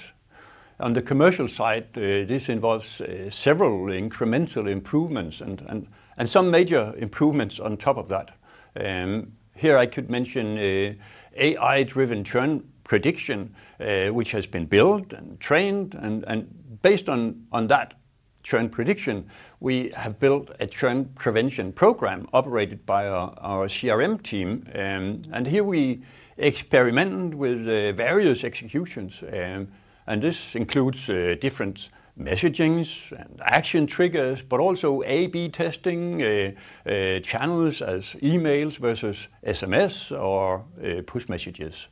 [0.78, 5.88] On the commercial side, uh, this involves uh, several incremental improvements and, and,
[6.18, 8.32] and some major improvements on top of that.
[8.76, 10.94] Um, here I could mention uh,
[11.36, 17.46] AI driven churn prediction, uh, which has been built and trained, and, and based on,
[17.52, 17.94] on that,
[18.42, 19.28] churn prediction,
[19.61, 24.66] we have built a churn prevention program operated by our, our CRM team.
[24.74, 26.02] Um, and here we
[26.38, 29.22] experiment with uh, various executions.
[29.22, 29.68] Um,
[30.06, 31.90] and this includes uh, different
[32.20, 36.52] messagings and action triggers, but also A-B testing uh,
[36.86, 41.88] uh, channels as emails versus SMS or uh, push messages.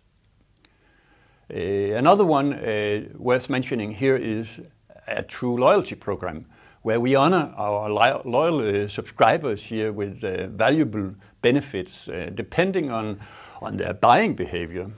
[1.51, 4.61] Uh, another one uh, worth mentioning here is
[5.07, 6.45] a true loyalty program
[6.83, 7.89] where we honor our
[8.25, 10.21] loyal uh, subscribers here with
[10.57, 13.19] valuable benefits depending on,
[13.61, 14.91] on their buying behavior.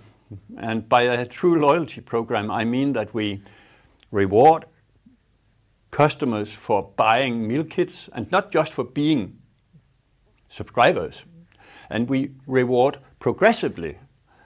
[0.58, 3.42] And by a true loyalty program, I mean that we
[4.10, 4.66] reward
[6.00, 9.36] customers for buying meal kits and not just for being
[10.48, 11.24] subscribers.
[11.90, 13.98] And we reward progressively,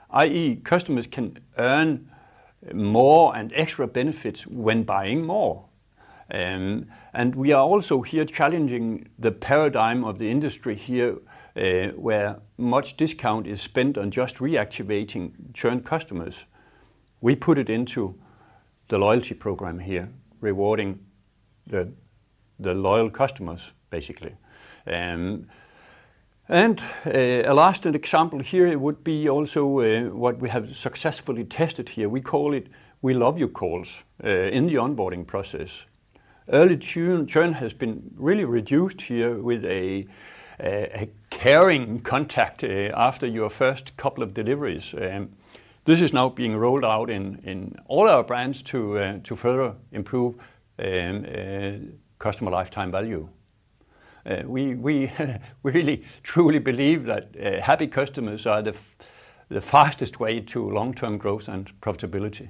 [0.09, 2.11] i.e., customers can earn
[2.73, 5.69] more and extra benefits when buying more.
[6.29, 11.19] Um, and we are also here challenging the paradigm of the industry here,
[11.55, 16.35] uh, where much discount is spent on just reactivating churned customers.
[17.21, 18.19] We put it into
[18.89, 20.09] the loyalty program here,
[20.41, 20.99] rewarding
[21.67, 21.89] the,
[22.59, 24.35] the loyal customers, basically.
[24.87, 25.47] Um,
[26.47, 31.89] and uh, a last example here would be also uh, what we have successfully tested
[31.89, 32.07] here.
[32.07, 32.67] We call it
[33.01, 33.87] We Love You calls
[34.23, 35.69] uh, in the onboarding process.
[36.47, 40.05] Early churn has been really reduced here with a,
[40.59, 44.93] a, caring contact after your first couple of deliveries.
[44.93, 45.29] Um,
[45.85, 50.35] this is now being rolled out in, in all our brands to, to further improve
[50.79, 51.71] um, uh,
[52.19, 53.29] customer lifetime value.
[54.25, 55.11] Uh, we, we,
[55.63, 58.75] we really truly believe that uh, happy customers are the,
[59.49, 62.49] the fastest way to long-term growth and profitability.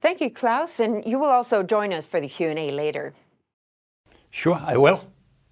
[0.00, 3.14] Thank you, Klaus, and you will also join us for the Q&A later.
[4.30, 5.04] Sure, I will.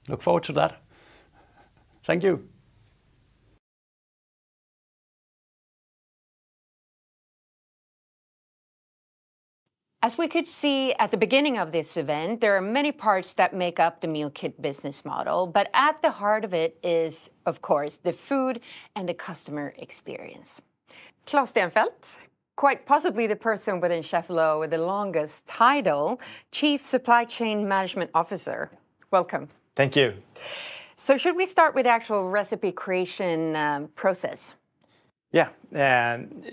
[0.08, 0.82] Look forward to that.
[2.04, 2.48] Thank you.
[10.02, 13.52] As we could see at the beginning of this event, there are many parts that
[13.52, 17.60] make up the meal kit business model, but at the heart of it is, of
[17.60, 18.60] course, the food
[18.96, 20.62] and the customer experience.
[21.26, 22.16] Claes Stenfeldt,
[22.56, 26.18] quite possibly the person within Cheffelo with the longest title,
[26.50, 28.70] Chief Supply Chain Management Officer.
[29.10, 29.48] Welcome.
[29.76, 30.14] Thank you.
[30.96, 34.54] So should we start with the actual recipe creation um, process?
[35.32, 35.50] Yeah,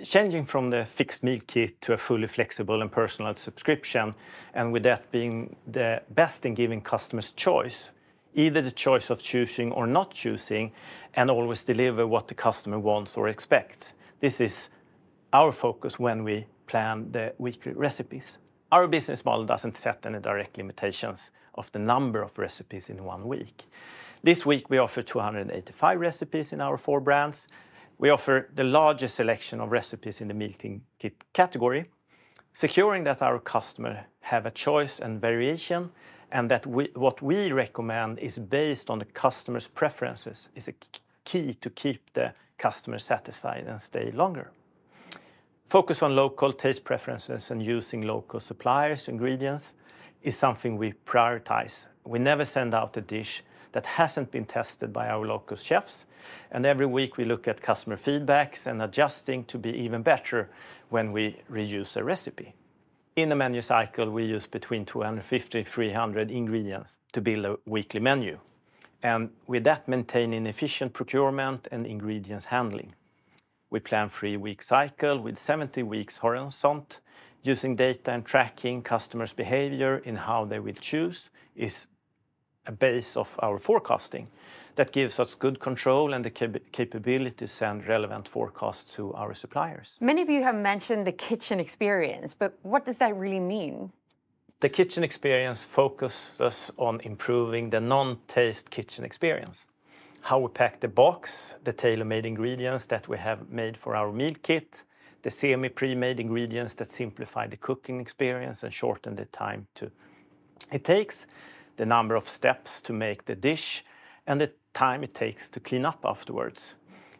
[0.03, 4.13] changing from the fixed meal kit to a fully flexible and personalized subscription,
[4.53, 7.89] and with that being the best in giving customers choice,
[8.35, 10.71] either the choice of choosing or not choosing,
[11.15, 13.93] and always deliver what the customer wants or expects.
[14.19, 14.69] This is
[15.33, 18.37] our focus when we plan the weekly recipes.
[18.71, 23.27] Our business model doesn't set any direct limitations of the number of recipes in one
[23.27, 23.63] week.
[24.21, 27.47] This week, we offer 285 recipes in our four brands,
[27.97, 30.53] we offer the largest selection of recipes in the meal
[30.99, 31.85] kit category,
[32.53, 35.91] securing that our customer have a choice and variation,
[36.31, 40.73] and that what we recommend is based on the customer's preferences, is a
[41.23, 44.51] key to keep the customer satisfied and stay longer.
[45.65, 49.73] Focus on local taste preferences and using local suppliers, ingredients,
[50.21, 51.87] is something we prioritize.
[52.03, 56.05] We never send out a dish that hasn't been tested by our local chefs.
[56.51, 60.49] And every week we look at customer feedbacks and adjusting to be even better
[60.89, 62.53] when we reuse a recipe.
[63.15, 68.39] In a menu cycle, we use between 250 300 ingredients to build a weekly menu.
[69.01, 72.93] And with that, maintaining efficient procurement and ingredients handling.
[73.69, 76.85] We plan three-week cycle with 70 weeks horizon.
[77.43, 81.87] Using data and tracking customers' behavior in how they will choose is
[82.67, 84.27] a base of our forecasting
[84.75, 86.29] that gives us good control and the
[86.71, 89.97] capability to send relevant forecasts to our suppliers.
[89.99, 93.91] Many of you have mentioned the kitchen experience, but what does that really mean?
[94.59, 99.65] The kitchen experience focuses on improving the non-taste kitchen experience.
[100.27, 104.33] how we pack the box, the tailor-made ingredients that we have made for our meal
[104.43, 104.83] kit,
[105.21, 109.67] the semi-pre-made ingredients that simplify the cooking experience and shorten the time
[110.71, 111.27] it takes,
[111.77, 113.83] the number of steps to make the dish,
[114.25, 116.75] and the time it takes to clean up afterwards.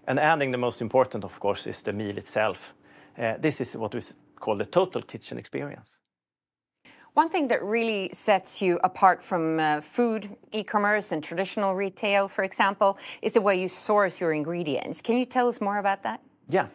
[0.07, 2.73] And adding the most important, of course, is the meal itself.
[3.17, 4.01] Uh, this is what we
[4.39, 5.99] call the total kitchen experience.
[7.13, 12.43] One thing that really sets you apart from uh, food e-commerce and traditional retail, for
[12.43, 15.01] example, is the way you source your ingredients.
[15.01, 16.21] Can you tell us more about that?
[16.47, 16.67] Yeah.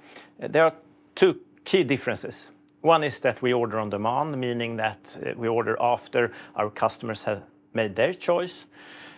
[0.43, 0.75] Uh, there are
[1.15, 2.51] two key differences.
[2.81, 7.43] One is that we order on demand, meaning that we order after our customers have
[7.75, 8.67] made their choice.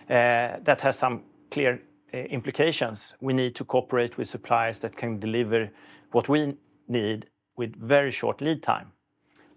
[0.09, 1.81] Uh, that has some clear
[2.13, 3.15] uh, implications.
[3.21, 5.69] We need to cooperate with suppliers that can deliver
[6.11, 6.55] what we
[6.87, 7.27] need
[7.57, 8.91] with very short lead time.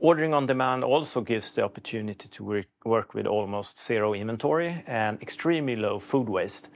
[0.00, 5.74] Ordering on demand also gives the opportunity to work with almost zero inventory and extremely
[5.74, 6.70] low food waste.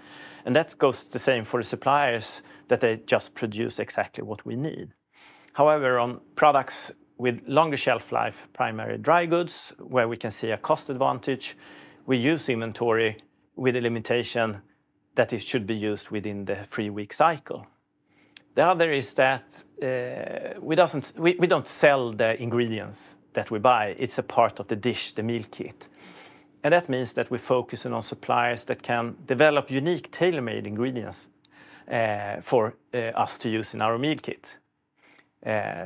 [0.44, 4.56] And that goes the same for the suppliers, that they just produce exactly what we
[4.56, 4.88] need.
[5.52, 10.56] However, on products with longer shelf life, primary dry goods, where we can see a
[10.56, 11.56] cost advantage,
[12.06, 13.16] we use inventory
[13.56, 14.62] with a limitation
[15.14, 17.66] that it should be used within the three-week cycle.
[18.54, 20.76] The other is that uh, we
[21.46, 23.94] don't sell the ingredients that we buy.
[23.98, 25.88] It's a part of the dish, the meal kit.
[26.62, 31.28] And that means that we're focusing on suppliers that can develop unique tailor-made ingredients
[31.90, 34.58] uh, for uh, us to use in our meal kit.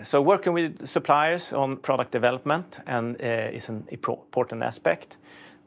[0.03, 2.81] So, working with suppliers on product development
[3.19, 5.17] is an important aspect.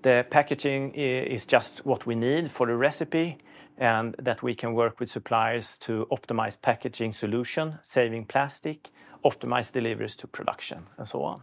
[0.02, 3.38] The packaging is just what we need for the recipe,
[3.78, 8.89] and that we can work with suppliers to optimize packaging solution, saving plastic,
[9.26, 11.41] optimize deliveries to production, and so on.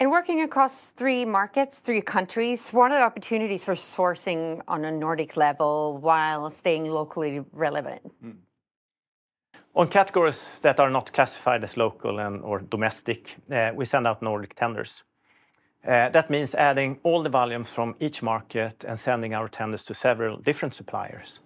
[0.00, 4.90] And working across three markets, three countries, what are the opportunities for sourcing on a
[4.90, 8.00] Nordic level while staying locally relevant?
[8.22, 8.30] Hmm.
[9.74, 14.22] On categories that are not classified as local and or domestic, eh, we send out
[14.22, 15.04] Nordic tenders.
[15.86, 19.94] Uh, that means adding all the volumes from each market and sending our tenders to
[19.94, 21.40] several different suppliers.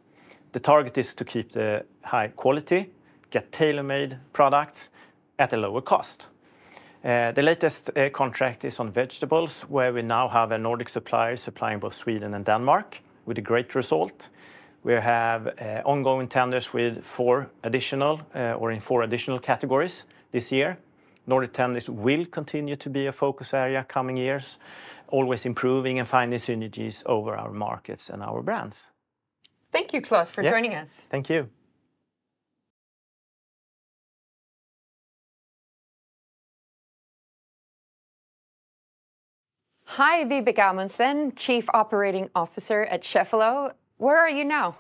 [0.52, 2.90] The target is to keep the high quality,
[3.30, 4.90] get tailor-made products
[5.38, 6.26] at a lower cost.
[7.04, 11.36] Uh, the latest uh, contract is on vegetables, where we now have a Nordic supplier
[11.36, 14.30] supplying both Sweden and Denmark with a great result.
[14.82, 15.54] We have
[15.84, 20.76] ongoing tenders with four additional or in four additional categories this year.
[21.26, 24.58] Nordic tenders will continue to be a focus area coming years,
[25.08, 28.90] always improving and finding synergies over our markets and our brands.
[29.72, 30.88] Thank you, Claes, for joining us.
[31.08, 31.48] Thank you.
[39.96, 43.74] Hi, Vibeke Amundsen, Chief Operating Officer at Cheffelo.
[43.96, 44.74] Where are you now?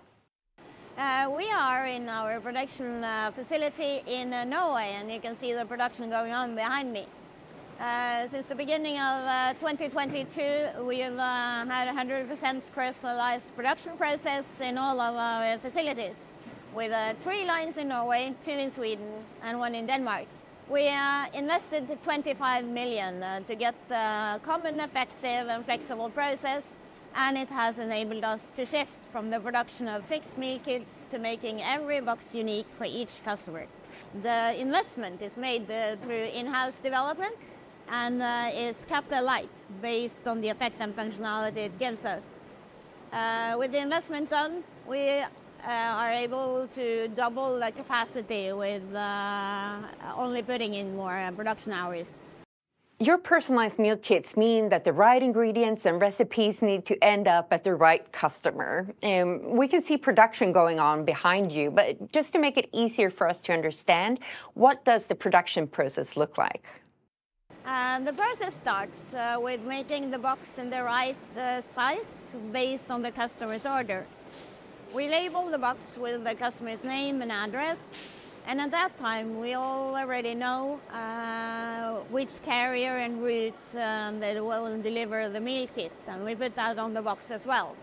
[0.96, 5.52] Uh, we are in our production uh, facility in uh, Norway, and you can see
[5.52, 7.04] the production going on behind me.
[8.28, 15.00] Since the beginning of 2022, we have had a 100% personalized production process in all
[15.00, 16.32] of our facilities,
[16.72, 16.92] with
[17.22, 19.08] three lines in Norway, two in Sweden,
[19.42, 20.26] and one in Denmark.
[20.70, 20.88] We
[21.34, 26.76] invested 25 million to get the common, effective, and flexible process,
[27.16, 31.18] and it has enabled us to shift from the production of fixed meal kits to
[31.18, 33.66] making every box unique for each customer.
[34.22, 37.36] The investment is made uh, through in-house development
[37.88, 39.50] and uh, is capital light,
[39.80, 42.46] based on the effect and functionality it gives us.
[43.12, 45.22] Uh, with the investment done, we
[45.66, 48.82] are able to double the capacity with
[50.16, 52.23] only putting in more production hours.
[53.00, 57.52] Your personalized meal kits mean that the right ingredients and recipes need to end up
[57.52, 58.86] at the right customer.
[59.02, 63.10] Um, we can see production going on behind you, but just to make it easier
[63.10, 64.20] for us to understand,
[64.54, 66.64] what does the production process look like?
[67.66, 72.92] Uh, the process starts uh, with making the box in the right uh, size based
[72.92, 74.06] on the customer's order.
[74.94, 77.90] We label the box with the customer's name and address,
[78.46, 84.42] and at that time, we all already know uh, which carrier and route um, that
[84.44, 87.74] will deliver the meal kit, and we put that on the box as well.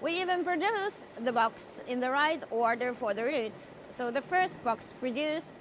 [0.00, 3.70] We even produce the box in the right order for the routes.
[3.90, 5.54] So the first box produced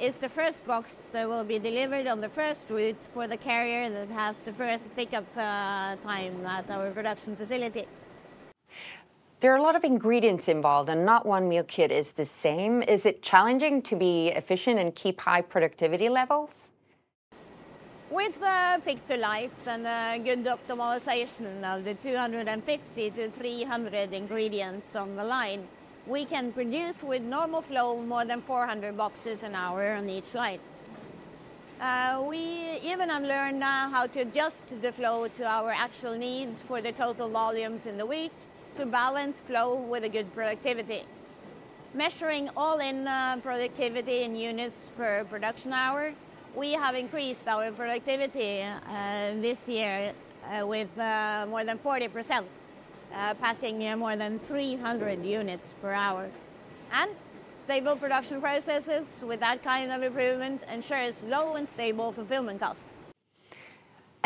[0.00, 3.88] is the first box that will be delivered on the first route for the carrier
[3.88, 7.86] that has the first pickup uh, time at our production facility.
[9.40, 12.82] There are a lot of ingredients involved, and not one meal kit is the same.
[12.82, 16.70] Is it challenging to be efficient and keep high productivity levels?
[18.10, 24.96] With the pick to light and the good optimization of the 250 to 300 ingredients
[24.96, 25.68] on the line,
[26.06, 30.60] we can produce with normal flow more than 400 boxes an hour on each line.
[31.78, 36.62] Uh, we even have learned now how to adjust the flow to our actual needs
[36.62, 38.32] for the total volumes in the week
[38.76, 41.04] to balance flow with a good productivity.
[41.94, 46.12] Measuring all-in uh, productivity in units per production hour,
[46.54, 50.12] we have increased our productivity uh, this year
[50.44, 52.46] uh, with uh, more than 40 percent
[53.14, 56.28] uh, packing more than 300 units per hour.
[56.92, 57.10] And
[57.64, 62.84] stable production processes with that kind of improvement ensures low and stable fulfillment costs.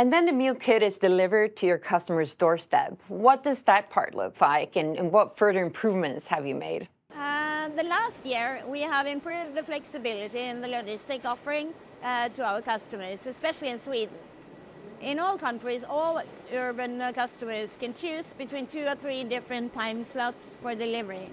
[0.01, 2.99] And then the meal kit is delivered to your customer's doorstep.
[3.09, 6.89] What does that part look like, and, and what further improvements have you made?
[7.15, 12.43] Uh, the last year, we have improved the flexibility in the logistic offering uh, to
[12.43, 14.15] our customers, especially in Sweden.
[15.03, 16.23] In all countries, all
[16.55, 21.29] urban uh, customers can choose between two or three different time slots for delivery.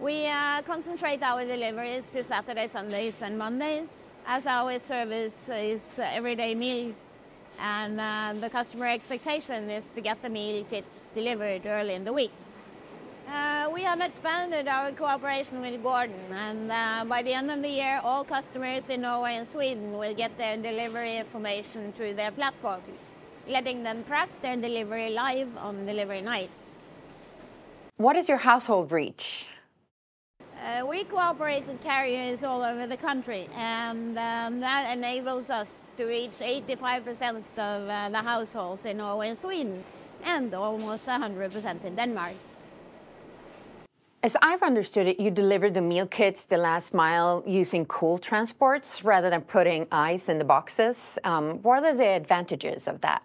[0.00, 6.54] We uh, concentrate our deliveries to Saturdays, Sundays, and Mondays, as our service is everyday
[6.54, 6.94] meal,
[7.60, 10.84] and uh, the customer expectation is to get the meal kit
[11.14, 12.32] delivered early in the week.
[13.28, 17.68] Uh, we have expanded our cooperation with Gordon, and uh, by the end of the
[17.68, 22.80] year, all customers in Norway and Sweden will get their delivery information through their platform,
[23.46, 26.88] letting them track their delivery live on delivery nights.
[27.98, 29.46] What is your household reach?
[30.62, 36.04] Uh, we cooperate with carriers all over the country, and um, that enables us to
[36.04, 39.82] reach 85% of uh, the households in Norway and Sweden,
[40.22, 42.34] and almost 100% in Denmark.
[44.22, 49.02] As I've understood it, you deliver the meal kits the last mile using cool transports
[49.02, 51.18] rather than putting ice in the boxes.
[51.24, 53.22] Um, what are the advantages of that?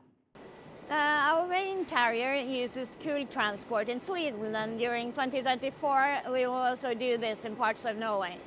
[0.90, 6.94] Uh, our main carrier uses cool transport in Sweden, and during 2024 we will also
[6.94, 8.38] do this in parts of Norway.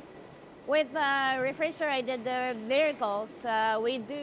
[0.68, 4.14] With uh, refrigerated uh, vehicles, uh, we do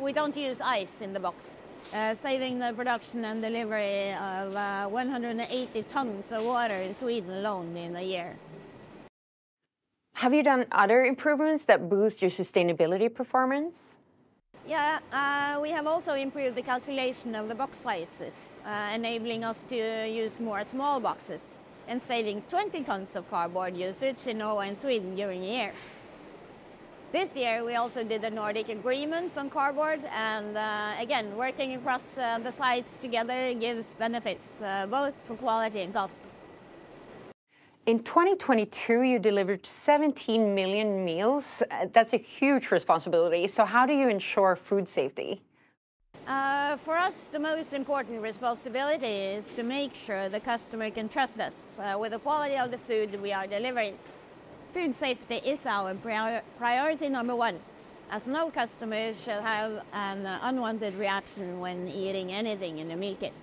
[0.00, 1.60] we don't use ice in the box
[1.92, 7.76] uh, saving the production and delivery of uh, 180 tons of water in Sweden alone
[7.76, 8.36] in a year.
[10.14, 13.98] Have you done other improvements that boost your sustainability performance?
[14.66, 19.64] Yeah, uh, we have also improved the calculation of the box sizes, uh, enabling us
[19.64, 21.58] to use more small boxes
[21.88, 25.72] and saving 20 tons of cardboard usage in Norway and Sweden during a year.
[27.10, 32.16] This year we also did a Nordic agreement on cardboard and uh, again working across
[32.16, 36.20] uh, the sites together gives benefits uh, both for quality and cost.
[37.84, 41.62] In 2022 you delivered 17 million meals.
[41.68, 43.48] Uh, that's a huge responsibility.
[43.48, 45.42] So how do you ensure food safety?
[46.28, 51.40] Uh, for us, the most important responsibility is to make sure the customer can trust
[51.40, 53.98] us uh, with the quality of the food we are delivering
[54.72, 55.94] food safety is our
[56.58, 57.58] priority number one,
[58.10, 63.34] as no customer shall have an unwanted reaction when eating anything in the meal kit.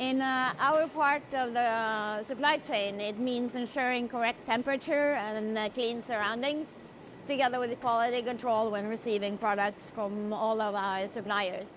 [0.00, 5.68] In uh, our part of the supply chain, it means ensuring correct temperature and uh,
[5.68, 6.84] clean surroundings,
[7.26, 11.68] together with quality control when receiving products from all of our suppliers.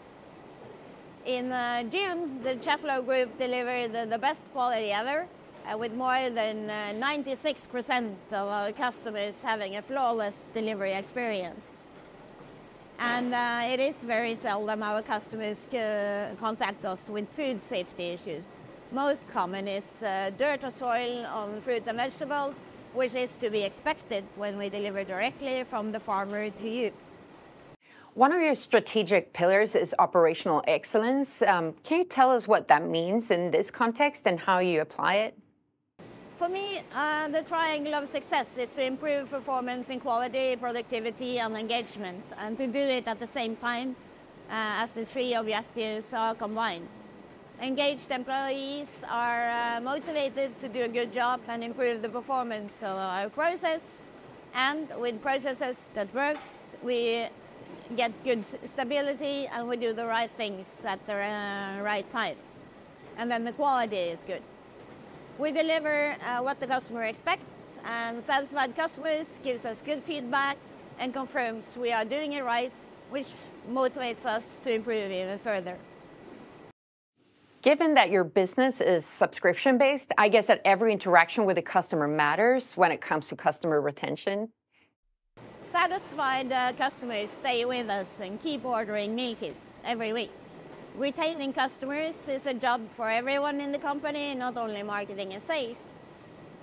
[1.26, 5.28] In uh, June, the Cheffelo Group delivered the, best quality ever,
[5.70, 6.70] uh, with more than
[7.02, 11.83] 96% uh, of our customers having a flawless delivery experience.
[13.06, 15.68] And uh, it is very seldom our customers
[16.40, 18.58] contact us with food safety issues.
[18.94, 22.56] Most common is uh, dirt or soil on fruit and vegetables,
[22.94, 26.94] which is to be expected when we deliver directly from the farmer to you.
[28.14, 31.42] One of your strategic pillars is operational excellence.
[31.42, 35.16] Um, can you tell us what that means in this context and how you apply
[35.16, 35.38] it?
[36.38, 41.56] For me, uh, the triangle of success is to improve performance in quality, productivity and
[41.56, 43.96] engagement, and to do it at the same time
[44.50, 46.88] uh, as the three objectives are combined.
[47.62, 52.98] Engaged employees are uh, motivated to do a good job and improve the performance of
[52.98, 54.00] our process,
[54.56, 57.28] and with processes that works, we
[57.96, 62.38] get good stability and we do the right things at the uh, right time.
[63.18, 64.42] And then the quality is good.
[65.40, 70.58] We deliver uh, what the customer expects, and satisfied customers gives us good feedback
[71.00, 72.72] and confirms we are doing it right,
[73.10, 73.32] which
[73.72, 75.78] motivates us to improve even further.
[77.64, 82.08] Given that your business is subscription based, I guess that every interaction with a customer
[82.08, 84.50] matters when it comes to customer retention.
[85.64, 90.30] Satisfied uh, customers stay with us and keep ordering meal kits every week.
[90.98, 95.90] Retaining customers is a job for everyone in the company, not only marketing and sales.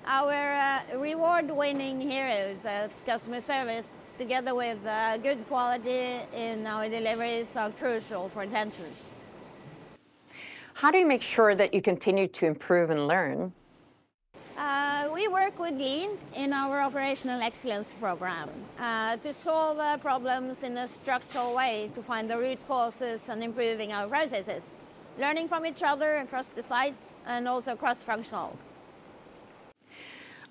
[0.07, 7.57] Our uh, reward-winning heroes at customer service, together with uh, good quality in our deliveries,
[7.57, 8.86] are crucial for retention.
[10.74, 13.52] How do you make sure that you continue to improve and learn?
[14.61, 20.62] Uh, we work with Lean in our operational excellence program uh, to solve uh, problems
[20.62, 24.77] in a structural way to find the root causes and improving our processes,
[25.19, 28.55] learning from each other across the sites and also cross-functional.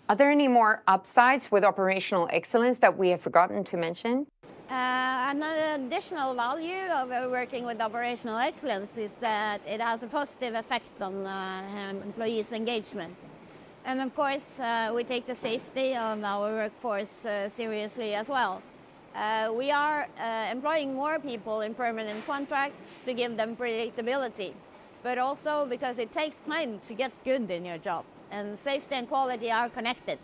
[0.09, 4.25] Are there any more upsides with operational excellence that we have forgotten to mention?
[4.71, 10.07] Uh, an additional value of uh, working with operational excellence is that it has a
[10.07, 13.15] positive effect on uh, employees' engagement.
[13.89, 18.61] And of course, uh, we take the safety of our workforce uh, seriously as well.
[19.15, 24.53] Uh, we are uh, employing more people in permanent contracts to give them predictability,
[25.01, 29.09] but also because it takes time to get good in your job, and safety and
[29.09, 30.19] quality are connected.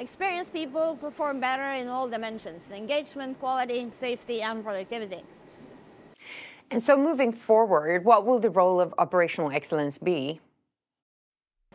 [0.00, 5.22] Experienced people perform better in all dimensions engagement, quality, safety, and productivity.
[6.72, 10.40] And so, moving forward, what will the role of operational excellence be?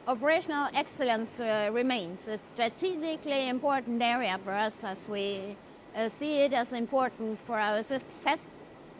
[0.10, 5.56] Operational excellence uh, remains a strategically important area for us as we
[5.96, 8.42] uh, see it as important for our success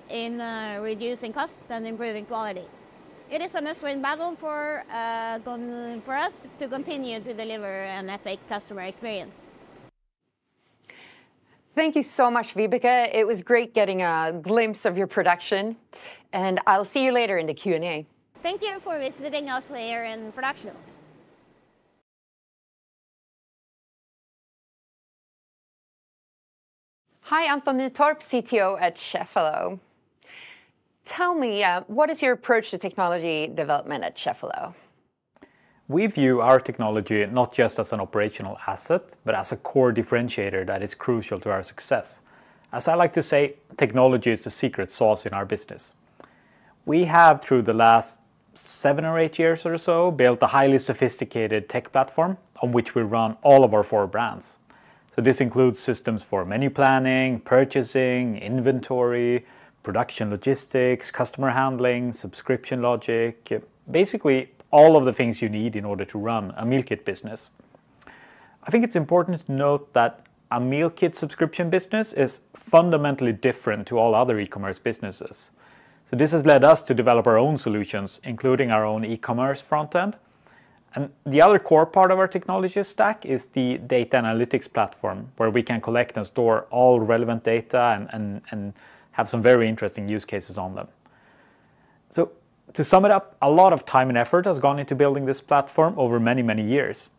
[0.08, 2.68] in uh, reducing cost and improving quality.
[3.32, 5.40] It is a must-win battle for, uh,
[6.06, 9.42] for us to continue to deliver an epic customer experience.
[11.74, 13.10] Thank you so much, Vibeke.
[13.12, 15.78] It was great getting a glimpse of your production,
[16.32, 18.06] and I'll see you later in the Q&A.
[18.44, 20.76] Thank you for visiting us here in production.
[27.30, 29.78] Hi, Anton Nytorp, CTO at Cheffelo.
[31.06, 34.74] Tell me, uh, what is your approach to technology development at Cheffelo?
[35.88, 40.66] We view our technology not just as an operational asset, but as a core differentiator
[40.66, 42.24] that is crucial to our success.
[42.74, 45.94] As I like to say, technology is the secret sauce in our business.
[46.84, 48.22] We have, through the last
[48.56, 53.04] seven or eight years or so, built a highly sophisticated tech platform on which we
[53.04, 54.58] run all of our four brands.
[55.20, 59.46] So this includes systems for menu planning, purchasing, inventory,
[59.84, 63.52] production logistics, customer handling, subscription logic,
[63.92, 67.50] basically all of the things you need in order to run a meal kit business.
[68.64, 73.88] I think it's important to note that a meal kit subscription business is fundamentally different
[73.88, 75.52] to all other e-commerce businesses.
[76.06, 79.98] So this has led us to develop our own solutions, including our own e-commerce front
[79.98, 80.16] end,
[80.96, 85.50] and the other core part of our technology stack is the data analytics platform, where
[85.50, 88.74] we can collect and store all relevant data and, and, and
[89.12, 90.88] have some very interesting use cases on them.
[92.10, 92.32] So
[92.74, 95.42] to sum it up, a lot of time and effort has gone into building this
[95.42, 97.12] platform over many, many years.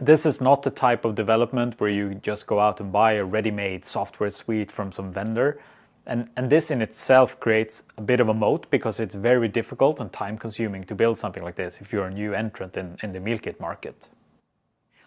[0.00, 3.24] This is not the type of development where you just go out and buy a
[3.24, 5.60] ready-made software suite from some vendor.
[6.06, 10.00] And, and this in itself creates a bit of a moat because it's very difficult
[10.00, 13.12] and time consuming to build something like this if you're a new entrant in, in
[13.12, 14.08] the meal kit market.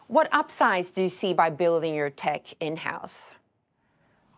[0.08, 3.32] What upsides do you see by building your tech in house?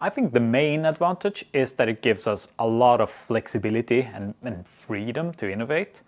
[0.02, 4.34] I think the main advantage is that it gives us a lot of flexibility and,
[4.42, 6.02] and freedom to innovate.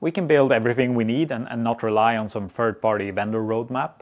[0.00, 3.40] We can build everything we need and, and not rely on some third party vendor
[3.40, 4.00] roadmap.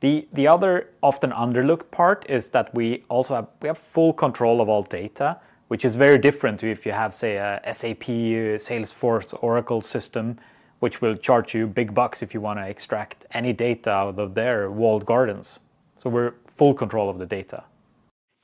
[0.00, 4.60] The, the other often underlooked part is that we also have, we have full control
[4.60, 9.36] of all data, which is very different to if you have, say, a SAP, Salesforce,
[9.42, 10.38] Oracle system,
[10.78, 14.34] which will charge you big bucks if you want to extract any data out of
[14.34, 15.60] their walled gardens.
[15.98, 17.64] So we're full control of the data.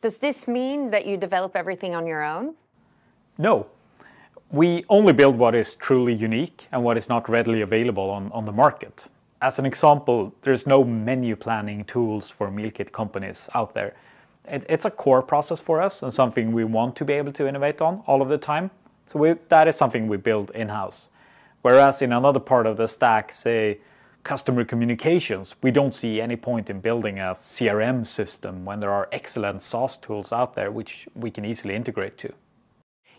[0.03, 2.55] Does this mean that you develop everything on your own?
[3.39, 3.69] No.
[4.51, 8.45] We only build what is truly unique and what is not readily available on, on
[8.45, 9.09] the market.
[9.45, 13.93] As an example, there's no menu planning tools for meal kit companies out there.
[14.49, 17.47] It, it's a core process for us and something we want to be able to
[17.47, 18.71] innovate on all of the time.
[19.07, 21.11] So we, that is something we build in-house.
[21.61, 23.81] Whereas in another part of the stack, say
[24.23, 29.11] customer communications, we don't see any point in building a CRM system when there are
[29.13, 32.33] excellent SaaS tools out there which we can easily integrate to.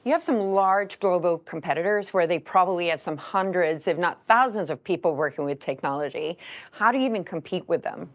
[0.05, 4.69] You have some large global competitors where they probably have some hundreds, if not thousands,
[4.69, 6.37] of people working with technology.
[6.71, 8.11] How do you even compete with them?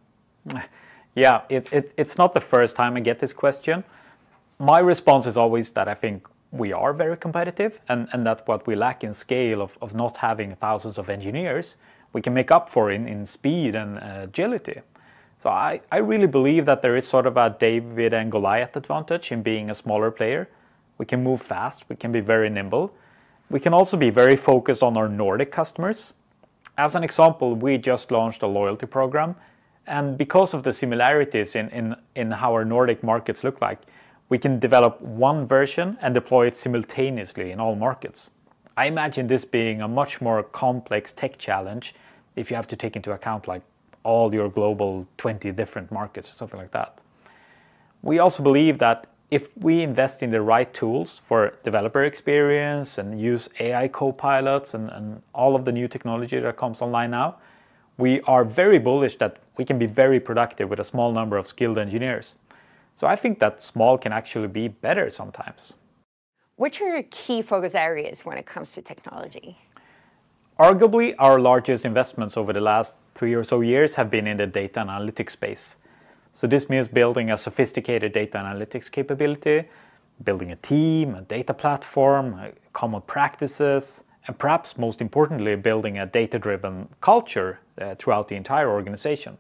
[1.17, 3.83] Yeah, it, it, it's not the first time I get this question.
[4.61, 8.69] My response is always that I think we are very competitive and, and that what
[8.69, 11.75] we lack in scale of, of not having thousands of engineers,
[12.13, 14.81] we can make up for in, in speed and uh, agility.
[15.39, 19.33] So I, I really believe that there is sort of a David and Goliath advantage
[19.33, 20.49] in being a smaller player.
[21.01, 22.93] We can move fast, we can be very nimble.
[23.49, 26.13] We can also be very focused on our Nordic customers.
[26.77, 29.35] As an example, we just launched a loyalty program,
[29.87, 31.97] and because of the similarities in,
[32.33, 33.79] how our Nordic markets look like,
[34.29, 38.29] we can develop one version and deploy it simultaneously in all markets.
[38.77, 41.95] I imagine this being a much more complex tech challenge
[42.37, 43.63] if you have to take into account like
[44.05, 47.01] all your global 20 different markets or something like that.
[48.03, 53.21] We also believe that if we invest in the right tools for developer experience and
[53.21, 57.37] use AI co-pilots and, and all of the new technology that comes online now,
[57.97, 61.47] we are very bullish that we can be very productive with a small number of
[61.47, 62.37] skilled engineers.
[62.95, 65.75] So I think that small can actually be better sometimes.
[66.57, 69.59] Which are your key focus areas when it comes to technology?
[70.59, 74.47] Arguably, our largest investments over the last three or so years have been in the
[74.47, 75.77] data analytics space.
[76.33, 79.65] So this means building a sophisticated data analytics capability,
[80.25, 86.89] building a team, a data platform, common practices, and perhaps most importantly, building a data-driven
[87.01, 89.37] culture uh, throughout the entire organization.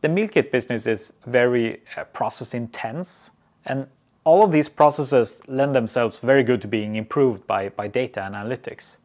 [0.00, 3.30] The meal kit business is very uh, process intense,
[3.64, 3.86] and
[4.24, 8.98] all of these processes lend themselves very good to being improved by, by data analytics.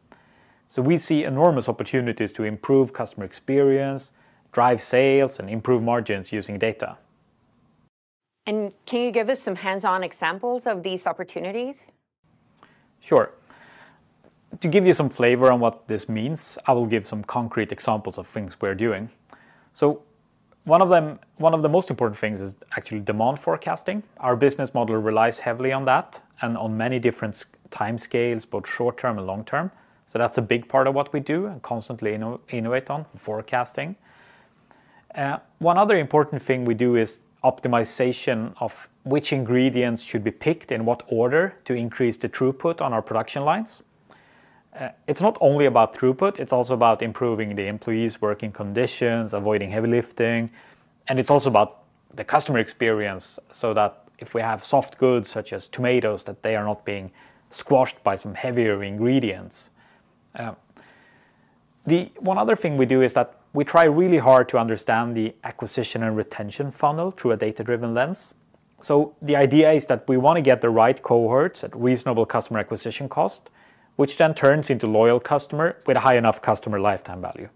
[0.68, 4.12] So we see enormous opportunities to improve customer experience,
[4.52, 6.96] drive sales, and improve margins using data.
[8.46, 11.86] And can you give us some hands-on examples of these opportunities?
[13.00, 13.32] Sure.
[14.60, 18.18] To give you some flavor on what this means, I will give some concrete examples
[18.18, 19.10] of things we're doing.
[19.72, 20.02] So
[20.64, 24.02] one of them, one of the most important things is actually demand forecasting.
[24.18, 28.98] Our business model relies heavily on that and on many different time scales, both short
[28.98, 29.70] term and long term.
[30.06, 33.96] So that's a big part of what we do and constantly inno- innovate on forecasting.
[35.14, 40.70] Uh, one other important thing we do is optimization of which ingredients should be picked
[40.70, 43.82] in what order to increase the throughput on our production lines.
[44.78, 49.70] Uh, it's not only about throughput, it's also about improving the employees' working conditions, avoiding
[49.70, 50.50] heavy lifting,
[51.08, 51.82] and it's also about
[52.14, 56.56] the customer experience so that if we have soft goods such as tomatoes, that they
[56.56, 57.10] are not being
[57.50, 59.70] squashed by some heavier ingredients.
[60.36, 60.56] Um,
[61.86, 65.34] the one other thing we do is that we try really hard to understand the
[65.44, 68.34] acquisition and retention funnel through a data-driven lens.
[68.80, 72.58] So the idea is that we want to get the right cohorts at reasonable customer
[72.60, 73.50] acquisition cost,
[73.96, 77.48] which then turns into loyal customer with a high enough customer lifetime value.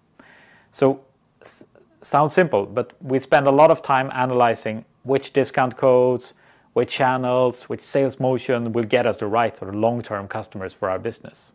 [0.71, 1.01] So
[2.03, 6.35] sounds simple, but we spend a lot of time analyzing which discount codes,
[6.75, 10.91] which channels, which sales motion will get us the right sort of long-term customers for
[10.91, 11.53] our business.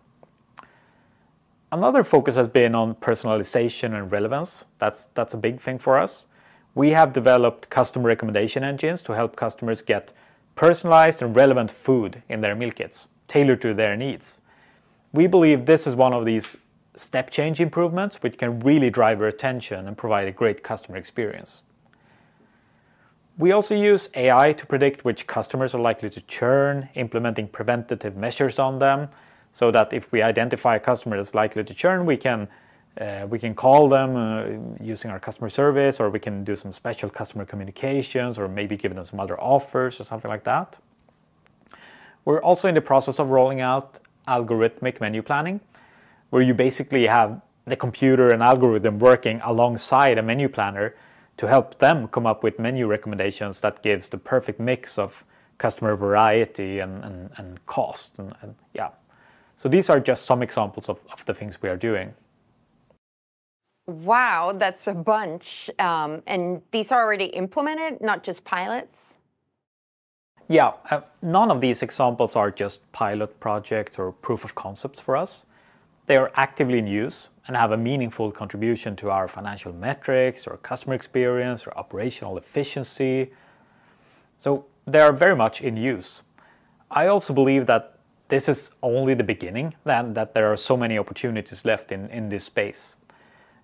[1.74, 4.66] Another focus has been on personalization and relevance.
[4.78, 6.28] That's, that's a big thing for us.
[6.76, 10.12] We have developed customer recommendation engines to help customers get
[10.56, 14.42] personalized and relevant food in their meal kits, tailored to their needs.
[15.14, 16.58] We believe this is one of these
[16.94, 21.62] step change improvements which can really drive retention and provide a great customer experience.
[23.38, 28.60] We also use AI to predict which customers are likely to churn, implementing preventative measures
[28.60, 29.08] on them,
[29.52, 32.48] so that if we identify a customer that's likely to churn, we can
[33.00, 36.74] uh, we can call them uh, using our customer service, or we can do some
[36.74, 40.78] special customer communications, or maybe give them some other offers or something like that.
[42.26, 45.62] We're also in the process of rolling out algorithmic menu planning,
[46.32, 50.94] where you basically have the computer and algorithm working alongside a menu planner
[51.38, 55.24] to help them come up with menu recommendations that gives the perfect mix of
[55.58, 58.20] customer variety and, cost.
[58.74, 58.90] Yeah,
[59.62, 62.16] so these are just some examples of, of the things we are doing.
[63.86, 65.70] Wow, that's a bunch.
[65.78, 69.18] Um, and these are already implemented, not just pilots?
[70.48, 75.16] Yeah, uh, none of these examples are just pilot projects or proof of concepts for
[75.16, 75.46] us.
[76.08, 80.58] They are actively in use and have a meaningful contribution to our financial metrics or
[80.58, 83.32] customer experience or operational efficiency.
[84.40, 86.24] So they are very much in use.
[86.90, 87.91] I also believe that
[88.32, 92.30] this is only the beginning, and that there are so many opportunities left in, in
[92.30, 92.96] this space.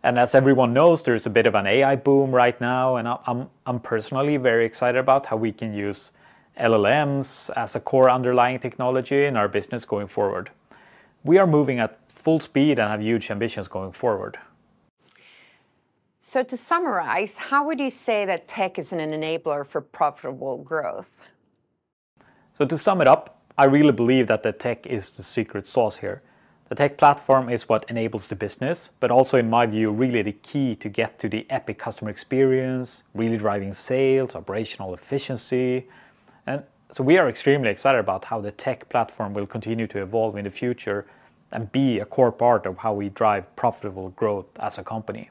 [0.03, 3.49] And as everyone knows, there's a bit of an AI boom right now, and I'm,
[3.65, 6.11] I'm personally very excited about how we can use
[6.59, 10.51] LLMs as a core underlying technology in our business going forward.
[11.23, 14.37] We are moving at full speed and have huge ambitions going forward.
[16.21, 21.21] So, to summarize, how would you say that tech is an enabler for profitable growth?
[22.51, 25.97] So, to sum it up, I really believe that the tech is the secret sauce
[25.97, 26.21] here.
[26.69, 30.33] The tech platform is what enables the business, but also, in my view, really the
[30.33, 35.87] key to get to the epic customer experience, really driving sales, operational efficiency.
[36.45, 40.35] And so we are extremely excited about how the tech platform will continue to evolve
[40.35, 41.07] in the future
[41.51, 45.29] and be a core part of how we drive profitable growth as a company.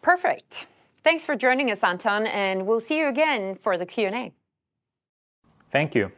[0.00, 0.66] Perfect.
[1.02, 4.32] Thanks for joining us, Anton, and we'll see you again for the Q&A.
[5.72, 6.12] Thank you.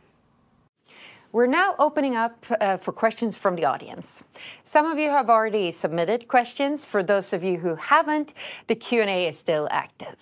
[1.34, 4.22] We're now opening up uh, for questions from the audience.
[4.62, 6.84] Some of you have already submitted questions.
[6.84, 8.34] For those of you who haven't,
[8.68, 10.14] the Q&A is still active.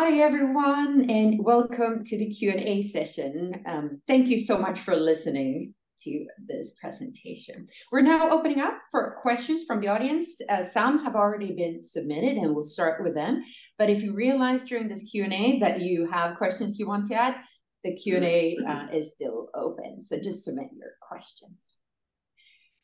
[0.00, 3.64] Hi, everyone, and welcome to the Q&A session.
[3.66, 7.66] Um, thank you so much for listening to this presentation.
[7.90, 10.28] We're now opening up for questions from the audience.
[10.48, 13.42] Uh, some have already been submitted, and we'll start with them.
[13.76, 17.34] But if you realize during this Q&A that you have questions you want to add,
[17.82, 21.76] the Q&A uh, is still open, so just submit your questions.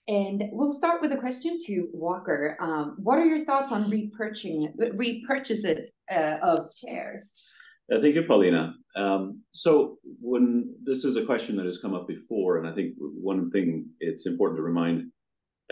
[0.07, 2.59] And we'll start with a question to Walker.
[2.61, 7.43] Um, what are your thoughts on repurchasing repurchases uh, of shares?
[7.91, 8.75] Uh, thank you, Paulina.
[8.97, 12.95] Um, so when this is a question that has come up before, and I think
[12.99, 15.11] one thing it's important to remind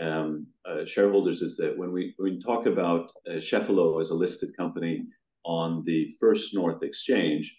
[0.01, 5.05] um, uh, shareholders is that when we we talk about Cheffelo as a listed company
[5.45, 7.55] on the First North exchange,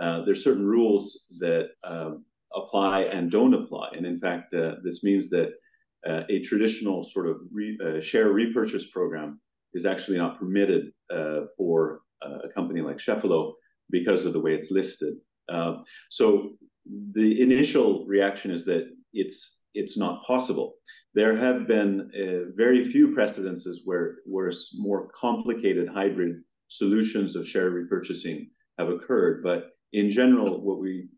[0.00, 1.68] there are certain rules that
[2.52, 3.90] apply and don't apply.
[3.96, 5.52] And in fact, this means that
[6.06, 7.40] Uh, a traditional sort of
[7.84, 9.40] uh, share repurchase program
[9.74, 13.52] is actually not permitted uh, for a company like Cheffelo
[13.90, 15.14] because of the way it's listed.
[16.10, 16.56] So
[17.12, 20.76] the initial reaction is that it's it's not possible.
[21.14, 22.10] There have been
[22.56, 24.16] very few precedents where
[24.74, 29.42] more complicated hybrid solutions of share repurchasing have occurred.
[29.42, 31.08] But in general, what we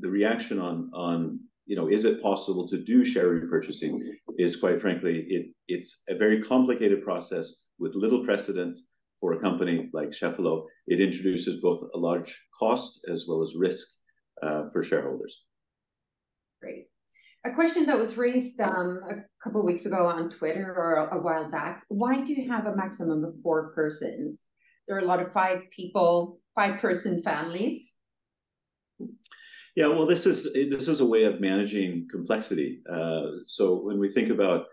[0.00, 4.00] the reaction on, on you know is it possible to do share repurchasing,
[4.38, 8.78] is quite frankly, it's a very complicated process with little precedent
[9.20, 10.66] for a company like Cheffelo.
[10.86, 13.86] It introduces both a large cost as well as risk
[14.42, 15.42] uh, for shareholders.
[16.60, 16.86] Great.
[17.46, 21.20] A question that was raised um, a couple of weeks ago on Twitter or a
[21.20, 24.42] while back: Why do you have a maximum of four persons?
[24.88, 27.92] There are a lot of five-people, five-person families.
[29.76, 32.80] Yeah, well, this is this is a way of managing complexity.
[32.90, 34.66] Uh, so when we think about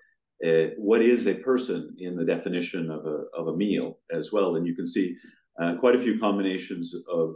[0.46, 4.58] uh, what is a person in the definition of a of a meal as well,
[4.58, 5.16] and you can see
[5.60, 7.36] uh, quite a few combinations of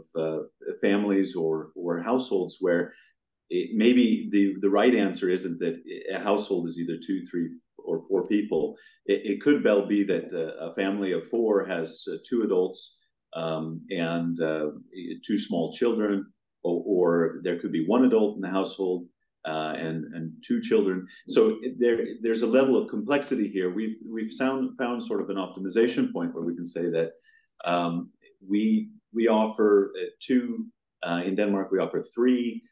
[0.80, 2.92] families or or households where
[3.50, 5.82] maybe the right answer isn't that
[6.12, 7.48] a household is either two, three,
[7.78, 8.76] or four people.
[9.06, 12.96] It could well be that a family of four has two adults
[13.34, 14.36] um, and
[15.24, 16.26] two small children,
[16.86, 19.06] or there could be one adult in the household
[19.46, 21.06] uh, and two children.
[21.28, 23.70] So there there's a level of complexity here.
[23.72, 27.12] We've we've found sort of an optimization point where we can say that
[27.64, 28.10] um,
[28.46, 30.66] we we offer uh, two
[31.06, 32.62] uh, in Denmark, we offer three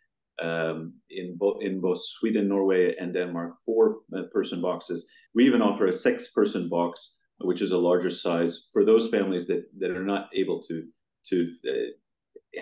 [0.43, 5.07] um, in both in both Sweden, Norway, and Denmark, four-person boxes.
[5.35, 9.65] We even offer a six-person box, which is a larger size for those families that
[9.79, 10.85] that are not able to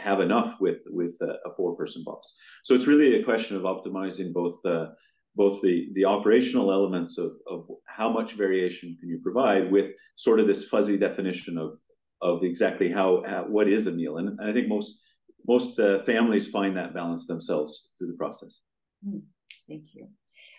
[0.00, 2.32] have enough with with a four-person box.
[2.64, 4.86] So it's really a question of optimizing both uh,
[5.34, 10.40] both the the operational elements of of how much variation can you provide with sort
[10.40, 11.78] of this fuzzy definition of
[12.20, 14.18] of exactly how what is a meal.
[14.18, 15.00] And I think most
[15.46, 18.60] most uh, families find that balance themselves through the process.
[19.04, 19.18] Hmm.
[19.68, 20.08] Thank you.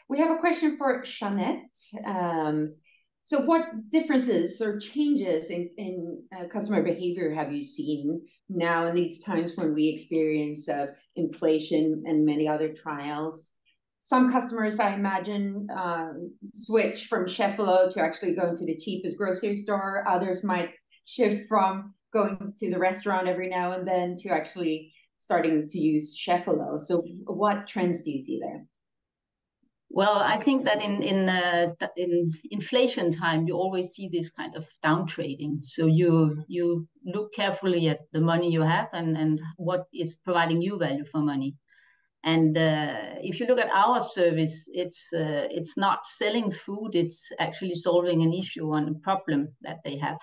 [0.09, 1.63] We have a question for Jeanette.
[2.05, 2.75] Um,
[3.25, 8.95] So what differences or changes in in uh, customer behavior have you seen now in
[8.95, 13.53] these times when we experience uh, inflation and many other trials?
[13.99, 16.11] Some customers, I imagine, uh,
[16.53, 20.03] switch from Cheffelo to actually going to the cheapest grocery store.
[20.05, 20.71] Others might
[21.05, 26.13] shift from going to the restaurant every now and then to actually starting to use
[26.13, 26.77] Cheffelo.
[26.77, 28.65] So what trends do you see there?
[29.95, 31.29] Well, I think that in in
[31.97, 35.63] in inflation time, you always see this kind of downtrading.
[35.63, 40.63] So you you look carefully at the money you have and and what is providing
[40.63, 41.55] you value for money.
[42.23, 46.95] And uh, if you look at our service, it's uh, it's not selling food.
[46.95, 50.17] It's actually solving an issue and a problem that they have.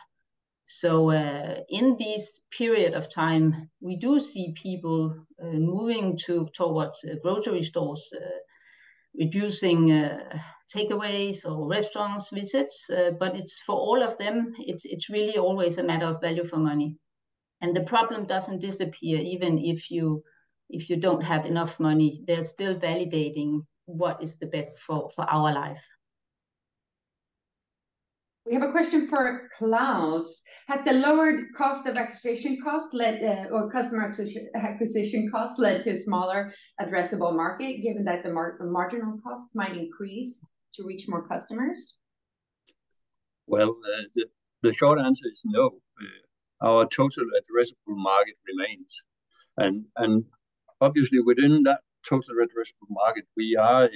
[0.64, 7.62] So uh, in this period of time, we do see people moving to towards grocery
[7.62, 8.12] stores
[9.18, 10.38] reducing uh,
[10.74, 15.78] takeaways or restaurants visits, uh, but it's for all of them, it's it's really always
[15.78, 16.96] a matter of value for money.
[17.60, 20.22] And the problem doesn't disappear even if you
[20.68, 22.22] if you don't have enough money.
[22.26, 25.86] They're still validating what is the best for for our life.
[28.46, 30.42] We have a question for Claes.
[30.70, 34.04] Has the lowered cost of acquisition cost led uh, or customer
[34.54, 40.46] acquisition cost led to a smaller addressable market, given that the marginal cost might increase
[40.74, 41.96] to reach more customers?
[43.48, 44.22] Well, uh,
[44.62, 45.80] the short answer is no.
[46.00, 49.02] Uh, our total addressable market remains.
[49.56, 50.24] And
[50.80, 53.90] obviously, within that total addressable market, we are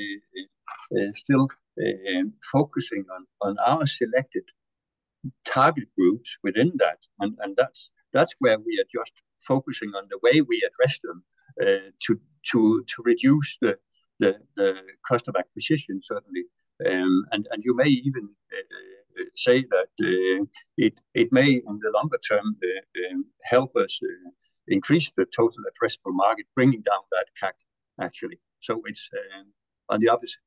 [1.15, 1.47] still
[2.51, 3.05] focusing
[3.43, 4.43] on our selected
[5.45, 7.07] target groups within that.
[7.21, 9.13] And and that's that's where we are just
[9.47, 11.25] focusing on the way we address them
[11.63, 12.21] uh, to
[12.53, 13.79] to to reduce the
[14.21, 14.37] the
[15.07, 16.45] cost of acquisition, certainly.
[16.87, 20.45] Um, and and you may even uh, say that uh,
[20.77, 22.57] it it may, in the longer term,
[23.11, 24.01] um, help us
[24.69, 27.53] increase the total addressable market, bringing down that CAC,
[28.01, 28.39] actually.
[28.61, 29.47] So it's um,
[29.89, 30.41] on the opposite.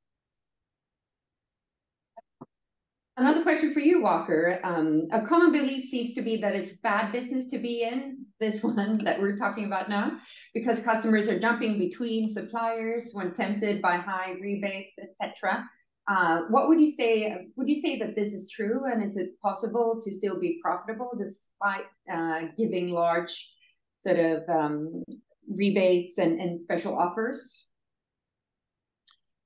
[3.18, 4.60] Another question for you, Walker.
[4.64, 8.62] Um, a common belief seems to be that it's bad business to be in, this
[8.64, 10.20] one that we're talking about now,
[10.54, 15.34] because customers are jumping between suppliers when tempted by high rebates, etc.
[15.36, 15.70] cetera.
[16.08, 17.48] Uh, what would you say?
[17.56, 21.12] Would you say that this is true, and is it possible to still be profitable
[21.18, 23.50] despite uh, giving large
[23.98, 25.04] sort of um,
[25.50, 27.66] rebates and special offers?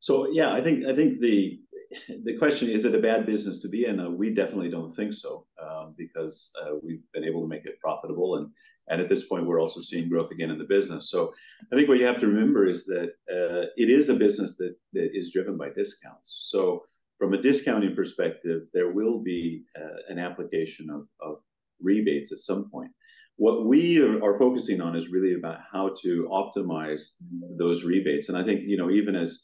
[0.02, 1.60] So yeah, I think I think the
[2.40, 4.00] question, is it a bad business to be in?
[4.00, 7.80] Uh, we definitely don't think so, um, because uh, we've been able to make it
[7.80, 8.50] profitable, and
[8.90, 11.10] and at this point, we're also seeing growth again in the business.
[11.10, 11.34] So
[11.72, 14.76] I think what you have to remember is that uh, it is a business that
[14.94, 16.48] that is driven by discounts.
[16.50, 16.84] So
[17.18, 19.64] from a discounting perspective, there will be
[20.10, 21.38] an application of, of
[21.80, 22.92] rebates at some point.
[23.38, 27.58] What we are focusing on is really about how to optimize mm-hmm.
[27.58, 28.30] those rebates.
[28.30, 29.40] And I think, you know, even as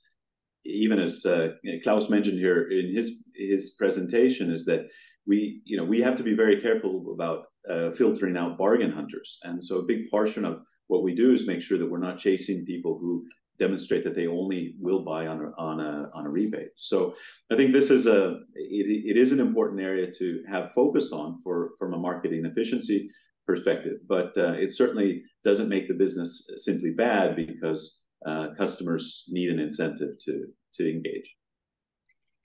[0.65, 4.87] Claes uh, mentioned here in his his presentation, is that
[5.25, 9.37] we, you know, we have to be very careful about uh, filtering out bargain hunters.
[9.43, 12.17] And so a big portion of what we do is make sure that we're not
[12.17, 13.25] chasing people who
[13.59, 16.71] demonstrate that they only will buy on a on a on a rebate.
[16.77, 17.13] So
[17.51, 21.39] I think this is a it, it is an important area to have focus on
[21.43, 23.09] for from a marketing efficiency
[23.45, 23.97] perspective.
[24.07, 29.59] But uh, it certainly doesn't make the business simply bad because Uh, customers need an
[29.59, 31.35] incentive to to engage.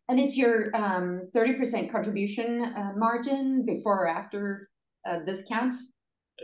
[0.08, 4.68] And is your um, 30% contribution uh, margin before or after
[5.08, 5.90] uh, discounts?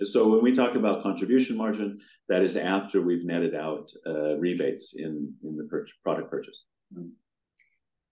[0.04, 1.98] So when we talk about contribution margin,
[2.28, 3.90] that is after we've netted out
[4.38, 5.68] rebates in in the
[6.02, 6.64] product purchase.
[6.94, 7.08] Mm-hmm.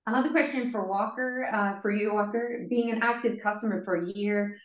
[0.09, 2.67] Another question for Walker, for you, Walker.
[2.69, 4.59] Being an active customer for a year,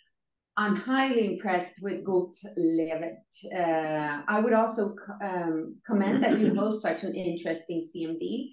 [0.62, 3.16] I'm highly impressed with Godtlevert.
[3.52, 8.52] Uh, I would also um, comment that you host such an interesting CMD.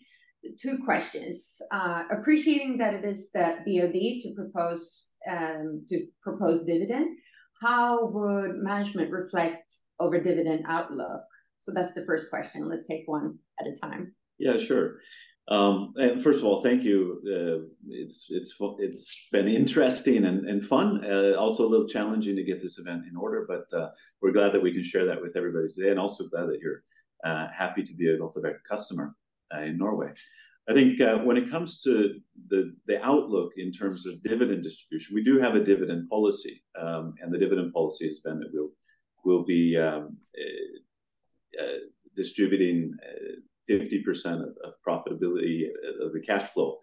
[0.62, 1.60] Two questions.
[1.70, 7.18] Uh, appreciating that it is the BOD to propose um, to propose dividend,
[7.60, 9.70] how would management reflect
[10.00, 11.20] over dividend outlook?
[11.60, 12.70] So that's the first question.
[12.70, 14.14] Let's take one at a time.
[14.38, 15.00] Yeah, sure.
[15.48, 17.22] Um, and first of all, thank you.
[17.24, 22.44] Uh, it's it's It's been interesting and and fun, uh, also a little challenging to
[22.44, 23.88] get this event in order, but uh,
[24.20, 26.82] we're glad that we can share that with everybody today, and also glad that you're
[27.24, 29.14] happy to be a Godtlevert customer
[29.54, 30.12] in Norway.
[30.68, 35.24] I think when it comes to the the outlook in terms of dividend distribution, we
[35.24, 36.62] do have a dividend policy.
[36.78, 38.52] Um, and the dividend policy has been that
[39.24, 40.18] we'll be um,
[42.14, 42.94] distributing
[43.68, 46.78] 50% of profitability uh, of the cash flow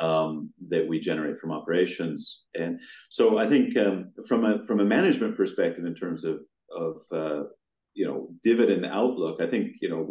[0.00, 2.42] um, that we generate from operations.
[2.54, 2.80] And
[3.10, 6.40] so I think um, from a from a management perspective, in terms of
[7.12, 7.44] uh,
[7.94, 10.04] you know, dividend outlook, I think you know,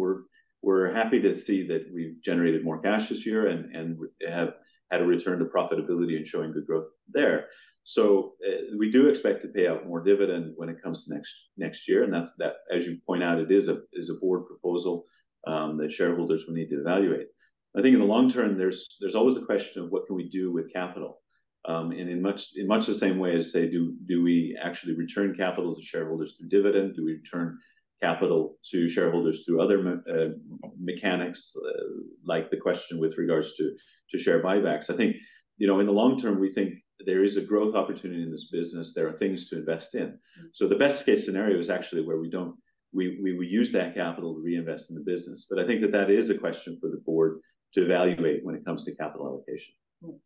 [0.62, 3.98] we're happy to see that we've generated more cash this year and
[4.28, 4.54] have
[4.90, 7.48] had a return to profitability and showing good growth there.
[7.86, 11.22] So, uh, we do expect to pay out more dividend when it comes to
[11.58, 12.56] next year, and that's, that.
[12.72, 15.06] as you point out, it is a is a board proposal
[15.46, 17.28] Um, that shareholders will need to evaluate.
[17.76, 20.30] I think in the long term, there's there's always the question of what can we
[20.30, 21.20] do with capital?
[21.66, 24.96] Um, and in much in much the same way as, say, do do we actually
[24.96, 26.96] return capital to shareholders through dividend?
[26.96, 27.58] Do we return
[28.02, 30.30] capital to shareholders through other uh,
[30.78, 31.84] mechanics, uh,
[32.26, 33.76] like the question with regards to
[34.12, 34.90] to share buybacks?
[34.90, 35.16] I think,
[35.58, 36.74] you know, in the long term, we think
[37.06, 38.94] there is a growth opportunity in this business.
[38.94, 40.08] There are things to invest in.
[40.08, 40.48] Mm-hmm.
[40.52, 42.30] So the best case scenario is actually where we
[42.94, 45.48] use that capital to reinvest in the business.
[45.50, 47.40] But I think that that is a question for the board
[47.74, 49.74] to evaluate when it comes to capital allocation.
[50.04, 50.18] Mm-hmm.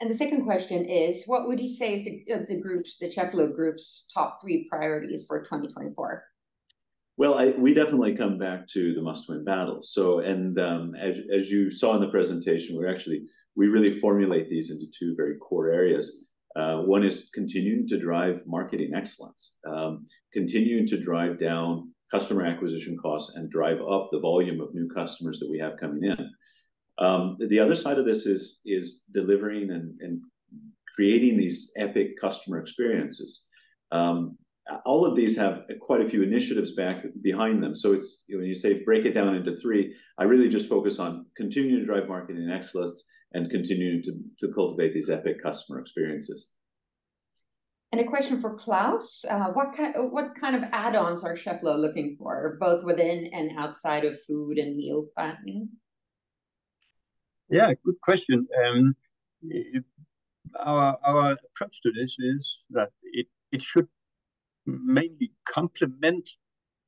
[0.00, 3.54] And the second question is, what would you say is the uh, group's, the Cheffelo
[3.54, 6.24] Group's top three priorities for 2024?
[7.18, 9.92] Well, we definitely come back to the must-win battles.
[9.92, 14.70] So, and um, as you saw in the presentation, we're actually we really formulate these
[14.70, 16.24] into two very core areas.
[16.54, 22.96] Uh, one is continuing to drive marketing excellence, um, continuing to drive down customer acquisition
[22.98, 26.30] costs and drive up the volume of new customers that we have coming in.
[26.98, 30.20] Um, the other side of this is delivering and
[30.94, 33.44] creating these epic customer experiences.
[33.92, 34.36] Um,
[34.84, 37.74] All of these have quite a few initiatives back behind them.
[37.74, 41.26] So it's, when you say break it down into three, I really just focus on
[41.36, 46.50] continuing to drive marketing excellence and continuing to to cultivate these epic customer experiences.
[47.90, 49.24] And a question for Claes.
[49.28, 54.04] Uh, what kind what kind of add-ons are Cheffelo looking for, both within and outside
[54.04, 55.68] of food and meal planning?
[57.50, 58.46] Yeah, good question.
[58.64, 58.96] Um,
[60.58, 63.88] our our approach to this is that it it should
[64.66, 66.28] mainly complement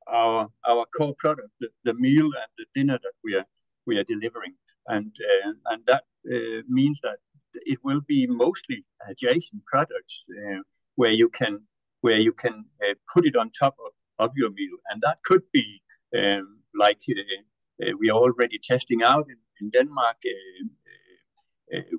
[0.07, 3.45] our our core product, the the, meal and the dinner that we are
[3.85, 4.55] we are delivering.
[4.87, 5.15] And
[5.45, 7.17] uh, and that uh, means that
[7.53, 10.59] it will be mostly adjacent products, uh,
[10.95, 11.61] where you can
[12.01, 12.65] where you can
[13.13, 14.77] put it on top of of your meal.
[14.89, 15.81] And that could be,
[16.17, 17.01] um, like,
[17.99, 19.27] we are already testing out
[19.61, 20.17] in Denmark,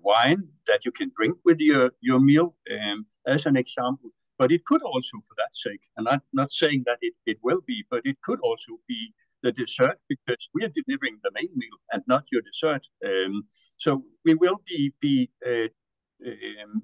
[0.02, 4.10] wine that you can drink with your meal, um, as an example.
[4.38, 7.62] But it could also, for that sake, and I'm not saying that it it will
[7.66, 11.78] be, but it could also be the dessert, because we are delivering the main meal
[11.92, 12.84] and not your dessert.
[13.04, 13.44] Um,
[13.76, 15.68] so we will be be uh,
[16.26, 16.82] um,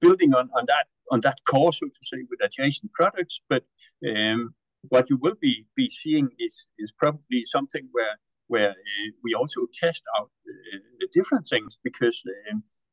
[0.00, 3.40] building on on that on that core, so to say, with adjacent products.
[3.48, 3.64] But
[4.10, 4.54] um,
[4.88, 8.16] what you will be be seeing is is probably something where
[8.48, 12.22] where uh, we also test out uh, the different things, because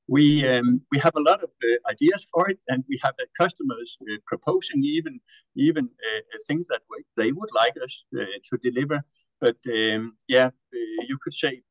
[0.09, 3.27] we um, we have a lot of uh, ideas for it, and we have the
[3.37, 5.19] customers uh, proposing even
[5.55, 5.89] even
[6.47, 6.81] things that
[7.15, 9.01] they would like us to deliver.
[9.39, 10.49] But um, yeah,
[11.07, 11.61] you could say,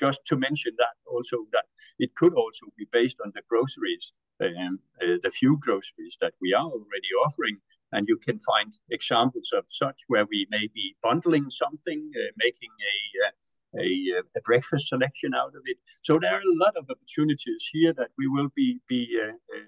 [0.00, 1.66] just to mention that also, that
[1.98, 6.66] it could also be based on the groceries, um, the few groceries that we are
[6.66, 7.58] already offering.
[7.92, 13.28] And you can find examples of such, where we may be bundling something, making a
[13.76, 15.76] Uh, breakfast selection out of it.
[16.02, 19.64] So there are a lot of opportunities here that we will be be uh, uh,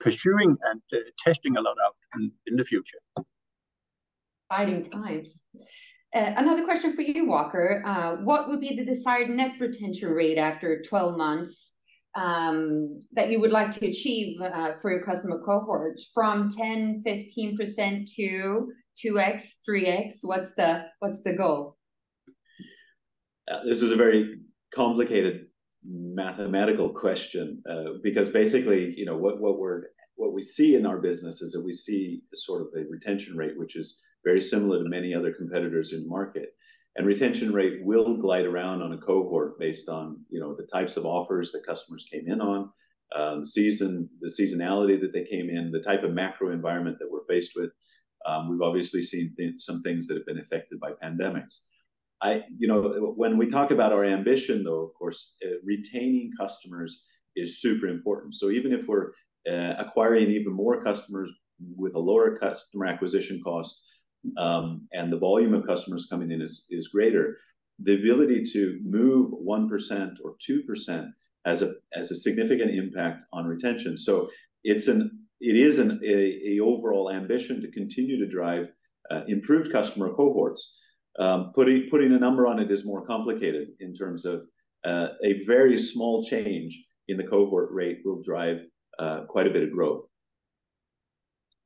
[0.00, 0.82] pursuing and
[1.18, 1.94] testing a lot out
[2.46, 2.98] in the future.
[4.50, 5.38] Exciting times.
[6.12, 7.82] Another question for you, Walker.
[8.24, 11.72] What would be the desired net retention rate after 12 months,
[12.16, 14.38] um, that you would like to achieve,
[14.80, 20.18] for your customer cohorts from 10%, 15% to 2x, 3x?
[20.22, 21.76] What's the what's the goal?
[23.50, 24.38] Uh, this is a very
[24.74, 25.46] complicated
[25.84, 29.84] mathematical question, uh, because basically, you know, what what we're
[30.16, 33.58] what we see in our business is that we see sort of a retention rate,
[33.58, 36.50] which is very similar to many other competitors in the market.
[36.96, 40.96] And retention rate will glide around on a cohort based on, you know, the types
[40.96, 42.70] of offers that customers came in on,
[43.16, 47.10] um, the season, the seasonality that they came in, the type of macro environment that
[47.10, 47.72] we're faced with.
[48.26, 51.60] Um, we've obviously seen some things that have been affected by pandemics.
[52.58, 57.02] You know, when we talk about our ambition, though, of course, uh, retaining customers
[57.36, 58.34] is super important.
[58.34, 59.10] So even if we're
[59.50, 61.30] uh, acquiring even more customers
[61.76, 63.76] with a lower customer acquisition cost,
[64.36, 67.38] um, and the volume of customers coming in is is greater,
[67.80, 71.12] the ability to move 1% or 2%
[71.44, 73.98] has a has a significant impact on retention.
[73.98, 74.30] So
[74.64, 78.68] it is an it is an a overall ambition to continue to drive
[79.10, 80.78] uh, improved customer cohorts.
[81.18, 84.44] Um, putting putting a number on it is more complicated in terms of
[84.84, 88.62] uh, a very small change in the cohort rate will drive
[88.98, 90.06] uh, quite a bit of growth.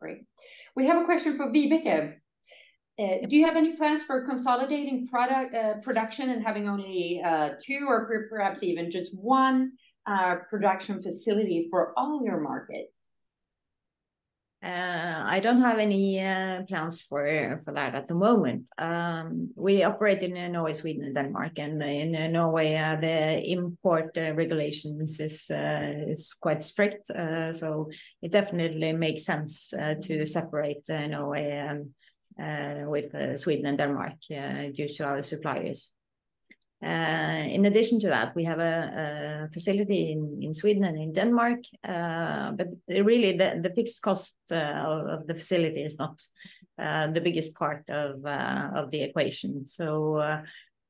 [0.01, 0.19] Great.
[0.75, 2.15] We have a question for Vibeke.
[2.99, 7.23] Uh, do you have any plans for consolidating product production and having only
[7.65, 9.73] two or perhaps even just one
[10.49, 13.06] production facility for all your markets?
[14.67, 18.69] Uh, I don't have any uh, plans for for that at the moment.
[18.79, 25.21] Um, we operate in uh, Norway, Sweden, and Denmark, and in Norway, the import regulations
[25.21, 27.07] is is quite strict.
[27.07, 27.91] So
[28.23, 34.19] it definitely makes sense to separate Norway and with Sweden and Denmark
[34.75, 35.93] due to our suppliers.
[36.85, 41.61] Uh, in addition to that, we have a facility in in, Sweden and in Denmark,
[41.83, 44.85] uh, but really, the the fixed cost uh,
[45.15, 46.21] of the facility is not
[46.77, 49.65] the biggest part of of the equation.
[49.65, 50.19] So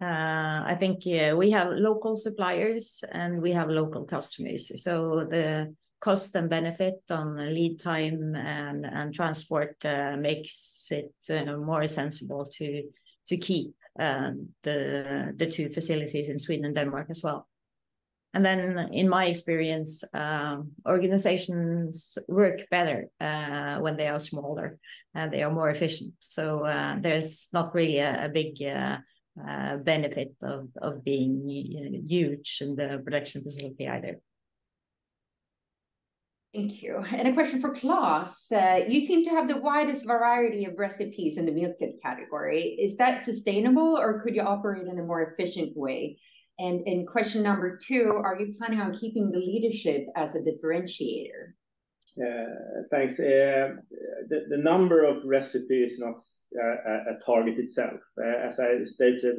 [0.01, 6.51] I think we have local suppliers, and we have local customers, so the cost and
[6.51, 9.77] benefit on lead time and transport
[10.19, 11.13] makes it
[11.59, 12.83] more sensible to,
[13.29, 17.49] to keep Um, the the two facilities in Sweden and Denmark as well.
[18.35, 24.79] And then, in my experience, um, organizations work better uh, when they are smaller,
[25.15, 26.13] and they are more efficient.
[26.19, 31.49] So, uh, there's not really a big uh, benefit of being
[32.09, 34.21] huge in the production facility either.
[36.57, 37.05] Thank you.
[37.13, 38.51] And a question for Claes.
[38.51, 42.79] Uh, you seem to have the widest variety of recipes in the meal kit category.
[42.81, 46.19] Is that sustainable, or could you operate in a more efficient way?
[46.59, 51.53] And in question number two, are you planning on keeping the leadership as a differentiator?
[52.91, 53.21] Thanks.
[53.21, 53.75] Uh,
[54.31, 56.23] the number of recipes is not
[56.59, 58.01] a target itself.
[58.19, 59.37] Uh, as I stated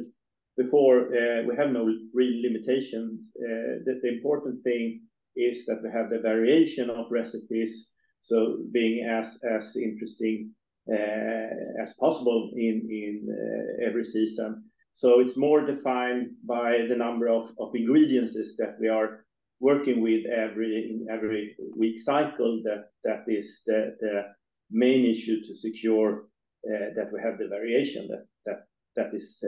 [0.56, 1.08] before,
[1.48, 3.32] we have no real limitations.
[3.34, 5.00] The important thing
[5.36, 7.90] is that we have the variation of recipes,
[8.22, 10.54] so being as as interesting
[10.90, 14.64] uh, as possible in in uh, every season.
[14.94, 19.24] So it's more defined by the number of of ingredients that we are
[19.60, 24.34] working with every in every week cycle, That that is the
[24.70, 26.28] main issue to secure
[26.66, 28.60] uh, that we have the variation that that
[28.96, 29.38] that is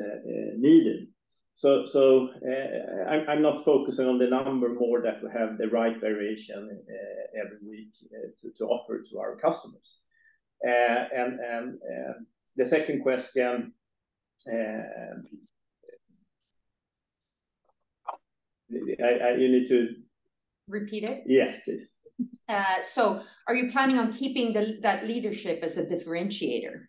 [0.56, 1.08] needed.
[1.54, 6.00] So, so eh, I'm not focusing on the number more that we have the right
[6.00, 10.00] variation eh, every week eh, to offer to our customers.
[10.62, 11.78] And
[12.56, 13.74] the second question,
[18.68, 19.96] you need to-
[20.68, 21.24] Repeat it?
[21.26, 21.90] Yes, please.
[22.48, 24.52] Uh, so are you planning on keeping
[24.82, 26.86] that leadership as a differentiator?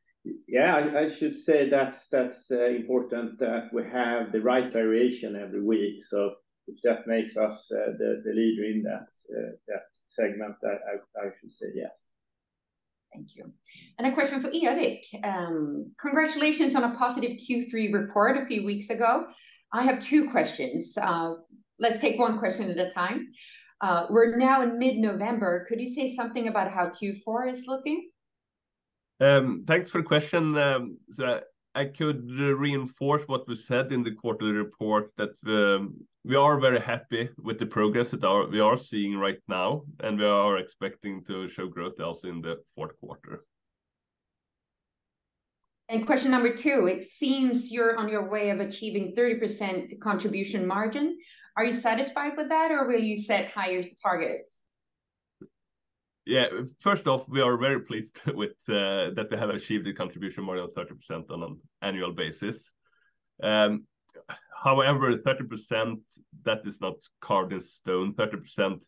[0.47, 6.03] Yeah, I should say that's uh, important that we have the right variation every week.
[6.07, 6.35] So
[6.67, 9.77] if that makes us uh, the leader in that uh,
[10.09, 12.11] segment, I should say yes.
[13.13, 13.51] Thank you.
[13.97, 15.03] And a question for Erik.
[15.23, 19.25] Um, congratulations on a positive Q3 report a few weeks ago.
[19.73, 20.95] I have two questions.
[21.79, 23.27] Let's take one question at a time.
[24.09, 25.65] We're now in mid-November.
[25.67, 28.10] Could you say something about how Q4 is looking?
[29.21, 30.57] Um, thanks for the question.
[30.57, 31.41] Um, so
[31.75, 35.95] I could reinforce what we said in the quarterly report, that um,
[36.25, 40.25] we are very happy with the progress that we are seeing right now, and we
[40.25, 43.45] are expecting to show growth also in the fourth quarter.
[45.87, 51.17] And question number two: It seems you're on your way of achieving 30% contribution margin.
[51.57, 54.63] Are you satisfied with that, or will you set higher targets?
[56.25, 56.47] Yeah,
[56.79, 60.65] first off, we are very pleased with uh, that we have achieved a contribution margin
[60.65, 62.73] of 30% on an annual basis.
[63.41, 63.85] Um,
[64.63, 65.97] however, 30%,
[66.43, 68.13] that is not carved in stone.
[68.13, 68.83] 30%,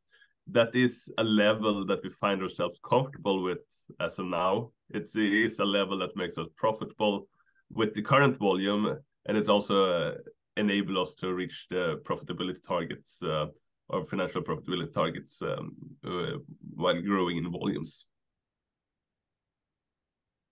[0.48, 3.66] that is a level that we find ourselves comfortable with
[4.00, 4.72] as of now.
[4.90, 7.28] It is a level that makes us profitable
[7.72, 8.96] with the current volume,
[9.26, 10.14] and it also uh,
[10.58, 13.48] enable us to reach the profitability targets, uh,
[13.90, 16.38] or financial profitability targets, um, uh,
[16.76, 18.06] while growing in volumes.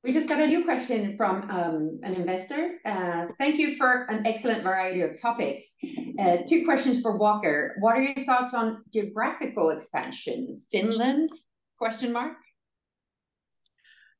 [0.04, 2.80] We just got a new question from um, an investor.
[2.84, 5.64] Uh, thank you for an excellent variety of topics.
[6.20, 7.76] Uh, two questions for Walker.
[7.80, 10.62] What are your thoughts on geographical expansion?
[10.72, 11.30] Finland?
[11.78, 12.38] Question mark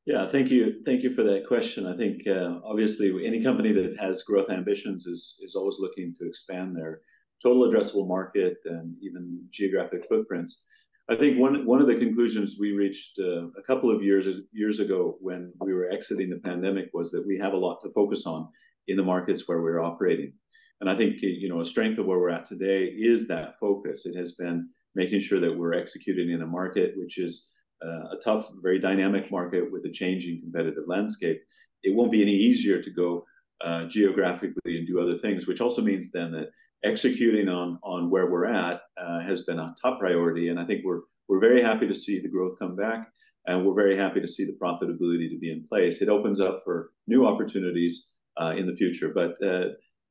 [0.04, 0.82] yeah, thank you.
[0.84, 1.86] Thank you for that question.
[1.86, 2.22] I think,
[2.64, 7.02] obviously, any company that has growth ambitions is always looking to expand their
[7.42, 10.62] total addressable market and even geographic footprints.
[11.08, 14.78] I think one one of the conclusions we reached uh, a couple of years years
[14.78, 18.24] ago when we were exiting the pandemic was that we have a lot to focus
[18.26, 18.48] on
[18.88, 20.32] in the markets where we're operating.
[20.80, 24.04] And I think, you know, a strength of where we're at today is that focus.
[24.04, 27.46] It has been making sure that we're executing in a market which is
[27.84, 31.40] uh, a tough, very dynamic market with a changing competitive landscape.
[31.82, 33.24] It won't be any easier to go
[33.64, 36.48] uh, geographically and do other things, which also means then that
[36.84, 41.02] executing on where we're at uh, has been a top priority, and I think we're
[41.28, 43.08] we're very happy to see the growth come back,
[43.46, 46.02] and we're very happy to see the profitability to be in place.
[46.02, 49.68] It opens up for new opportunities uh, in the future, but uh,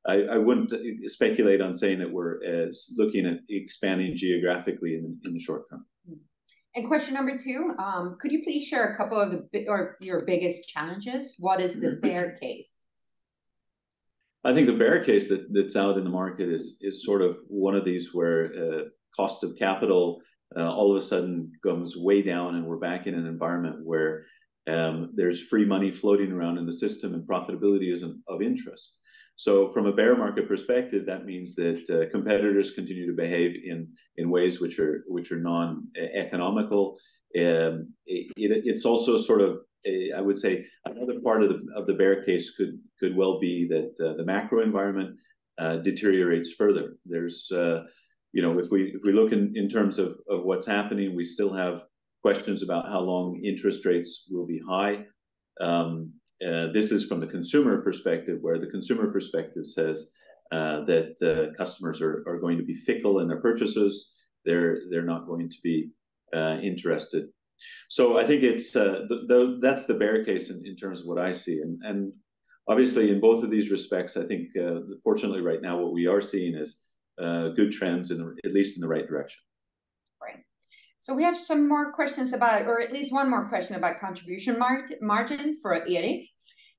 [0.08, 0.74] I wouldn't
[1.06, 2.40] speculate on saying that we're
[2.98, 5.86] looking at expanding geographically in the short term.
[6.10, 6.22] Mm-hmm.
[6.76, 11.36] And question number two, um, could you please share a couple of your biggest challenges?
[11.38, 12.02] What is the mm-hmm.
[12.02, 12.71] bear case?
[14.44, 17.38] I think the bear case that, that's out in the market is is sort of
[17.48, 18.82] one of these where uh,
[19.16, 20.22] cost of capital
[20.58, 24.26] uh, all of a sudden goes way down, and we're back in an environment where
[24.68, 28.98] um, there's free money floating around in the system, and profitability isn't of interest.
[29.36, 33.88] So from a bear market perspective, that means that uh, competitors continue to behave in
[34.18, 36.98] in ways which are which are non-economical.
[37.40, 41.94] Um, it It's also sort of, I would say, another part of the of the
[41.94, 45.18] bear case could could well be that uh, the macro environment
[45.60, 46.98] uh, deteriorates further.
[47.06, 47.84] There's, uh,
[48.32, 51.24] you know, if we if we look in in terms of of what's happening, we
[51.24, 51.84] still have
[52.22, 55.06] questions about how long interest rates will be high.
[55.60, 60.12] Um, this is from the consumer perspective, where the consumer perspective says
[60.52, 64.12] that customers are are going to be fickle in their purchases.
[64.46, 64.80] They're
[65.14, 65.90] not going to be
[66.34, 67.30] interested.
[67.90, 69.08] So I think it's uh,
[69.62, 71.62] that's the bear case in terms of what I see.
[71.62, 72.14] And
[72.68, 76.22] obviously, in both of these respects, I think uh, fortunately, right now, what we are
[76.22, 76.78] seeing is
[77.22, 79.42] uh, good trends in at least in the right direction.
[80.22, 80.44] Right.
[81.00, 84.58] So we have some more questions about, or at least one more question about contribution
[85.02, 86.28] margin for Eric.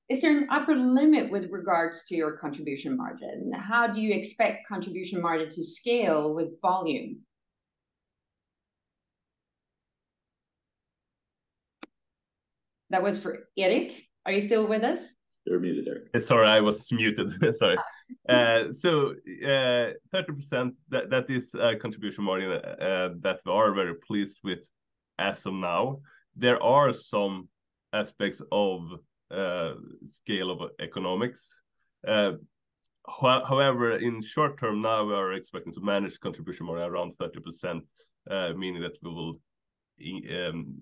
[0.09, 3.51] Is there an upper limit with regards to your contribution margin?
[3.53, 7.21] How do you expect contribution margin to scale with volume?
[12.93, 14.07] That was for Eric.
[14.23, 14.99] Are you still with us?
[15.45, 16.23] You're muted, Eric.
[16.23, 17.31] Sorry, I was muted.
[17.57, 17.75] Sorry.
[18.29, 18.33] Ah.
[18.35, 23.95] Uh, So, uh, 30%, that, that is a contribution margin uh, that we are very
[23.95, 24.69] pleased with
[25.17, 26.01] as of now.
[26.35, 27.49] There are some
[27.93, 28.79] aspects of
[29.31, 31.41] uh, scale of economics.
[32.07, 32.33] Uh,
[33.49, 37.81] however, in short term now, we are expecting to manage contribution margin around 30%,
[38.55, 39.39] meaning that we will
[40.37, 40.75] um,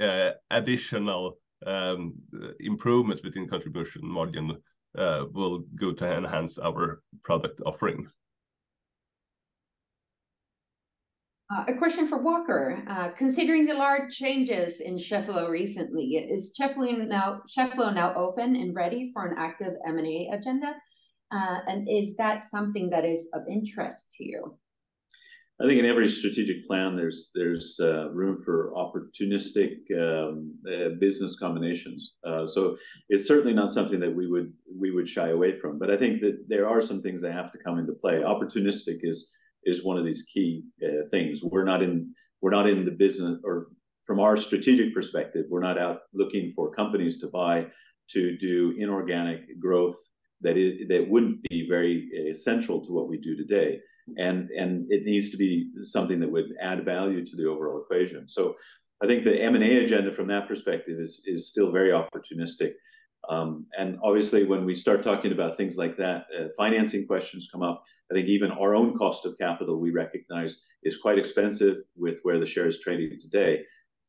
[0.00, 2.14] Uh, additional um,
[2.60, 4.56] improvements within contribution margin
[4.96, 8.08] uh, will go to enhance our product offering.
[11.50, 12.82] Uh, a question for Walker.
[13.16, 19.10] Considering the large changes in Cheffelo recently, is Cheffelo now Cheffelo now open and ready
[19.12, 20.74] for an active M&A agenda?
[21.30, 24.58] And is that something that is of interest to you?
[25.58, 31.36] I think in every strategic plan, there's there's uh, room for opportunistic um, uh, business
[31.36, 32.16] combinations.
[32.26, 32.76] Uh, so
[33.08, 35.78] it's certainly not something that we would we would shy away from.
[35.78, 38.20] But I think that there are some things that have to come into play.
[38.20, 39.32] Opportunistic is
[39.64, 40.62] is one of these key
[41.10, 41.42] things.
[41.42, 42.12] We're not in
[42.42, 43.68] we're not in the business, or
[44.04, 47.66] from our strategic perspective, we're not out looking for companies to buy
[48.10, 49.96] to do inorganic growth
[50.42, 53.80] that wouldn't be very central to what we do today.
[54.18, 58.28] And and it needs to be something that would add value to the overall equation.
[58.28, 58.56] So
[59.02, 62.72] I think the M&A agenda from that perspective is is still very opportunistic.
[63.28, 67.62] Um, and obviously, when we start talking about things like that, uh, financing questions come
[67.62, 67.82] up.
[68.10, 72.38] I think even our own cost of capital, we recognize, is quite expensive with where
[72.38, 73.64] the share is trading today,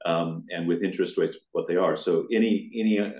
[0.05, 1.95] um, and with interest rates what they are.
[1.95, 3.11] So any any uh,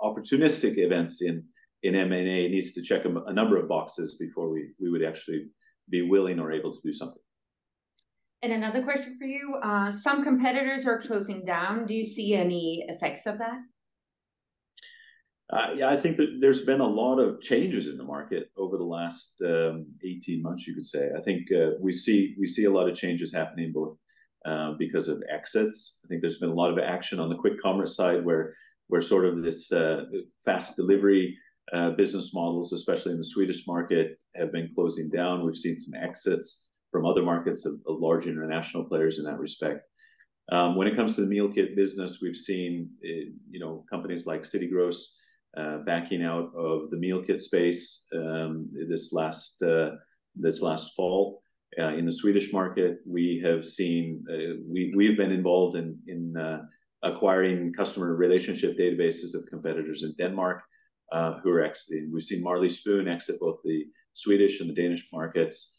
[0.00, 1.44] opportunistic events in
[1.82, 5.50] in M&A needs to check a number of boxes before we would actually
[5.88, 7.22] be willing or able to do something.
[8.42, 9.54] And another question for you.
[9.62, 11.86] Uh, some competitors are closing down.
[11.86, 13.60] Do you see any effects of that?
[15.52, 18.78] Uh, yeah, I think that there's been a lot of changes in the market over
[18.78, 21.10] the last um, 18 months, you could say.
[21.16, 23.96] I think uh, we see we see a lot of changes happening both
[24.78, 25.98] because of exits.
[26.04, 28.54] I think there's been a lot of action on the quick commerce side, where
[29.00, 29.70] sort of this
[30.44, 31.36] fast delivery
[31.72, 35.46] Uh, business models, especially in the Swedish market, have been closing down.
[35.46, 39.86] We've seen some exits from other markets of large international players in that respect.
[40.50, 44.26] Um, when it comes to the meal kit business, we've seen uh, you know, companies
[44.26, 45.14] like City Gross
[45.56, 49.62] uh, backing out of the meal kit space um, this last
[50.96, 51.42] fall.
[51.78, 54.22] In the Swedish market, we have seen
[54.68, 56.34] we've been involved in
[57.02, 60.62] acquiring customer relationship databases of competitors in Denmark
[61.12, 62.10] Uh, who are exiting.
[62.10, 63.84] We've seen Marley Spoon exit both the
[64.14, 65.74] Swedish and the Danish markets.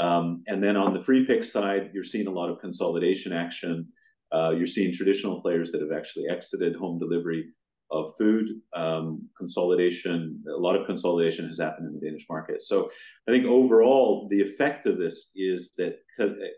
[0.00, 3.86] Um, and then on the Free-Pick side, you're seeing a lot of consolidation action.
[4.32, 7.44] Uh, you're seeing traditional players that have actually exited home delivery
[7.92, 8.60] of food.
[8.74, 12.60] Um, consolidation, a lot of consolidation has happened in the Danish market.
[12.60, 12.90] So
[13.28, 16.00] I think overall, the effect of this is that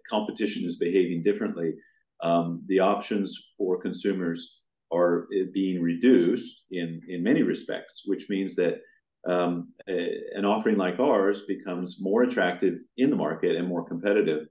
[0.09, 1.75] competition is behaving differently.
[2.23, 4.63] Um, the options for consumers
[4.95, 8.81] are being reduced in many respects, which means that
[9.27, 14.47] um, an offering like ours becomes more attractive in the market and more competitive.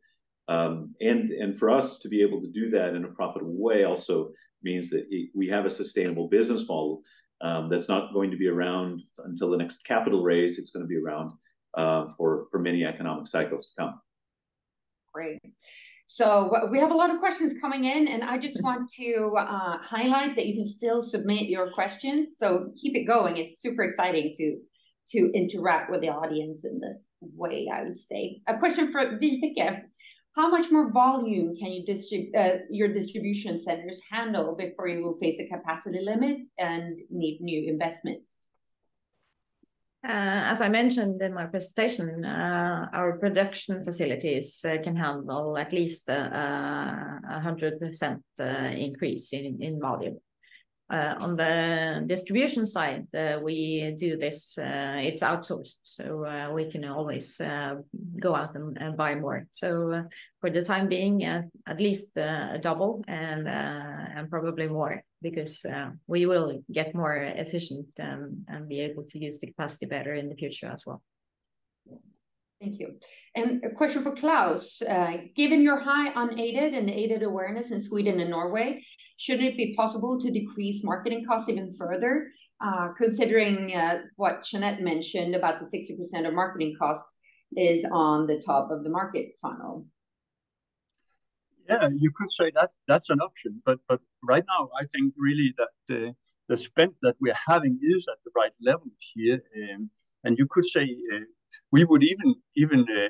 [0.48, 4.32] Um, and for us to be able to do that in a profitable way also
[4.62, 7.02] means that we have a sustainable business model
[7.42, 10.58] um, that's not going to be around until the next capital raise.
[10.58, 11.32] It's gonna be around
[11.78, 14.02] uh, for many economic cycles to come.
[15.14, 15.40] Great.
[16.16, 19.80] So we have a lot of questions coming in, and I just want to uh,
[19.82, 23.38] highlight that you can still submit your questions, so keep it going.
[23.38, 24.60] It's super exciting to
[25.14, 28.42] to interact with the audience in this way, I would say.
[28.48, 29.82] A question for Vibeke.
[30.36, 35.18] How much more volume can you distribute uh, your distribution centers handle before you will
[35.18, 38.43] face a capacity limit and need new investments?
[40.06, 45.72] Uh, as I mentioned in my presentation, uh, our production facilities uh, can handle at
[45.72, 48.20] least 100%
[48.78, 50.18] increase in volume.
[50.90, 53.08] On the distribution side,
[53.42, 57.38] we do this, it's outsourced, so we can always
[58.20, 59.48] go out and buy more.
[59.52, 60.04] So,
[60.42, 66.62] for the time being, at least a double and probably more, because uh, we will
[66.72, 70.70] get more efficient um, and be able to use the capacity better in the future
[70.72, 71.02] as well.
[72.62, 72.96] Thank you.
[73.36, 74.82] And a question for Claes.
[74.88, 78.86] Uh, given your high unaided and aided awareness in Sweden and Norway,
[79.18, 82.30] should it be possible to decrease marketing costs even further,
[82.66, 83.74] uh, considering
[84.16, 87.14] what Jeanette mentioned about the 60% of marketing costs
[87.58, 89.86] is on the top of the market funnel?
[91.70, 95.54] Yeah, you could say that that's an option, but but right now, I think really
[95.58, 96.14] that
[96.50, 99.42] the spend that we're having is at the right level here.
[99.56, 99.90] Um,
[100.24, 100.84] and you could say
[101.14, 101.20] uh,
[101.72, 103.08] we would even even uh,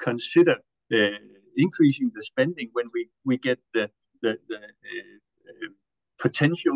[0.00, 0.56] consider
[0.92, 1.18] uh,
[1.56, 3.90] increasing the spending when we we get the
[4.22, 4.38] the
[6.18, 6.72] potential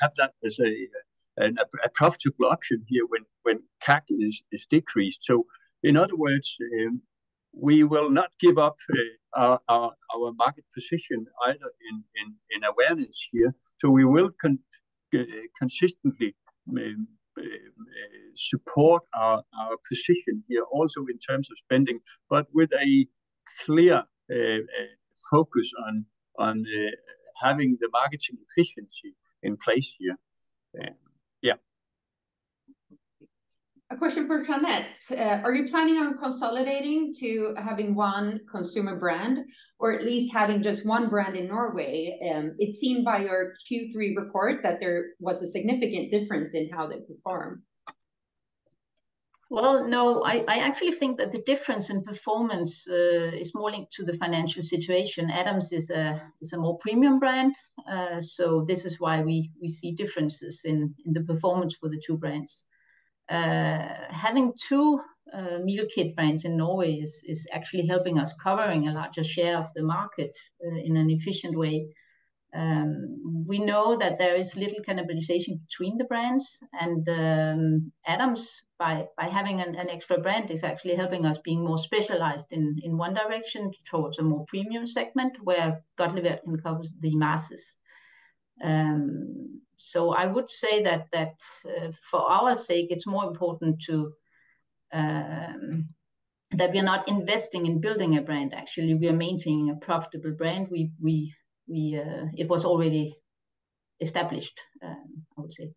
[0.00, 0.88] have that as a
[1.36, 5.24] an, a profitable option here when when CAC is decreased.
[5.24, 5.46] So
[5.82, 7.02] in other words, um,
[7.52, 8.76] we will not give up
[9.36, 11.70] our market position either
[12.54, 13.54] in awareness here.
[13.78, 14.30] So we will
[15.14, 15.18] uh,
[15.58, 16.34] consistently
[16.68, 17.42] um, uh,
[18.34, 19.42] support our
[19.88, 23.06] position here also in terms of spending, but with a
[23.64, 24.58] clear uh,
[25.30, 26.04] focus on
[26.38, 26.64] on
[27.42, 30.16] having the marketing efficiency in place here.
[30.80, 30.94] Um,
[31.42, 31.54] yeah.
[33.90, 34.84] A question for Jeanette.
[35.10, 39.46] Uh, are you planning on consolidating to having one consumer brand,
[39.78, 42.18] or at least having just one brand in Norway?
[42.30, 46.86] Um, it seemed by your Q3 report that there was a significant difference in how
[46.86, 47.62] they perform.
[49.48, 54.04] Well, no, I actually think that the difference in performance uh, is more linked to
[54.04, 55.30] the financial situation.
[55.30, 57.54] Adams is a more premium brand,
[57.90, 62.02] uh, so this is why we we see differences in in the performance for the
[62.06, 62.67] two brands.
[63.28, 65.00] Uh, having two
[65.34, 69.58] uh, meal kit brands in Norway is is actually helping us covering a larger share
[69.58, 70.34] of the market
[70.64, 71.88] uh, in an efficient way.
[72.54, 79.06] Um, we know that there is little cannibalization between the brands, and um, Adams, by
[79.18, 82.96] by having an an, extra brand, is actually helping us being more specialized in in
[82.96, 87.76] one direction towards a more premium segment, where Godtlevert can cover the masses.
[88.62, 94.12] Um, so I would say that that uh, for our sake, it's more important to
[94.92, 95.88] um,
[96.52, 98.54] that we are not investing in building a brand.
[98.54, 100.68] Actually, we are maintaining a profitable brand.
[100.70, 101.32] We we
[101.68, 103.14] we uh, it was already
[104.00, 105.70] established, um, I would say.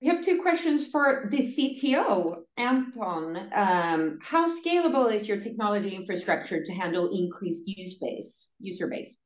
[0.00, 3.50] We have two questions for the CTO, Anton.
[3.52, 9.18] How scalable is your technology infrastructure to handle increased user base?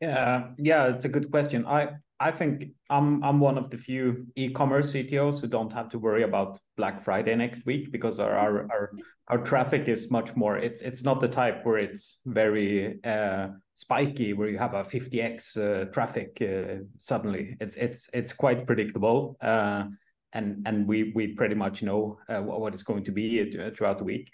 [0.00, 1.66] Yeah, yeah, it's a good question.
[1.66, 1.88] I
[2.20, 6.22] I think I'm I'm one of the few e-commerce CTOs who don't have to worry
[6.22, 8.92] about Black Friday next week because our our
[9.28, 10.56] our traffic is much more...
[10.56, 15.56] It's it's not the type where it's very uh, spiky, where you have a 50x
[15.56, 17.56] uh, traffic uh, suddenly.
[17.60, 19.84] It's it's it's quite predictable, uh,
[20.32, 24.30] and and we we pretty much know what it's going to be throughout the week.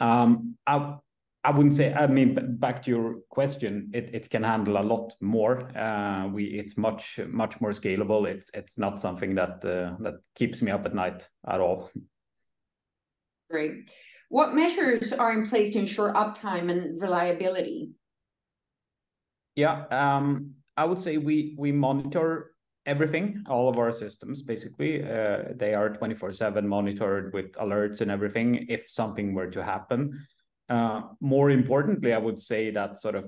[0.00, 0.96] Um, I
[1.48, 1.94] wouldn't say...
[1.94, 5.74] I mean, back to your question, it can handle a lot more.
[5.76, 8.26] Uh, we it's much much more scalable.
[8.26, 11.90] It's it's not something that uh, that keeps me up at night at all.
[13.50, 13.90] Great.
[14.28, 17.90] What measures are in place to ensure uptime and reliability?
[19.56, 22.52] Yeah, um, I would say we we monitor
[22.86, 25.02] everything, all of our systems, basically.
[25.02, 30.26] Uh, they are 24/7 monitored with alerts and everything, if something were to happen.
[30.70, 33.24] Uh, more importantly, I would say that sort of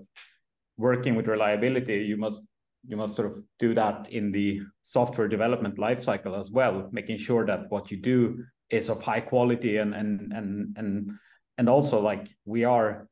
[0.79, 2.39] working with reliability, you must
[2.87, 7.17] you must sort of do that in the software development life cycle as well, making
[7.17, 11.11] sure that what you do is of high quality and and and and
[11.59, 13.07] and also, like, we are,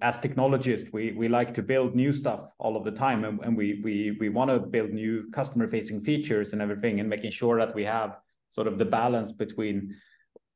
[0.00, 3.56] as technologists, we we like to build new stuff all of the time, and and
[3.56, 7.84] we we we wanna build new customer-facing features and everything, and making sure that we
[7.84, 8.18] have
[8.50, 9.94] sort of the balance between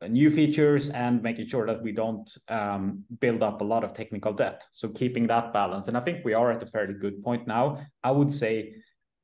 [0.07, 4.33] new features and making sure that we don't um, build up a lot of technical
[4.33, 4.65] debt.
[4.73, 7.85] So keeping that balance, and I think we are at a fairly good point now.
[8.05, 8.75] I would say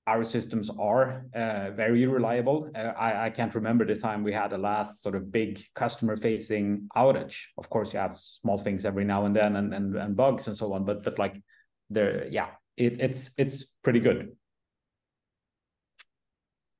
[0.07, 2.71] our systems are uh, very reliable.
[2.75, 7.37] Uh, I can't remember the time we had the last sort of big customer-facing outage.
[7.57, 10.73] Of course, you have small things every now and then and and bugs and so
[10.75, 11.41] on, but like,
[11.89, 14.37] there, yeah, it's it's pretty good.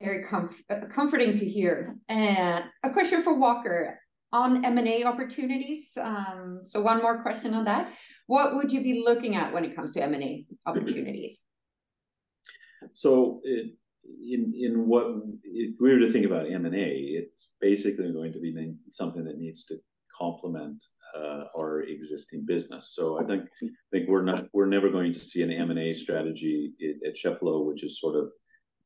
[0.05, 1.97] Very uh, comforting to hear.
[2.09, 3.99] And a question for Walker
[4.33, 5.97] on M&A opportunities.
[6.01, 7.93] Um, so one more question on that.
[8.27, 11.41] What would you be looking at when it comes to M&A opportunities?
[12.93, 15.07] So in in what
[15.45, 16.89] if we were to think about M&A,
[17.21, 19.77] it's basically going to be something that needs to
[20.17, 20.85] complement
[21.17, 22.93] uh, our existing business.
[22.95, 26.73] So I think I think we're not we're never going to see an M&A strategy
[27.07, 28.31] at Cheffelo, which is sort of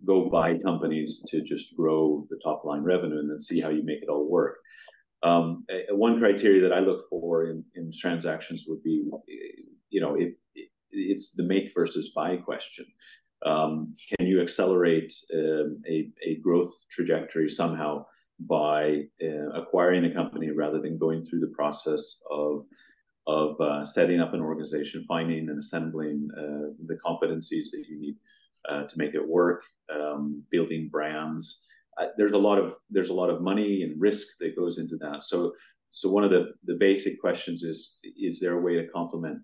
[0.04, 4.02] go buy companies to just grow the top-line revenue and then see how you make
[4.02, 4.58] it all work.
[5.22, 9.10] Um, one criteria that I look for in in transactions would be,
[9.90, 10.16] you know,
[10.90, 12.86] it's the make versus buy question.
[13.44, 18.06] Um, can you accelerate um, a a growth trajectory somehow
[18.40, 22.64] by uh, acquiring a company rather than going through the process of
[23.60, 28.16] uh, setting up an organization, finding and assembling uh, the competencies that you need
[28.68, 31.64] Uh, to make it work, um, building brands?
[31.98, 34.96] Uh, there's a lot of there's a lot of money and risk that goes into
[34.96, 35.22] that.
[35.22, 35.52] So
[35.90, 39.38] so one of the the basic questions is: Is there a way to complement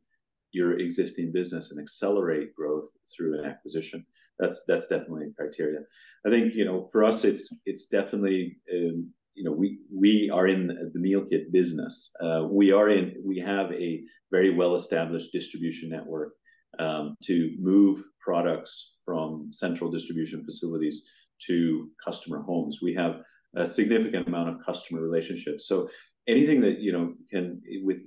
[0.52, 4.06] your existing business and accelerate growth through an acquisition?
[4.38, 5.80] That's that's definitely a criteria.
[6.26, 10.66] I think, you know, for us, it's it's definitely, um, you know, we are in
[10.66, 12.10] the meal kit business.
[12.20, 16.34] Uh, we are in we have a very well-established distribution network
[16.78, 21.04] um, to move products from central distribution facilities
[21.46, 22.80] to customer homes.
[22.82, 23.22] We have
[23.56, 25.68] a significant amount of customer relationships.
[25.68, 25.88] So
[26.26, 27.98] anything that, you know, can with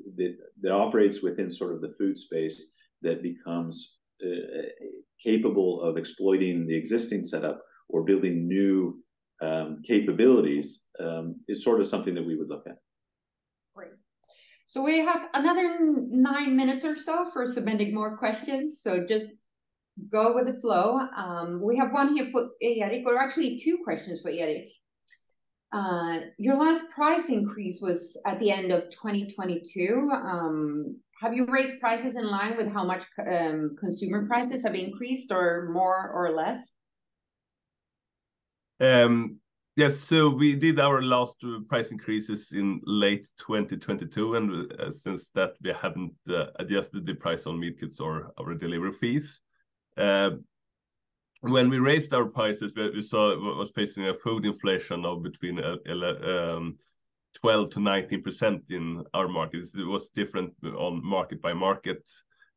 [0.62, 2.72] that operates within sort of the food space,
[3.02, 4.68] that becomes uh,
[5.24, 9.00] capable of exploiting the existing setup or building new
[9.42, 12.78] um, capabilities, um, is sort of something that we would look at.
[13.76, 13.92] Great.
[14.66, 19.32] So we have another nine minutes or so for submitting more questions, so just
[20.10, 21.00] go with the flow.
[21.16, 24.70] Um, we have one here for Erik, or actually two questions for Erik.
[25.74, 30.12] Uh, your last price increase was at the end of 2022.
[30.14, 35.32] Um, have you raised prices in line with how much um, consumer prices have increased,
[35.32, 36.70] or more or less?
[39.78, 41.36] Yes, so we did our last
[41.70, 47.46] price increases in late 2022, and uh, since that, we haven't uh, adjusted the price
[47.46, 49.40] on meal kits or our delivery fees.
[49.98, 50.32] Uh,
[51.42, 55.60] when we raised our prices, we saw it was facing a food inflation of between
[55.60, 55.78] uh,
[56.24, 56.78] um,
[57.36, 59.74] 12 to 19 percent in our markets.
[59.76, 62.08] It was different on market by market.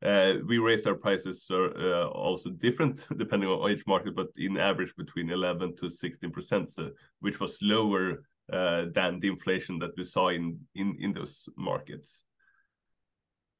[0.03, 5.29] Uh, we raised our prices also different depending on each market, but in average between
[5.29, 6.89] 11 to 16 percent, so
[7.19, 12.25] which was lower than the inflation that we saw in in those markets.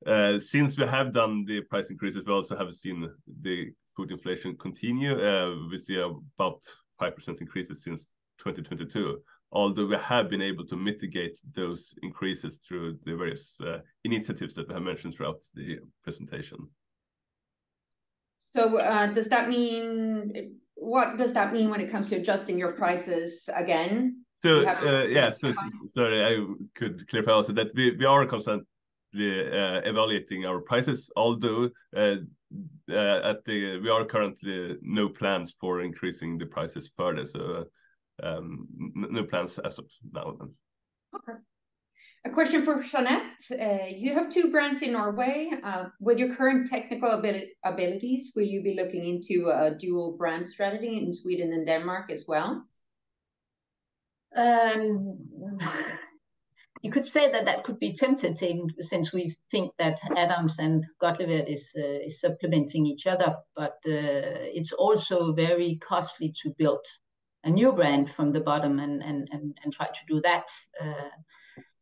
[0.05, 3.07] Uh, since we have done the price increases, we also have seen
[3.41, 5.13] the food inflation continue.
[5.21, 6.61] Uh, we see about
[6.99, 9.21] 5% increases since 2022,
[9.51, 14.71] although we have been able to mitigate those increases through the various uh, initiatives that
[14.71, 16.67] I mentioned throughout the presentation.
[18.53, 18.77] So,
[19.13, 20.57] does that mean...
[20.75, 24.25] What does that mean when it comes to adjusting your prices again?
[24.33, 25.53] So, have- yeah, so
[25.87, 28.65] sorry, I could clarify also that we are constantly
[29.13, 32.15] Uh, evaluating our prices, although uh,
[32.89, 37.25] uh, at the we are currently no plans for increasing the prices further.
[37.25, 37.65] So,
[38.23, 40.53] um, no plans as of now then.
[41.13, 41.39] Okay.
[42.23, 43.33] A question for Jeanette.
[43.97, 45.51] You have two brands in Norway.
[45.99, 47.21] With your current technical
[47.65, 52.23] abilities, will you be looking into a dual brand strategy in Sweden and Denmark as
[52.29, 52.63] well?
[54.37, 55.17] Um,
[56.81, 61.47] You could say that that could be tempting, since we think that Adams and Godtlevert
[61.47, 63.35] is uh, is supplementing each other.
[63.55, 66.85] But uh, it's also very costly to build
[67.43, 70.49] a new brand from the bottom and and, and, and try to do that.
[70.81, 71.09] Uh,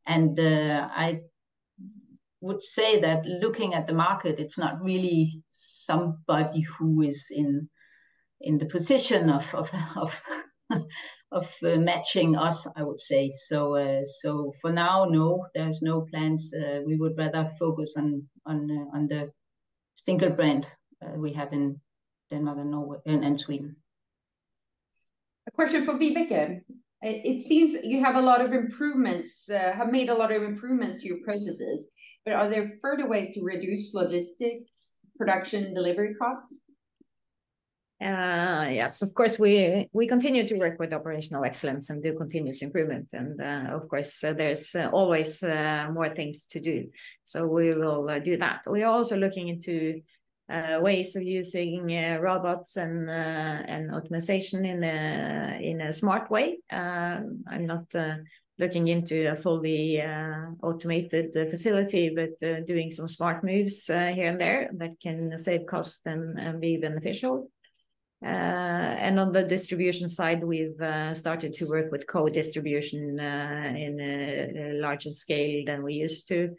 [0.05, 1.21] and I
[2.41, 7.69] would say that looking at the market, it's not really somebody who is in
[8.41, 9.71] in the position of of
[11.31, 11.45] Uh,
[11.77, 13.29] matching us, I would say.
[13.29, 16.51] So uh, So for now, no, there's no plans.
[16.51, 19.31] Uh, we would rather focus on on the
[19.95, 20.65] single brand
[21.17, 21.79] we have in
[22.29, 23.75] Denmark and Norway and Sweden.
[25.47, 26.61] A question for Vibeke.
[27.01, 31.07] It seems you have a lot of improvements, have made a lot of improvements to
[31.07, 31.89] your processes,
[32.25, 36.59] but are there further ways to reduce logistics, production, delivery costs?
[38.01, 42.61] Uh, yes, of course, we we continue to work with operational excellence and do continuous
[42.61, 43.09] improvement.
[43.11, 46.89] And, uh, of course, uh, there's always more things to do,
[47.25, 48.61] so we will do that.
[48.65, 50.01] We are also looking into
[50.81, 51.87] ways of using
[52.21, 56.59] robots and and optimization in a in a smart way.
[56.71, 57.93] Um, I'm not
[58.57, 60.01] looking into a fully
[60.63, 66.39] automated facility, but doing some smart moves here and there that can save cost and,
[66.39, 67.51] and be beneficial.
[68.21, 73.99] Uh, and on the distribution side, we've uh, started to work with co-distribution uh, in
[74.01, 76.49] a larger scale than we used to,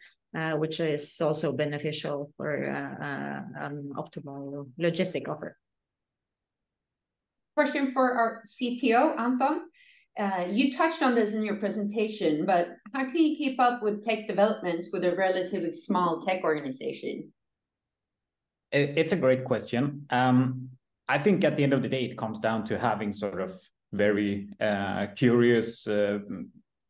[0.57, 5.59] which is also beneficial for an optimal logistic offer.
[7.55, 9.66] Question for our CTO, Anton.
[10.49, 14.27] You touched on this in your presentation, but how can you keep up with tech
[14.27, 17.31] developments with a relatively small tech organization?
[18.73, 20.07] It's a great question.
[20.09, 20.70] Um,
[21.11, 23.61] I think at the end of the day, it comes down to having sort of
[23.93, 26.19] very uh, curious uh,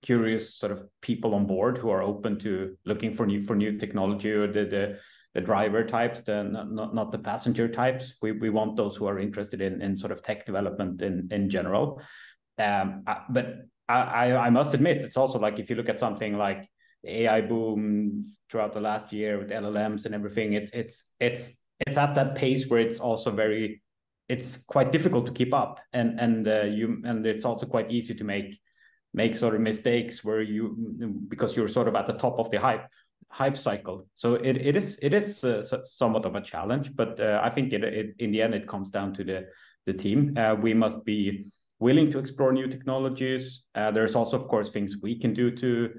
[0.02, 3.78] curious sort of people on board who are open to looking for new for new
[3.78, 4.98] technology or the
[5.34, 8.18] the driver types, not not the passenger types.
[8.20, 11.48] We we want those who are interested in in sort of tech development in in
[11.48, 12.02] general.
[12.58, 13.46] Um, uh, but
[13.88, 16.68] I must admit, it's also like if you look at something like
[17.02, 21.56] the AI boom throughout the last year with LLMs and everything, it's it's it's
[21.86, 23.82] it's at that pace where it's also very...
[24.30, 28.14] It's quite difficult to keep up, and and uh, you and it's also quite easy
[28.14, 28.50] to make
[29.12, 30.62] make sort of mistakes where you
[31.28, 32.86] because you're sort of at the top of the hype
[33.28, 34.06] hype cycle.
[34.14, 37.72] So it, it is it is uh, somewhat of a challenge, but uh, I think
[37.72, 39.24] it, it, in the end, it comes down to
[39.86, 40.36] the team.
[40.62, 43.62] We must be willing to explore new technologies.
[43.74, 45.90] There's also, of course, things we can do to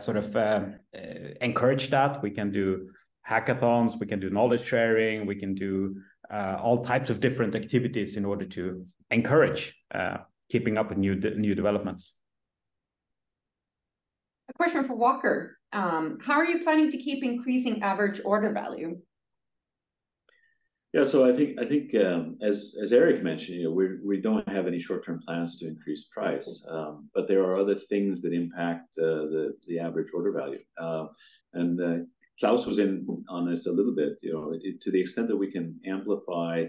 [0.00, 0.76] sort of um,
[1.42, 2.22] encourage that.
[2.22, 2.88] We can do
[3.28, 8.16] hackathons, we can do knowledge sharing, we can do Uh, all types of different activities
[8.16, 10.18] in order to encourage uh,
[10.50, 12.14] keeping up with new new developments.
[14.48, 15.58] A question for Walker.
[15.72, 18.98] Um, how are you planning to keep increasing average order value?
[20.92, 24.48] Yeah, so I think, I think um, as Eric mentioned, you know, we we don't
[24.48, 26.64] have any short-term plans to increase price.
[26.68, 30.62] Um, but there are other things that impact uh, the average order value.
[30.78, 31.10] Um,
[31.52, 35.36] and Claes was in on this a little bit, you know, to the extent that
[35.36, 36.66] we can amplify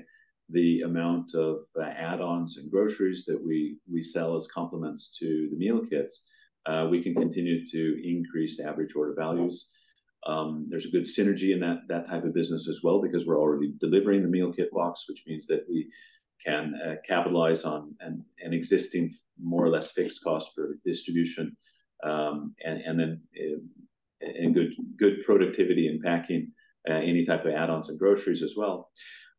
[0.50, 5.58] the amount of uh, add-ons and groceries that we we sell as complements to the
[5.58, 6.24] meal kits,
[6.68, 9.70] uh, we can continue to increase average order values.
[10.26, 13.40] Um, there's a good synergy in that that type of business as well, because we're
[13.40, 15.90] already delivering the meal kit box, which means that we
[16.46, 19.12] can uh, capitalize on an existing
[19.42, 21.56] more or less fixed cost for distribution,
[22.04, 23.22] um, and then
[24.54, 26.52] good good productivity in packing
[26.90, 28.90] uh, any type of add-ons and groceries as well.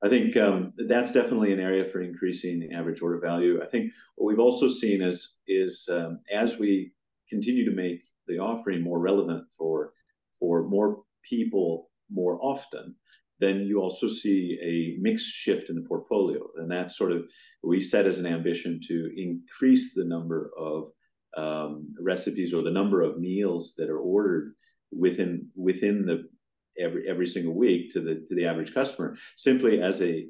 [0.02, 3.60] I think um, that's definitely an area for increasing average order value.
[3.62, 6.92] I think what we've also seen is is um, as we
[7.28, 9.92] continue to make the offering more relevant for
[10.38, 12.94] for more people more often,
[13.40, 16.40] then you also see a mix shift in the portfolio.
[16.56, 17.24] And that's sort of
[17.62, 20.90] we set as an ambition to increase the number of
[21.36, 24.54] um, recipes or the number of meals that are ordered
[24.90, 26.28] within within the
[26.78, 30.26] every every single week to the to the average customer, simply as a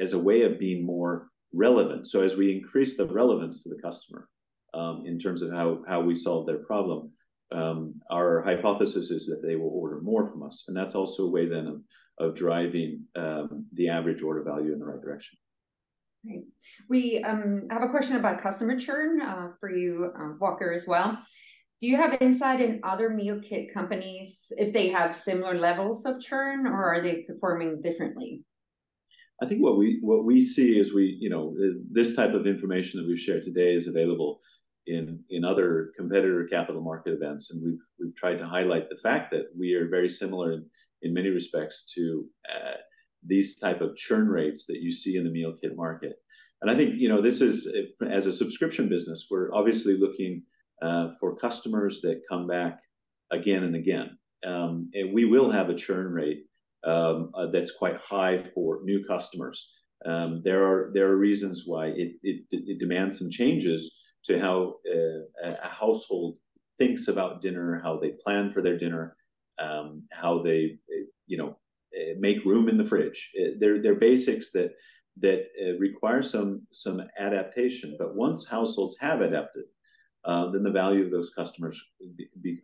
[0.00, 2.06] as a way of being more relevant.
[2.06, 4.28] So as we increase the relevance to the customer
[4.74, 7.10] um, in terms of how how we solve their problem,
[7.50, 11.30] um, our hypothesis is that they will order more from us, and that's also a
[11.30, 11.82] way then
[12.18, 15.38] of driving um, the average order value in the right direction.
[16.24, 16.44] Great.
[16.88, 21.18] We have a question about customer churn uh, for you, uh, Walker, as well.
[21.82, 26.20] Do you have insight in other meal kit companies, if they have similar levels of
[26.20, 28.44] churn, or are they performing differently?
[29.42, 32.46] I think what we what we see is we, you know, uh, this type of
[32.46, 34.38] information that we've shared today is available
[34.86, 37.60] in in other competitor capital market events, and
[37.98, 40.52] we've tried to highlight the fact that we are very similar
[41.02, 42.76] in many respects to uh,
[43.26, 46.14] these type of churn rates that you see in the meal kit market.
[46.60, 47.66] And I think, you know, this is,
[48.08, 50.44] as a subscription business, we're obviously looking
[50.82, 52.80] Uh, for customers that come back
[53.30, 54.18] again and again.
[54.44, 56.46] Um, and we will have a churn rate
[56.82, 59.68] um, uh, that's quite high for new customers.
[60.04, 63.88] Um, there are reasons why it demands some changes
[64.24, 66.38] to how uh, a household
[66.78, 69.16] thinks about dinner, how they plan for their dinner,
[70.10, 70.78] how they,
[71.28, 71.56] you know,
[72.18, 73.30] make room in the fridge.
[73.60, 74.72] They're basics that
[75.20, 75.44] that
[75.78, 77.94] require some some adaptation.
[78.00, 79.66] But once households have adapted,
[80.24, 81.82] Uh, then the value of those customers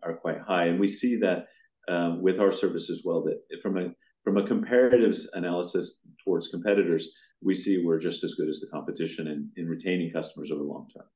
[0.03, 0.67] are quite high.
[0.67, 1.49] And we see that
[1.89, 3.91] uh, with our service as well, that from a
[4.25, 7.09] from a comparative analysis towards competitors,
[7.43, 10.87] we see we're just as good as the competition in retaining customers over the long
[10.95, 11.07] term.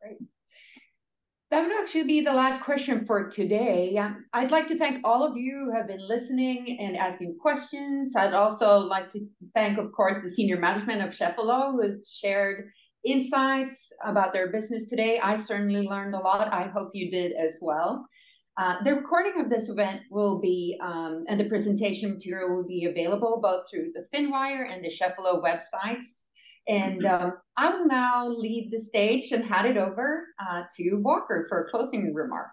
[0.00, 0.18] Great.
[1.50, 4.00] That would actually be the last question for today.
[4.32, 8.16] I'd like to thank all of you who have been listening and asking questions.
[8.16, 12.70] I'd also like to thank, of course, the senior management of Cheffelo, who shared
[13.04, 15.18] insights about their business today.
[15.18, 16.52] I certainly learned a lot.
[16.52, 18.06] I hope you did as well.
[18.58, 22.84] Uh, the recording of this event will be, um, and the presentation material will be
[22.84, 26.24] available both through the Finwire and the Cheffelo websites.
[26.68, 27.24] And mm-hmm.
[27.24, 31.64] um, I will now leave the stage and hand it over uh, to Walker for
[31.64, 32.48] a closing remark.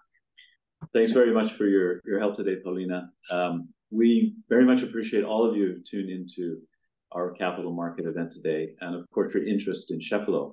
[0.93, 3.11] Thanks very much for your your help today, Paulina.
[3.29, 6.61] Um, we very much appreciate all of you tuned into
[7.11, 10.51] our capital market event today, and of course, your interest in Cheffelo.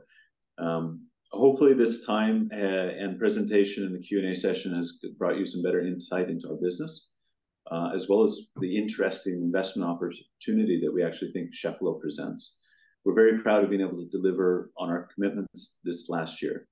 [0.59, 5.63] Um, hopefully, this time uh, and presentation in the Q&A session has brought you some
[5.63, 7.09] better insight into our business,
[7.71, 12.57] uh, as well as the interesting investment opportunity that we actually think Cheffelo presents.
[13.05, 16.67] We're very proud of being able to deliver on our commitments this last year.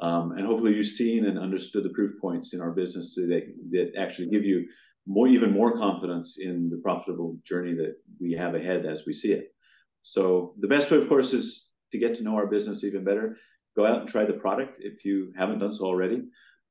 [0.00, 3.92] Um, and hopefully, you've seen and understood the proof points in our business today that
[3.96, 4.66] actually give you
[5.06, 9.54] even more confidence in the profitable journey that we have ahead as we see it.
[10.02, 13.36] So the best way, of course, is to get to know our business even better.
[13.76, 16.24] Go out and try the product if you haven't done so already.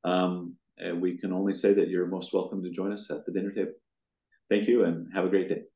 [0.04, 3.32] Um, and we can only say that you're most welcome to join us at the
[3.32, 3.74] dinner table.
[4.50, 5.73] Thank you, and have a great day.